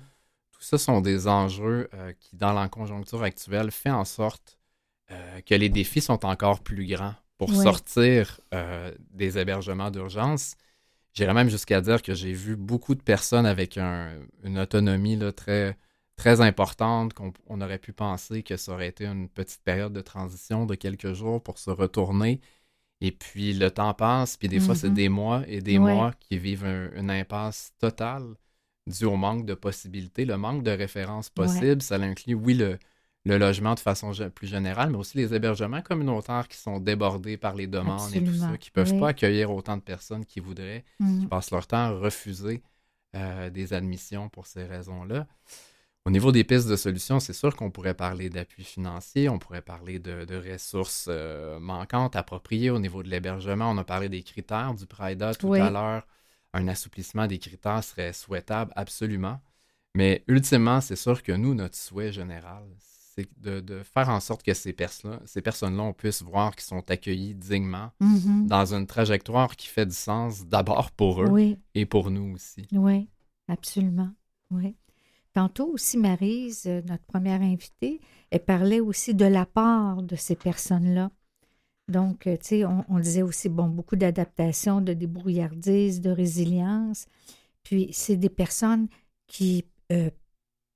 Tout 0.52 0.62
ça 0.62 0.78
sont 0.78 1.00
des 1.00 1.28
enjeux 1.28 1.88
euh, 1.94 2.12
qui, 2.18 2.36
dans 2.36 2.52
la 2.52 2.68
conjoncture 2.68 3.22
actuelle, 3.22 3.70
fait 3.70 3.90
en 3.90 4.04
sorte 4.04 4.58
euh, 5.10 5.40
que 5.42 5.54
les 5.54 5.68
défis 5.68 6.00
sont 6.00 6.24
encore 6.24 6.60
plus 6.60 6.86
grands 6.86 7.14
pour 7.38 7.52
sortir 7.52 8.40
des 9.10 9.36
hébergements 9.36 9.90
d'urgence. 9.90 10.54
J'irais 11.12 11.34
même 11.34 11.50
jusqu'à 11.50 11.82
dire 11.82 12.00
que 12.00 12.14
j'ai 12.14 12.32
vu 12.32 12.56
beaucoup 12.56 12.94
de 12.94 13.02
personnes 13.02 13.44
avec 13.44 13.76
une 13.76 14.58
autonomie 14.58 15.16
là, 15.16 15.32
très 15.32 15.76
très 16.16 16.40
importante 16.40 17.12
qu'on 17.12 17.60
aurait 17.60 17.78
pu 17.78 17.92
penser 17.92 18.42
que 18.42 18.56
ça 18.56 18.72
aurait 18.72 18.88
été 18.88 19.06
une 19.06 19.28
petite 19.28 19.62
période 19.62 19.92
de 19.92 20.00
transition 20.00 20.66
de 20.66 20.74
quelques 20.74 21.12
jours 21.12 21.42
pour 21.42 21.58
se 21.58 21.70
retourner. 21.70 22.40
Et 23.02 23.12
puis 23.12 23.52
le 23.52 23.70
temps 23.70 23.92
passe, 23.92 24.38
puis 24.38 24.48
des 24.48 24.58
fois 24.58 24.74
c'est 24.74 24.88
mm-hmm. 24.88 24.94
des 24.94 25.08
mois 25.10 25.42
et 25.46 25.60
des 25.60 25.78
mois 25.78 26.12
qui 26.18 26.38
vivent 26.38 26.90
une 26.96 27.10
impasse 27.10 27.74
totale 27.78 28.34
due 28.86 29.04
au 29.04 29.16
manque 29.16 29.44
de 29.44 29.54
possibilités, 29.54 30.24
le 30.24 30.38
manque 30.38 30.62
de 30.62 30.70
références 30.70 31.28
possibles. 31.28 31.82
Ça 31.82 31.96
inclut, 31.96 32.34
oui, 32.34 32.54
le, 32.54 32.78
le, 33.24 33.36
logement 33.36 33.74
de 33.74 33.80
façon 33.80 34.12
plus 34.34 34.46
générale, 34.46 34.90
mais 34.90 34.96
aussi 34.96 35.18
les 35.18 35.34
hébergements 35.34 35.82
communautaires 35.82 36.48
qui 36.48 36.56
sont 36.56 36.80
débordés 36.80 37.36
par 37.36 37.54
les 37.54 37.66
demandes 37.66 38.14
et 38.14 38.24
tout 38.24 38.34
ça, 38.34 38.56
qui 38.56 38.70
ne 38.70 38.72
peuvent 38.72 38.98
pas 38.98 39.08
accueillir 39.08 39.50
autant 39.50 39.76
de 39.76 39.82
personnes 39.82 40.24
qui 40.24 40.40
voudraient, 40.40 40.84
qui 40.98 41.04
mm. 41.04 41.28
passent 41.28 41.50
leur 41.50 41.66
temps 41.66 41.76
à 41.76 41.90
refuser 41.90 42.62
euh, 43.14 43.50
des 43.50 43.72
admissions 43.72 44.28
pour 44.28 44.46
ces 44.46 44.64
raisons-là. 44.64 45.26
Au 46.06 46.10
niveau 46.10 46.30
des 46.30 46.44
pistes 46.44 46.68
de 46.68 46.76
solutions, 46.76 47.18
c'est 47.18 47.32
sûr 47.32 47.56
qu'on 47.56 47.72
pourrait 47.72 47.92
parler 47.92 48.30
d'appui 48.30 48.62
financier, 48.62 49.28
on 49.28 49.40
pourrait 49.40 49.60
parler 49.60 49.98
de, 49.98 50.52
ressources 50.52 51.06
euh, 51.08 51.58
manquantes, 51.58 52.14
appropriées 52.14 52.70
au 52.70 52.78
niveau 52.78 53.02
de 53.02 53.08
l'hébergement. 53.08 53.68
On 53.72 53.76
a 53.76 53.82
parlé 53.82 54.08
des 54.08 54.22
critères 54.22 54.72
du 54.72 54.86
PRIDA 54.86 55.34
tout 55.34 55.52
à 55.54 55.68
l'heure. 55.68 56.06
Un 56.52 56.68
assouplissement 56.68 57.26
des 57.26 57.40
critères 57.40 57.82
serait 57.82 58.12
souhaitable, 58.12 58.72
absolument. 58.76 59.40
Mais 59.96 60.22
ultimement, 60.28 60.80
c'est 60.80 60.94
sûr 60.94 61.24
que 61.24 61.32
nous, 61.32 61.54
notre 61.54 61.74
souhait 61.74 62.12
général, 62.12 62.62
c'est 62.78 63.28
de, 63.40 63.82
faire 63.82 64.08
en 64.08 64.20
sorte 64.20 64.44
que 64.44 64.54
ces, 64.54 64.72
personnes 64.72 65.18
ces 65.24 65.42
personnes-là, 65.42 65.82
on 65.82 65.92
puisse 65.92 66.22
voir 66.22 66.54
qu'ils 66.54 66.66
sont 66.66 66.88
accueillis 66.88 67.34
dignement 67.34 67.90
mm-hmm. 68.00 68.46
dans 68.46 68.74
une 68.74 68.86
trajectoire 68.86 69.56
qui 69.56 69.66
fait 69.66 69.86
du 69.86 69.94
sens 69.94 70.46
d'abord 70.46 70.92
pour 70.92 71.24
eux 71.24 71.56
et 71.74 71.84
pour 71.84 72.12
nous 72.12 72.34
aussi. 72.36 72.68
Oui, 72.70 73.08
absolument. 73.48 74.12
Oui. 74.52 74.76
Tantôt 75.36 75.66
aussi, 75.66 75.98
Marise, 75.98 76.62
euh, 76.64 76.80
notre 76.88 77.04
première 77.04 77.42
invitée, 77.42 78.00
elle 78.30 78.42
parlait 78.42 78.80
aussi 78.80 79.14
de 79.14 79.26
la 79.26 79.44
part 79.44 80.02
de 80.02 80.16
ces 80.16 80.34
personnes-là. 80.34 81.10
Donc, 81.88 82.26
euh, 82.26 82.38
tu 82.38 82.46
sais, 82.46 82.64
on, 82.64 82.98
disait 82.98 83.20
aussi, 83.20 83.50
bon, 83.50 83.68
beaucoup 83.68 83.96
d'adaptation, 83.96 84.80
de 84.80 84.94
débrouillardise, 84.94 86.00
de 86.00 86.08
résilience. 86.08 87.04
Puis, 87.64 87.90
c'est 87.92 88.16
des 88.16 88.30
personnes 88.30 88.88
qui 89.26 89.66
euh, 89.92 90.08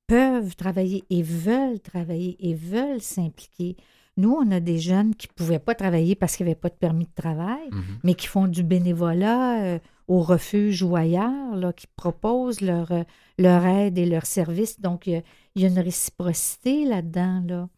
peuvent 0.07 0.55
travailler 0.57 1.05
et 1.09 1.23
veulent 1.23 1.81
travailler 1.81 2.37
et 2.47 2.53
veulent 2.53 3.01
s'impliquer. 3.01 3.79
Nous, 4.19 4.31
on 4.31 4.51
a 4.51 4.61
des 4.61 4.79
jeunes 4.79 5.15
qui 5.15 5.29
ne 5.29 5.33
pouvaient 5.33 5.59
pas 5.59 5.75
travailler 5.75 6.17
parce 6.17 6.37
qu'il 6.37 6.45
n'y 6.45 6.53
avait 6.53 6.61
pas 6.61 6.69
de 6.69 6.75
permis 6.75 7.07
de 7.07 7.15
travail, 7.15 7.67
mm-hmm. 7.71 8.01
mais 8.05 8.13
qui 8.13 8.27
font 8.27 8.47
du 8.47 8.63
bénévolat 8.63 9.81
au 10.11 10.23
refuge 10.23 10.83
ou 10.83 10.97
ailleurs, 10.97 11.55
là, 11.55 11.73
qui 11.73 11.87
proposent 11.87 12.63
leur, 12.63 12.91
euh, 12.91 13.05
leur 13.39 13.65
aide 13.65 13.97
et 13.97 14.07
leur 14.07 14.27
service. 14.27 14.81
Donc, 14.81 15.07
il 15.07 15.23
y, 15.55 15.65
a, 15.65 15.69
une 15.69 15.79
réciprocité 15.79 16.85
là-dedans. 16.85 17.45
Là. 17.47 17.69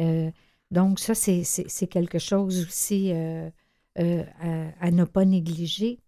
Euh, 0.00 0.32
donc, 0.72 0.98
ça, 0.98 1.14
c'est 1.14 1.86
quelque 1.86 2.18
chose 2.18 2.66
aussi 2.66 3.12
euh, 3.12 3.48
à, 3.96 4.90
ne 4.90 5.04
pas 5.04 5.24
négliger. 5.24 6.00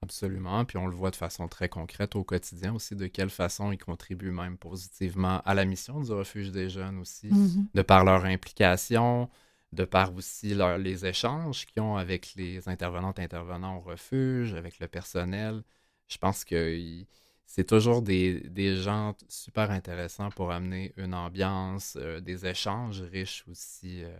Absolument. 0.00 0.64
Puis 0.64 0.78
on 0.78 0.86
le 0.86 0.96
voit 0.96 1.10
de 1.10 1.16
façon 1.16 1.48
très 1.48 1.68
concrète 1.68 2.16
au 2.16 2.24
quotidien 2.24 2.74
aussi, 2.74 2.96
de 2.96 3.06
quelle 3.06 3.28
façon 3.28 3.72
ils 3.72 3.78
contribuent 3.78 4.30
même 4.30 4.56
positivement 4.56 5.42
à 5.44 5.52
la 5.52 5.66
mission 5.66 6.00
du 6.00 6.12
refuge 6.12 6.50
des 6.50 6.70
jeunes 6.70 6.98
aussi, 6.98 7.28
mm-hmm. 7.28 7.66
de 7.74 7.82
par 7.82 8.06
leur 8.06 8.24
implication, 8.24 9.28
de 9.74 9.84
par 9.84 10.14
aussi 10.14 10.54
les 10.78 11.06
échanges 11.06 11.66
qu'ils 11.66 11.82
ont 11.82 11.96
avec 11.96 12.34
les 12.36 12.68
intervenantes 12.68 13.18
intervenants 13.18 13.78
au 13.78 13.80
refuge, 13.80 14.54
avec 14.54 14.78
le 14.78 14.88
personnel. 14.88 15.62
Je 16.08 16.18
pense 16.18 16.44
que 16.44 17.04
c'est 17.46 17.64
toujours 17.64 18.02
des, 18.02 18.76
gens 18.76 19.14
super 19.28 19.70
intéressants 19.70 20.30
pour 20.30 20.50
amener 20.50 20.92
une 20.96 21.14
ambiance, 21.14 21.96
euh, 22.00 22.20
des 22.20 22.46
échanges 22.46 23.02
riches 23.02 23.44
aussi 23.48 24.02
euh, 24.02 24.16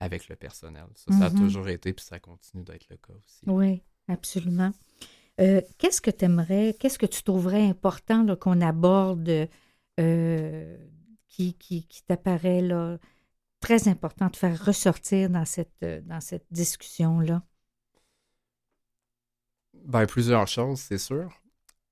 avec 0.00 0.28
le 0.28 0.36
personnel. 0.36 0.86
Ça, 0.94 1.12
a 1.12 1.28
mm-hmm. 1.28 1.38
toujours 1.38 1.68
été, 1.68 1.92
puis 1.92 2.04
ça 2.04 2.18
continue 2.18 2.64
d'être 2.64 2.88
le 2.90 2.96
cas 2.96 3.12
aussi. 3.12 3.42
Oui, 3.46 3.82
absolument. 4.08 4.72
Euh, 5.40 5.60
qu'est-ce 5.78 6.00
que 6.00 6.10
tu 6.10 6.24
aimerais, 6.24 6.74
qu'est-ce 6.78 6.98
que 6.98 7.06
tu 7.06 7.22
trouverais 7.22 7.66
important 7.66 8.34
qu'on 8.36 8.60
aborde 8.60 9.48
qui, 9.96 11.54
qui, 11.54 11.86
qui 11.86 12.02
t'apparaît 12.04 12.60
là? 12.60 12.98
Très 13.64 13.88
important 13.88 14.26
de 14.28 14.36
faire 14.36 14.62
ressortir 14.62 15.30
dans 15.30 15.46
cette, 15.46 15.82
euh, 15.82 16.02
dans 16.02 16.20
cette 16.20 16.46
discussion-là? 16.50 17.42
Ben, 19.72 20.06
plusieurs 20.06 20.46
choses, 20.46 20.80
c'est 20.80 20.98
sûr. 20.98 21.32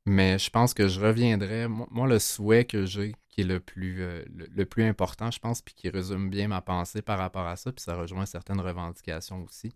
Mais 0.05 0.39
je 0.39 0.51
pense 0.51 0.75
que 0.75 0.89
je 0.89 1.01
reviendrai. 1.01 1.69
Moi, 1.69 2.07
le 2.09 2.19
souhait 2.19 2.65
que 2.65 2.85
j'ai, 2.85 3.15
qui 3.31 3.41
est 3.43 3.45
le 3.45 3.61
plus, 3.61 4.03
euh, 4.03 4.23
le, 4.29 4.65
plus 4.65 4.85
important, 4.85 5.31
je 5.31 5.39
pense, 5.39 5.63
puis 5.63 5.75
qui 5.75 5.89
résume 5.89 6.29
bien 6.29 6.49
ma 6.49 6.61
pensée 6.61 7.01
par 7.01 7.19
rapport 7.19 7.47
à 7.47 7.57
ça, 7.57 7.73
puis 7.73 7.83
ça 7.83 7.97
rejoint 7.97 8.27
certaines 8.27 8.61
revendications 8.61 9.43
aussi, 9.43 9.73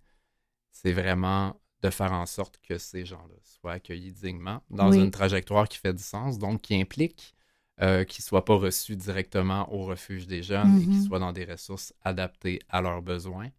c'est 0.72 0.92
vraiment 0.92 1.59
de 1.82 1.90
faire 1.90 2.12
en 2.12 2.26
sorte 2.26 2.59
que 2.59 2.76
ces 2.76 3.07
gens-là 3.07 3.36
soient 3.42 3.72
accueillis 3.72 4.12
dignement 4.12 4.62
dans 4.68 4.92
une 4.92 5.11
trajectoire 5.11 5.68
qui 5.68 5.78
fait 5.78 5.94
du 5.94 6.03
sens, 6.03 6.38
donc 6.38 6.62
qui 6.62 6.78
implique 6.78 7.36
euh, 7.83 8.05
qui 8.05 8.22
ne 8.22 8.24
soient 8.24 8.45
pas 8.45 8.57
reçus 8.57 8.97
directement 8.97 9.72
au 9.72 9.85
refuge 9.85 10.27
des 10.27 10.43
jeunes 10.43 10.79
et 10.79 10.85
qui 10.85 10.91
mm-hmm. 10.91 11.07
soient 11.07 11.18
dans 11.18 11.33
des 11.33 11.45
ressources 11.45 11.93
adaptées 12.03 12.61
à 12.68 12.81
leurs 12.81 13.03
besoins, 13.03 13.51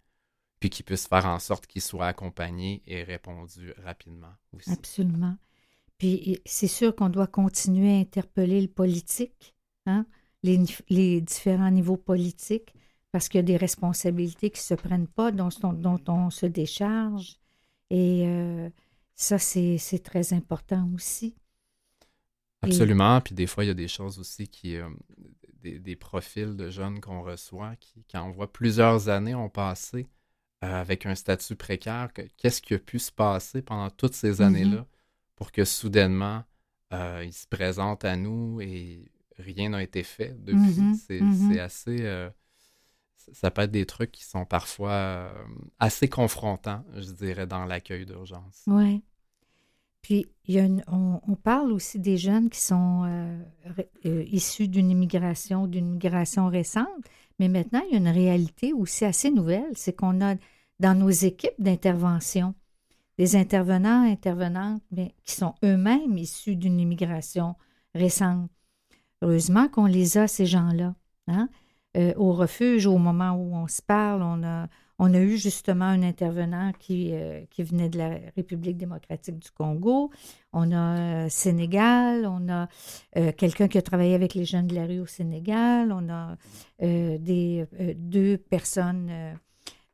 puis 0.60 0.70
qui 0.70 0.82
puissent 0.84 1.08
faire 1.08 1.28
en 1.28 1.40
sorte 1.40 1.68
qu'ils 1.68 1.84
soient 1.84 2.08
accompagnés 2.08 2.82
et 2.88 3.04
répondus 3.04 3.74
rapidement 3.84 4.34
aussi. 4.54 4.72
Absolument. 4.72 5.38
Puis 5.98 6.42
c'est 6.46 6.68
sûr 6.68 6.96
qu'on 6.96 7.10
doit 7.10 7.28
continuer 7.28 7.96
à 7.96 8.00
interpeller 8.00 8.62
le 8.62 8.68
politique, 8.68 9.56
hein, 9.86 10.06
les, 10.44 10.60
les, 10.90 11.22
différents 11.22 11.72
niveaux 11.72 11.98
politiques, 11.98 12.74
parce 13.12 13.30
qu'il 13.30 13.40
y 13.40 13.44
a 13.44 13.44
des 13.44 13.58
responsabilités 13.58 14.50
qui 14.50 14.60
ne 14.60 14.64
se 14.64 14.74
prennent 14.76 15.08
pas, 15.08 15.32
dont, 15.32 15.50
dont, 15.74 16.02
on 16.08 16.30
se 16.30 16.46
décharge. 16.46 17.40
Et 17.90 18.24
euh, 18.28 18.70
ça, 19.16 19.40
c'est 19.40 20.04
très 20.04 20.34
important 20.34 20.90
aussi. 20.94 21.36
Absolument. 22.62 23.22
Puis 23.22 23.36
des 23.36 23.48
fois, 23.48 23.64
il 23.64 23.68
y 23.68 23.72
a 23.72 23.76
des 23.76 23.88
choses 23.88 24.20
aussi 24.20 24.48
qui. 24.48 24.78
Euh, 24.78 24.90
des, 25.64 25.96
profils 25.98 26.56
de 26.56 26.70
jeunes 26.70 27.02
qu'on 27.02 27.24
reçoit 27.24 27.76
qui, 27.76 28.06
quand 28.10 28.24
on 28.24 28.32
voit 28.32 28.54
plusieurs 28.54 29.10
années 29.10 29.36
ont 29.36 29.50
passé 29.50 30.08
euh, 30.64 30.80
avec 30.80 31.06
un 31.06 31.14
statut 31.14 31.58
précaire, 31.58 32.10
qu'est-ce 32.38 32.62
qui 32.62 32.74
a 32.74 32.80
pu 32.80 33.00
se 33.00 33.12
passer 33.12 33.62
pendant 33.62 33.90
toutes 33.90 34.14
ces 34.14 34.36
mm-hmm. 34.36 34.44
années-là 34.44 34.86
pour 35.36 35.52
que 35.52 35.66
soudainement 35.66 36.46
euh, 36.94 37.22
ils 37.26 37.34
se 37.34 37.48
présentent 37.48 38.06
à 38.06 38.16
nous 38.16 38.62
et 38.62 39.12
rien 39.38 39.70
n'a 39.70 39.84
été 39.84 40.04
fait 40.04 40.42
depuis? 40.42 40.56
Mm-hmm. 40.56 41.08
Mm-hmm. 41.10 41.52
C'est 41.52 41.60
assez. 41.60 42.30
ça 43.34 43.52
peut 43.52 43.64
être 43.64 43.72
des 43.72 43.86
trucs 43.86 44.12
qui 44.14 44.24
sont 44.24 44.46
parfois 44.46 45.34
assez 45.80 46.08
confrontants, 46.08 46.86
je 46.96 47.12
dirais, 47.12 47.48
dans 47.48 47.66
l'accueil 47.66 48.06
d'urgence. 48.06 48.64
Oui. 48.68 49.04
Puis, 50.08 50.26
on, 50.88 51.36
parle 51.36 51.74
aussi 51.74 52.00
des 52.00 52.16
jeunes 52.16 52.50
qui 52.50 52.62
sont 52.62 53.04
euh, 53.04 53.38
euh, 54.06 54.24
issus 54.32 54.70
d'une 54.70 54.90
immigration, 54.90 55.68
d'une 55.68 55.90
migration 55.90 56.48
récente, 56.48 56.88
mais 57.40 57.50
maintenant, 57.50 57.82
il 57.90 57.92
y 57.92 57.96
a 57.96 57.98
une 57.98 58.08
réalité 58.08 58.72
aussi 58.72 59.04
assez 59.04 59.32
nouvelle, 59.32 59.70
c'est 59.74 59.92
qu'on 59.92 60.22
a 60.22 60.36
dans 60.80 60.98
nos 60.98 61.10
équipes 61.10 61.60
d'intervention 61.60 62.56
des 63.18 63.36
intervenants, 63.36 64.10
intervenantes, 64.10 64.82
qui 65.26 65.36
sont 65.36 65.56
eux-mêmes 65.66 66.18
issus 66.18 66.56
d'une 66.56 66.80
immigration 66.80 67.56
récente. 67.94 68.50
Heureusement 69.22 69.68
qu'on 69.68 69.88
les 69.88 70.18
a, 70.18 70.30
ces 70.30 70.46
gens-là. 70.46 70.96
Hein? 71.28 71.50
Euh, 71.98 72.14
au 72.16 72.32
refuge, 72.32 72.86
au 72.86 72.98
moment 72.98 73.32
où 73.32 73.54
on 73.54 73.68
se 73.68 73.82
parle, 73.82 74.24
on 74.24 74.42
a, 74.44 74.68
on 75.00 75.14
a 75.14 75.20
eu 75.20 75.38
justement 75.38 75.86
un 75.86 76.02
intervenant 76.02 76.72
qui, 76.80 77.14
euh, 77.14 77.44
qui 77.52 77.64
venait 77.64 77.90
de 77.90 77.98
la 78.00 78.18
République 78.36 78.78
démocratique 78.78 79.38
du 79.38 79.52
Congo. 79.52 80.12
On 80.54 80.72
a 80.72 81.26
euh, 81.26 81.30
Sénégal, 81.30 82.26
on 82.26 82.50
a 82.50 82.68
euh, 83.16 83.32
quelqu'un 83.32 83.68
qui 83.68 83.78
a 83.78 83.84
travaillé 83.84 84.16
avec 84.16 84.34
les 84.34 84.46
jeunes 84.46 84.66
de 84.66 84.74
la 84.74 84.86
rue 84.86 85.00
au 85.00 85.06
Sénégal. 85.06 85.92
On 85.92 86.10
a 86.10 86.36
des, 86.80 87.66
deux 87.96 88.38
personnes 88.38 89.12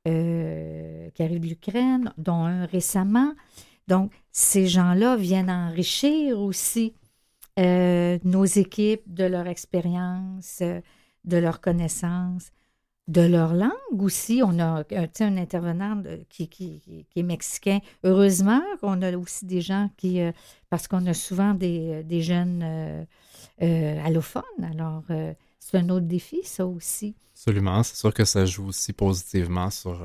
qui 0.05 1.23
arrivent 1.23 1.39
de 1.39 1.47
l'Ukraine, 1.47 2.13
dont 2.17 2.43
un 2.43 2.65
récemment. 2.65 3.33
Donc, 3.87 4.11
ces 4.31 4.67
gens-là 4.67 5.15
viennent 5.17 5.49
enrichir 5.49 6.39
aussi 6.39 6.93
nos 7.57 8.45
équipes 8.45 9.13
de 9.13 9.25
leur 9.25 9.47
expérience, 9.47 10.61
de 11.25 11.37
leurs 11.37 11.61
connaissances 11.61 12.51
de 13.07 13.21
leur 13.21 13.53
langue 13.53 13.71
aussi. 14.01 14.41
On 14.43 14.59
a 14.59 14.83
un 14.91 15.37
intervenant 15.37 16.01
qui, 16.29 16.47
qui, 16.47 17.05
est 17.15 17.23
mexicain. 17.23 17.79
Heureusement 18.03 18.61
qu'on 18.81 19.01
a 19.01 19.15
aussi 19.17 19.45
des 19.45 19.61
gens 19.61 19.89
qui, 19.97 20.21
euh, 20.21 20.31
parce 20.69 20.87
qu'on 20.87 21.05
a 21.05 21.13
souvent 21.13 21.53
des, 21.53 22.03
des 22.03 22.21
jeunes 22.21 22.61
euh, 22.63 23.03
euh, 23.61 24.05
allophones. 24.05 24.43
Alors, 24.63 25.03
c'est 25.59 25.77
un 25.77 25.89
autre 25.89 26.05
défi, 26.05 26.41
ça 26.43 26.65
aussi. 26.65 27.15
Absolument. 27.33 27.83
C'est 27.83 27.97
sûr 27.97 28.13
que 28.13 28.25
ça 28.25 28.45
joue 28.45 28.67
aussi 28.67 28.93
positivement 28.93 29.69
sur 29.69 30.01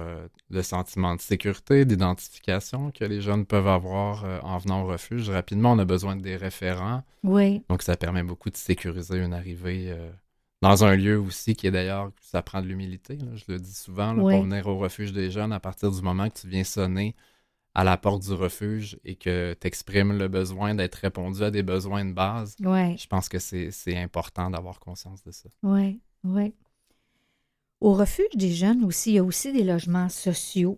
le 0.51 0.63
sentiment 0.63 1.15
de 1.15 1.21
sécurité, 1.21 1.85
d'identification 1.85 2.91
que 2.91 3.05
les 3.05 3.21
jeunes 3.21 3.45
peuvent 3.45 3.69
avoir 3.69 4.25
en 4.43 4.59
venant 4.59 4.83
au 4.83 4.87
refuge. 4.87 5.29
Rapidement, 5.31 5.73
on 5.73 5.79
a 5.79 5.85
besoin 5.85 6.17
des 6.17 6.37
référents. 6.37 7.03
Oui. 7.23 7.63
Donc, 7.69 7.83
ça 7.83 7.97
permet 7.97 8.23
beaucoup 8.23 8.51
de 8.51 8.57
sécuriser 8.57 9.19
une 9.19 9.35
arrivée 9.35 9.95
dans 10.61 10.85
un 10.85 10.97
lieu 10.97 11.21
aussi 11.21 11.55
qui 11.55 11.67
est 11.67 11.71
d'ailleurs, 11.71 12.11
ça 12.21 12.43
prend 12.43 12.61
de 12.61 12.67
l'humilité. 12.67 13.19
Je 13.35 13.45
le 13.53 13.59
dis 13.59 13.75
souvent, 13.75 14.15
pour 14.15 14.43
venir 14.43 14.67
au 14.67 14.79
refuge 14.79 15.13
des 15.13 15.31
jeunes, 15.31 15.53
à 15.53 15.61
partir 15.61 15.91
du 15.91 16.03
moment 16.03 16.29
que 16.29 16.39
tu 16.39 16.49
viens 16.49 16.65
sonner 16.65 17.15
à 17.75 17.85
la 17.85 17.97
porte 17.97 18.23
du 18.23 18.33
refuge 18.33 18.99
et 19.05 19.15
que 19.15 19.55
tu 19.61 19.67
exprimes 19.67 20.19
le 20.19 20.27
besoin 20.27 20.75
d'être 20.75 20.97
répondu 20.97 21.45
à 21.45 21.51
des 21.51 21.63
besoins 21.63 22.05
de 22.05 22.13
base, 22.13 22.57
je 22.59 23.07
pense 23.07 23.29
que 23.29 23.39
c'est 23.39 23.97
important 23.97 24.51
d'avoir 24.51 24.81
conscience 24.81 25.23
de 25.23 25.31
ça. 25.31 25.49
Oui, 25.63 26.01
oui. 26.25 26.55
Au 27.81 27.95
refuge 27.95 28.35
des 28.35 28.51
jeunes 28.51 28.83
aussi, 28.85 29.11
il 29.11 29.15
y 29.15 29.19
a 29.19 29.25
aussi 29.25 29.53
des 29.53 29.63
logements 29.63 30.09
sociaux. 30.09 30.77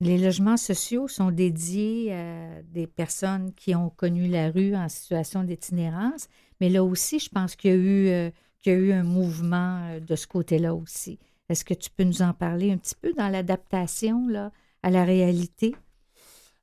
Les 0.00 0.18
logements 0.18 0.58
sociaux 0.58 1.08
sont 1.08 1.30
dédiés 1.30 2.12
à 2.12 2.62
des 2.62 2.86
personnes 2.86 3.54
qui 3.54 3.74
ont 3.74 3.88
connu 3.88 4.28
la 4.28 4.50
rue 4.50 4.76
en 4.76 4.90
situation 4.90 5.44
d'itinérance, 5.44 6.28
mais 6.60 6.68
là 6.68 6.84
aussi, 6.84 7.18
je 7.18 7.30
pense 7.30 7.56
qu'il 7.56 7.70
y 7.70 7.74
a 7.74 7.76
eu 7.76 8.08
euh, 8.08 8.30
qu'il 8.64 8.72
y 8.72 8.76
a 8.76 8.78
eu 8.78 8.92
un 8.92 9.02
mouvement 9.02 9.80
euh, 9.84 10.00
de 10.00 10.16
ce 10.16 10.26
côté-là 10.26 10.74
aussi. 10.74 11.18
Est-ce 11.48 11.64
que 11.64 11.74
tu 11.74 11.90
peux 11.90 12.04
nous 12.04 12.22
en 12.22 12.32
parler 12.32 12.72
un 12.72 12.78
petit 12.78 12.94
peu 13.00 13.12
dans 13.12 13.28
l'adaptation 13.28 14.26
là, 14.26 14.50
à 14.82 14.90
la 14.90 15.04
réalité? 15.04 15.74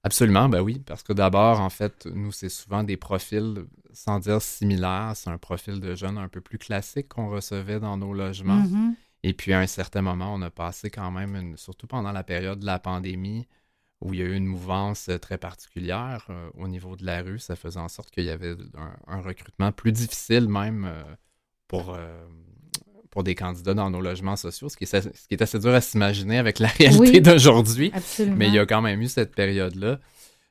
Absolument, 0.04 0.50
ben 0.50 0.62
oui, 0.62 0.80
parce 0.80 1.04
que 1.04 1.14
d'abord, 1.14 1.60
en 1.60 1.70
fait, 1.70 2.08
nous, 2.08 2.32
c'est 2.32 2.50
souvent 2.50 2.84
des 2.84 2.98
profils, 2.98 3.66
sans 3.94 4.20
dire 4.20 4.42
similaires, 4.42 5.12
c'est 5.14 5.30
un 5.30 5.38
profil 5.38 5.80
de 5.80 5.94
jeunes 5.94 6.18
un 6.18 6.28
peu 6.28 6.42
plus 6.42 6.58
classique 6.58 7.10
qu'on 7.10 7.30
recevait 7.30 7.80
dans 7.80 7.98
nos 7.98 8.12
logements. 8.12 8.64
Mm-hmm. 8.64 8.96
Et 9.22 9.34
puis, 9.34 9.54
à 9.54 9.60
un 9.60 9.68
certain 9.68 10.02
moment, 10.02 10.34
on 10.34 10.42
a 10.42 10.50
passé 10.50 10.90
quand 10.90 11.12
même, 11.12 11.56
surtout 11.56 11.86
pendant 11.86 12.12
la 12.12 12.24
période 12.24 12.60
de 12.60 12.66
la 12.66 12.80
pandémie, 12.80 13.48
où 14.02 14.16
il 14.16 14.22
y 14.22 14.24
a 14.24 14.26
eu 14.26 14.34
une 14.34 14.48
mouvance 14.48 15.08
euh, 15.10 15.20
très 15.20 15.38
particulière 15.38 16.26
euh, 16.32 16.50
au 16.56 16.68
niveau 16.68 16.96
de 16.96 17.06
la 17.06 17.22
rue. 17.22 17.38
Ça 17.38 17.56
faisait 17.56 17.80
en 17.80 17.88
sorte 17.88 18.10
qu'il 18.10 18.24
y 18.24 18.32
avait 18.32 18.56
un, 19.06 19.22
recrutement 19.22 19.72
plus 19.72 19.92
difficile 19.92 20.50
même 20.50 20.92
pour, 21.72 21.94
euh, 21.94 22.26
pour 23.12 23.24
des 23.24 23.34
candidats 23.34 23.74
dans 23.74 23.90
nos 23.90 24.02
logements 24.02 24.36
sociaux, 24.36 24.68
ce 24.68 24.76
qui 24.76 24.84
est, 24.84 24.88
ce 24.88 25.08
qui 25.08 25.36
est 25.36 25.42
assez 25.42 25.58
dur 25.58 25.74
à 25.74 25.80
s'imaginer 25.80 26.38
avec 26.38 26.60
la 26.60 26.68
réalité 26.68 27.22
d'aujourd'hui. 27.22 27.94
Mais 28.36 28.50
il 28.50 28.54
y 28.54 28.60
a 28.60 28.66
quand 28.66 28.82
même 28.82 29.02
eu 29.02 29.08
cette 29.08 29.34
période-là. 29.34 29.98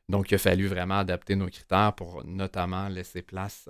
Donc, 0.08 0.30
il 0.30 0.36
a 0.36 0.38
fallu 0.38 0.66
vraiment 0.66 0.98
adapter 0.98 1.36
nos 1.36 1.48
critères 1.48 1.92
pour 1.94 2.24
notamment 2.24 2.88
laisser 2.88 3.20
place 3.20 3.68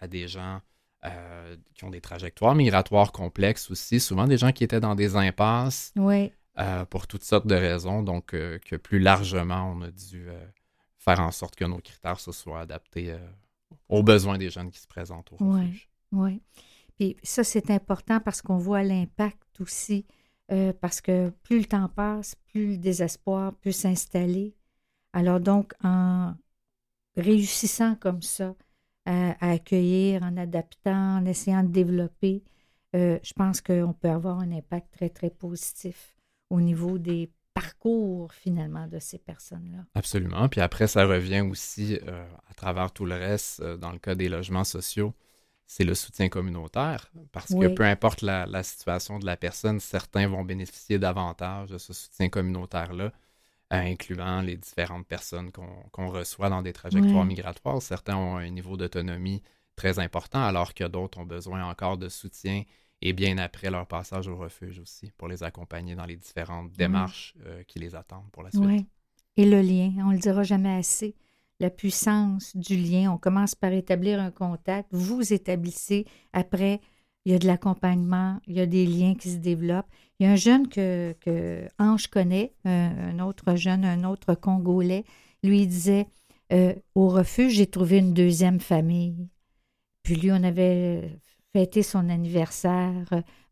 à, 0.00 0.06
des 0.06 0.28
gens 0.28 0.60
euh, 1.04 1.56
qui 1.74 1.82
ont 1.82 1.90
des 1.90 2.00
trajectoires 2.00 2.54
migratoires 2.54 3.10
complexes 3.10 3.72
aussi, 3.72 3.98
souvent 3.98 4.28
des 4.28 4.38
gens 4.38 4.52
qui 4.52 4.62
étaient 4.62 4.78
dans 4.78 4.94
des 4.94 5.16
impasses 5.16 5.92
euh, 5.98 6.84
pour 6.84 7.08
toutes 7.08 7.24
sortes 7.24 7.48
de 7.48 7.56
raisons. 7.56 8.04
Donc, 8.04 8.26
que 8.26 8.76
plus 8.76 9.00
largement, 9.00 9.74
on 9.76 9.82
a 9.82 9.90
dû 9.90 10.28
faire 10.98 11.18
en 11.18 11.32
sorte 11.32 11.56
que 11.56 11.64
nos 11.64 11.78
critères 11.78 12.20
se 12.20 12.30
soient 12.30 12.60
adaptés 12.60 13.16
aux 13.88 14.04
besoins 14.04 14.38
des 14.38 14.48
jeunes 14.48 14.70
qui 14.70 14.78
se 14.78 14.86
présentent 14.86 15.32
au 15.32 15.36
refuge. 15.44 15.90
Oui, 16.12 16.40
oui. 16.40 16.40
Puis 16.96 17.16
ça, 17.22 17.44
c'est 17.44 17.70
important 17.70 18.20
parce 18.20 18.42
qu'on 18.42 18.58
voit 18.58 18.82
l'impact 18.82 19.60
aussi, 19.60 20.06
euh, 20.52 20.72
parce 20.80 21.00
que 21.00 21.30
plus 21.42 21.58
le 21.58 21.64
temps 21.64 21.88
passe, 21.88 22.34
plus 22.52 22.72
le 22.72 22.76
désespoir 22.76 23.54
peut 23.54 23.72
s'installer. 23.72 24.54
Alors 25.12 25.40
donc, 25.40 25.72
en 25.82 26.34
réussissant 27.16 27.96
comme 27.96 28.22
ça 28.22 28.54
à, 29.06 29.50
accueillir, 29.50 30.22
en 30.22 30.36
adaptant, 30.36 31.18
en 31.18 31.24
essayant 31.26 31.62
de 31.62 31.68
développer, 31.68 32.42
euh, 32.94 33.18
je 33.22 33.32
pense 33.32 33.60
qu'on 33.60 33.92
peut 33.92 34.08
avoir 34.08 34.38
un 34.38 34.52
impact 34.52 34.92
très, 34.92 35.08
très 35.08 35.30
positif 35.30 36.16
au 36.50 36.60
niveau 36.60 36.98
des 36.98 37.30
parcours 37.54 38.32
finalement 38.32 38.86
de 38.86 38.98
ces 38.98 39.18
personnes-là. 39.18 39.84
Absolument. 39.94 40.48
Puis 40.48 40.60
après, 40.60 40.86
ça 40.86 41.06
revient 41.06 41.40
aussi 41.40 41.98
euh, 42.02 42.24
à 42.48 42.54
travers 42.54 42.92
tout 42.92 43.04
le 43.04 43.14
reste, 43.14 43.62
dans 43.62 43.92
le 43.92 43.98
cas 43.98 44.14
des 44.14 44.28
logements 44.28 44.64
sociaux, 44.64 45.14
c'est 45.74 45.82
le 45.82 45.96
soutien 45.96 46.28
communautaire. 46.28 47.10
Parce 47.32 47.52
que 47.52 47.66
peu 47.66 47.82
importe 47.82 48.22
la, 48.22 48.62
situation 48.62 49.18
de 49.18 49.26
la 49.26 49.36
personne, 49.36 49.80
certains 49.80 50.28
vont 50.28 50.44
bénéficier 50.44 51.00
davantage 51.00 51.70
de 51.70 51.78
ce 51.78 51.92
soutien 51.92 52.28
communautaire-là, 52.28 53.12
incluant 53.70 54.40
les 54.40 54.56
différentes 54.56 55.04
personnes 55.04 55.50
qu'on 55.50 56.08
reçoit 56.10 56.48
dans 56.48 56.62
des 56.62 56.72
trajectoires 56.72 57.24
migratoires. 57.24 57.82
Certains 57.82 58.16
ont 58.16 58.36
un 58.36 58.50
niveau 58.50 58.76
d'autonomie 58.76 59.42
très 59.74 59.98
important, 59.98 60.44
alors 60.44 60.74
que 60.74 60.84
d'autres 60.84 61.18
ont 61.18 61.26
besoin 61.26 61.64
encore 61.64 61.98
de 61.98 62.08
soutien 62.08 62.62
et 63.02 63.12
bien 63.12 63.36
après 63.38 63.68
leur 63.68 63.88
passage 63.88 64.28
au 64.28 64.36
refuge 64.36 64.78
aussi, 64.78 65.10
pour 65.18 65.26
les 65.26 65.42
accompagner 65.42 65.96
dans 65.96 66.06
les 66.06 66.16
différentes 66.16 66.70
démarches 66.70 67.34
euh, 67.46 67.64
qui 67.64 67.80
les 67.80 67.96
attendent 67.96 68.30
pour 68.30 68.44
la 68.44 68.52
suite. 68.52 68.62
Oui. 68.62 68.86
Et 69.36 69.44
le 69.44 69.60
lien, 69.60 69.92
on 70.04 70.10
ne 70.10 70.12
le 70.12 70.20
dira 70.20 70.44
jamais 70.44 70.76
assez 70.76 71.16
la 71.60 71.70
puissance 71.70 72.56
du 72.56 72.76
lien. 72.76 73.12
On 73.12 73.18
commence 73.18 73.54
par 73.54 73.72
établir 73.72 74.20
un 74.20 74.30
contact, 74.30 74.88
vous 74.92 75.32
établissez, 75.32 76.06
après, 76.32 76.80
il 77.24 77.32
y 77.32 77.34
a 77.34 77.38
de 77.38 77.46
l'accompagnement, 77.46 78.38
il 78.46 78.54
y 78.54 78.60
a 78.60 78.66
des 78.66 78.84
liens 78.86 79.14
qui 79.14 79.30
se 79.30 79.38
développent. 79.38 79.88
Il 80.18 80.26
y 80.26 80.28
a 80.28 80.32
un 80.32 80.36
jeune 80.36 80.68
que, 80.68 81.14
Ange 81.78 82.08
connaît, 82.08 82.52
un, 82.64 83.18
autre 83.20 83.56
jeune, 83.56 83.84
un 83.84 84.04
autre 84.04 84.34
Congolais, 84.34 85.04
lui 85.42 85.66
disait 85.66 86.06
euh, 86.52 86.74
Au 86.94 87.08
refuge, 87.08 87.54
j'ai 87.54 87.66
trouvé 87.66 87.98
une 87.98 88.12
deuxième 88.12 88.60
famille. 88.60 89.28
Puis 90.02 90.16
lui, 90.16 90.32
on 90.32 90.42
avait 90.44 91.18
fêté 91.54 91.82
son 91.82 92.10
anniversaire, 92.10 93.06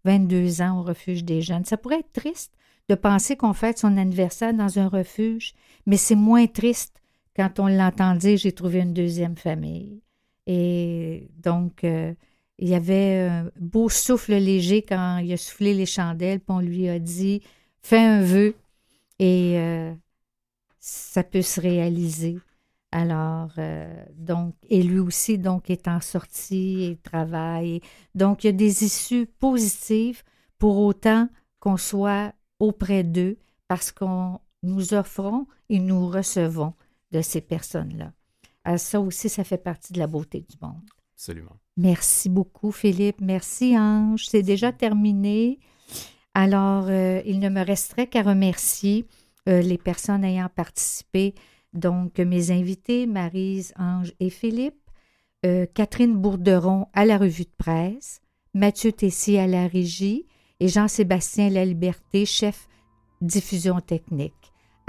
22 0.05 0.61
ans 0.61 0.81
au 0.81 0.83
refuge 0.83 1.25
des 1.25 1.41
jeunes. 1.41 1.65
Ça 1.65 1.79
pourrait 1.79 2.01
être 2.01 2.13
triste 2.13 2.53
de 2.89 2.95
penser 2.95 3.37
qu'on 3.37 3.55
fête 3.55 3.79
son 3.79 3.97
anniversaire 3.97 4.53
dans 4.53 4.79
un 4.79 4.89
refuge, 4.89 5.55
mais 5.87 5.97
c'est 5.97 6.17
moins 6.17 6.47
triste 6.47 7.02
quand 7.37 7.59
on 7.59 7.67
l'entend 7.67 8.15
dire, 8.15 8.37
j'ai 8.37 8.53
trouvé 8.53 8.81
une 8.81 8.93
deuxième 8.93 9.37
famille. 9.37 10.03
Et 10.47 11.29
donc, 11.39 11.85
euh, 11.85 12.15
il 12.59 12.69
y 12.69 12.75
avait 12.75 13.21
un 13.21 13.51
beau 13.61 13.89
souffle 13.89 14.35
léger 14.35 14.83
quand 14.83 15.19
il 15.19 15.33
a 15.33 15.37
soufflé 15.37 15.75
les 15.75 15.87
chandelles, 15.87 16.41
puis 16.41 16.55
on 16.55 16.61
lui 16.61 16.89
a 16.89 16.99
dit, 16.99 17.43
fais 17.83 17.99
un 17.99 18.23
vœu 18.23 18.55
et 19.19 19.55
euh, 19.59 19.93
ça 20.79 21.23
peut 21.23 21.43
se 21.43 21.61
réaliser. 21.61 22.39
Alors, 22.91 23.53
euh, 23.57 24.05
donc, 24.15 24.55
et 24.69 24.83
lui 24.83 24.99
aussi, 24.99 25.39
donc, 25.39 25.71
est 25.71 25.89
en 25.89 26.01
sortie 26.01 26.85
et 26.85 26.97
travaille. 26.97 27.81
Donc, 28.15 28.45
il 28.45 28.49
y 28.49 28.51
a 28.51 28.53
des 28.53 28.85
issues 28.85 29.27
positives 29.27 30.23
pour 30.59 30.77
autant 30.79 31.29
qu'on 31.59 31.79
soit 31.79 32.35
auprès 32.59 33.03
d'eux 33.03 33.39
parce 33.67 33.91
qu'on 33.93 34.41
nous 34.63 34.93
offrons 34.93 35.47
et 35.71 35.79
nous 35.79 36.07
recevons 36.07 36.75
de 37.13 37.23
ces 37.23 37.41
personnes-là. 37.41 38.13
Alors, 38.65 38.79
ça 38.81 39.01
aussi, 39.01 39.29
ça 39.29 39.45
fait 39.45 39.59
partie 39.59 39.93
de 39.93 39.99
la 39.99 40.07
beauté 40.07 40.41
du 40.41 40.57
monde. 40.61 40.83
Absolument. 41.15 41.57
Merci 41.77 42.29
beaucoup, 42.29 42.73
Philippe. 42.73 43.21
Merci, 43.21 43.79
Ange. 43.79 44.27
C'est 44.27 44.43
déjà 44.43 44.73
terminé. 44.73 45.59
Alors, 46.35 46.87
euh, 46.89 47.21
il 47.27 47.39
ne 47.39 47.49
me 47.49 47.65
resterait 47.65 48.07
qu'à 48.07 48.23
remercier 48.23 49.07
euh, 49.49 49.61
les 49.61 49.79
personnes 49.79 50.25
ayant 50.25 50.49
participé 50.49 51.35
donc, 51.73 52.19
mes 52.19 52.51
invités, 52.51 53.07
Marise, 53.07 53.73
Ange 53.79 54.13
et 54.21 54.31
Philippe, 54.31 54.77
euh, 55.47 55.67
Catherine 55.73 56.17
Bourderon 56.17 56.87
à 56.93 57.05
la 57.05 57.19
revue 57.19 57.45
de 57.45 57.55
presse, 57.57 58.21
Mathieu 58.55 58.93
Tessier 58.93 59.41
à 59.41 59.47
la 59.47 59.67
régie 59.67 60.27
et 60.61 60.69
Jean-Sébastien 60.69 61.49
La 61.49 61.65
Liberté, 61.65 62.27
chef 62.27 62.69
diffusion 63.23 63.81
technique. 63.81 64.42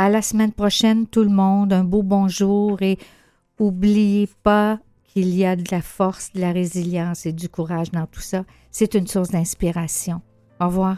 À 0.04 0.10
la 0.10 0.22
semaine 0.22 0.52
prochaine, 0.52 1.08
tout 1.08 1.24
le 1.24 1.30
monde, 1.30 1.72
un 1.72 1.86
beau 1.86 2.04
bonjour 2.04 2.82
et 2.82 2.98
oubliez 3.58 4.28
pas 4.44 4.78
qu'il 5.06 5.34
y 5.34 5.46
a 5.46 5.56
de 5.56 5.64
la 5.72 5.82
force, 5.82 6.34
de 6.34 6.42
la 6.42 6.52
résilience 6.52 7.26
et 7.26 7.32
du 7.32 7.48
courage 7.48 7.90
dans 7.90 8.06
tout 8.06 8.20
ça. 8.20 8.44
C'est 8.70 8.96
une 8.96 9.08
source 9.08 9.30
d'inspiration. 9.30 10.20
Au 10.60 10.66
revoir. 10.66 10.98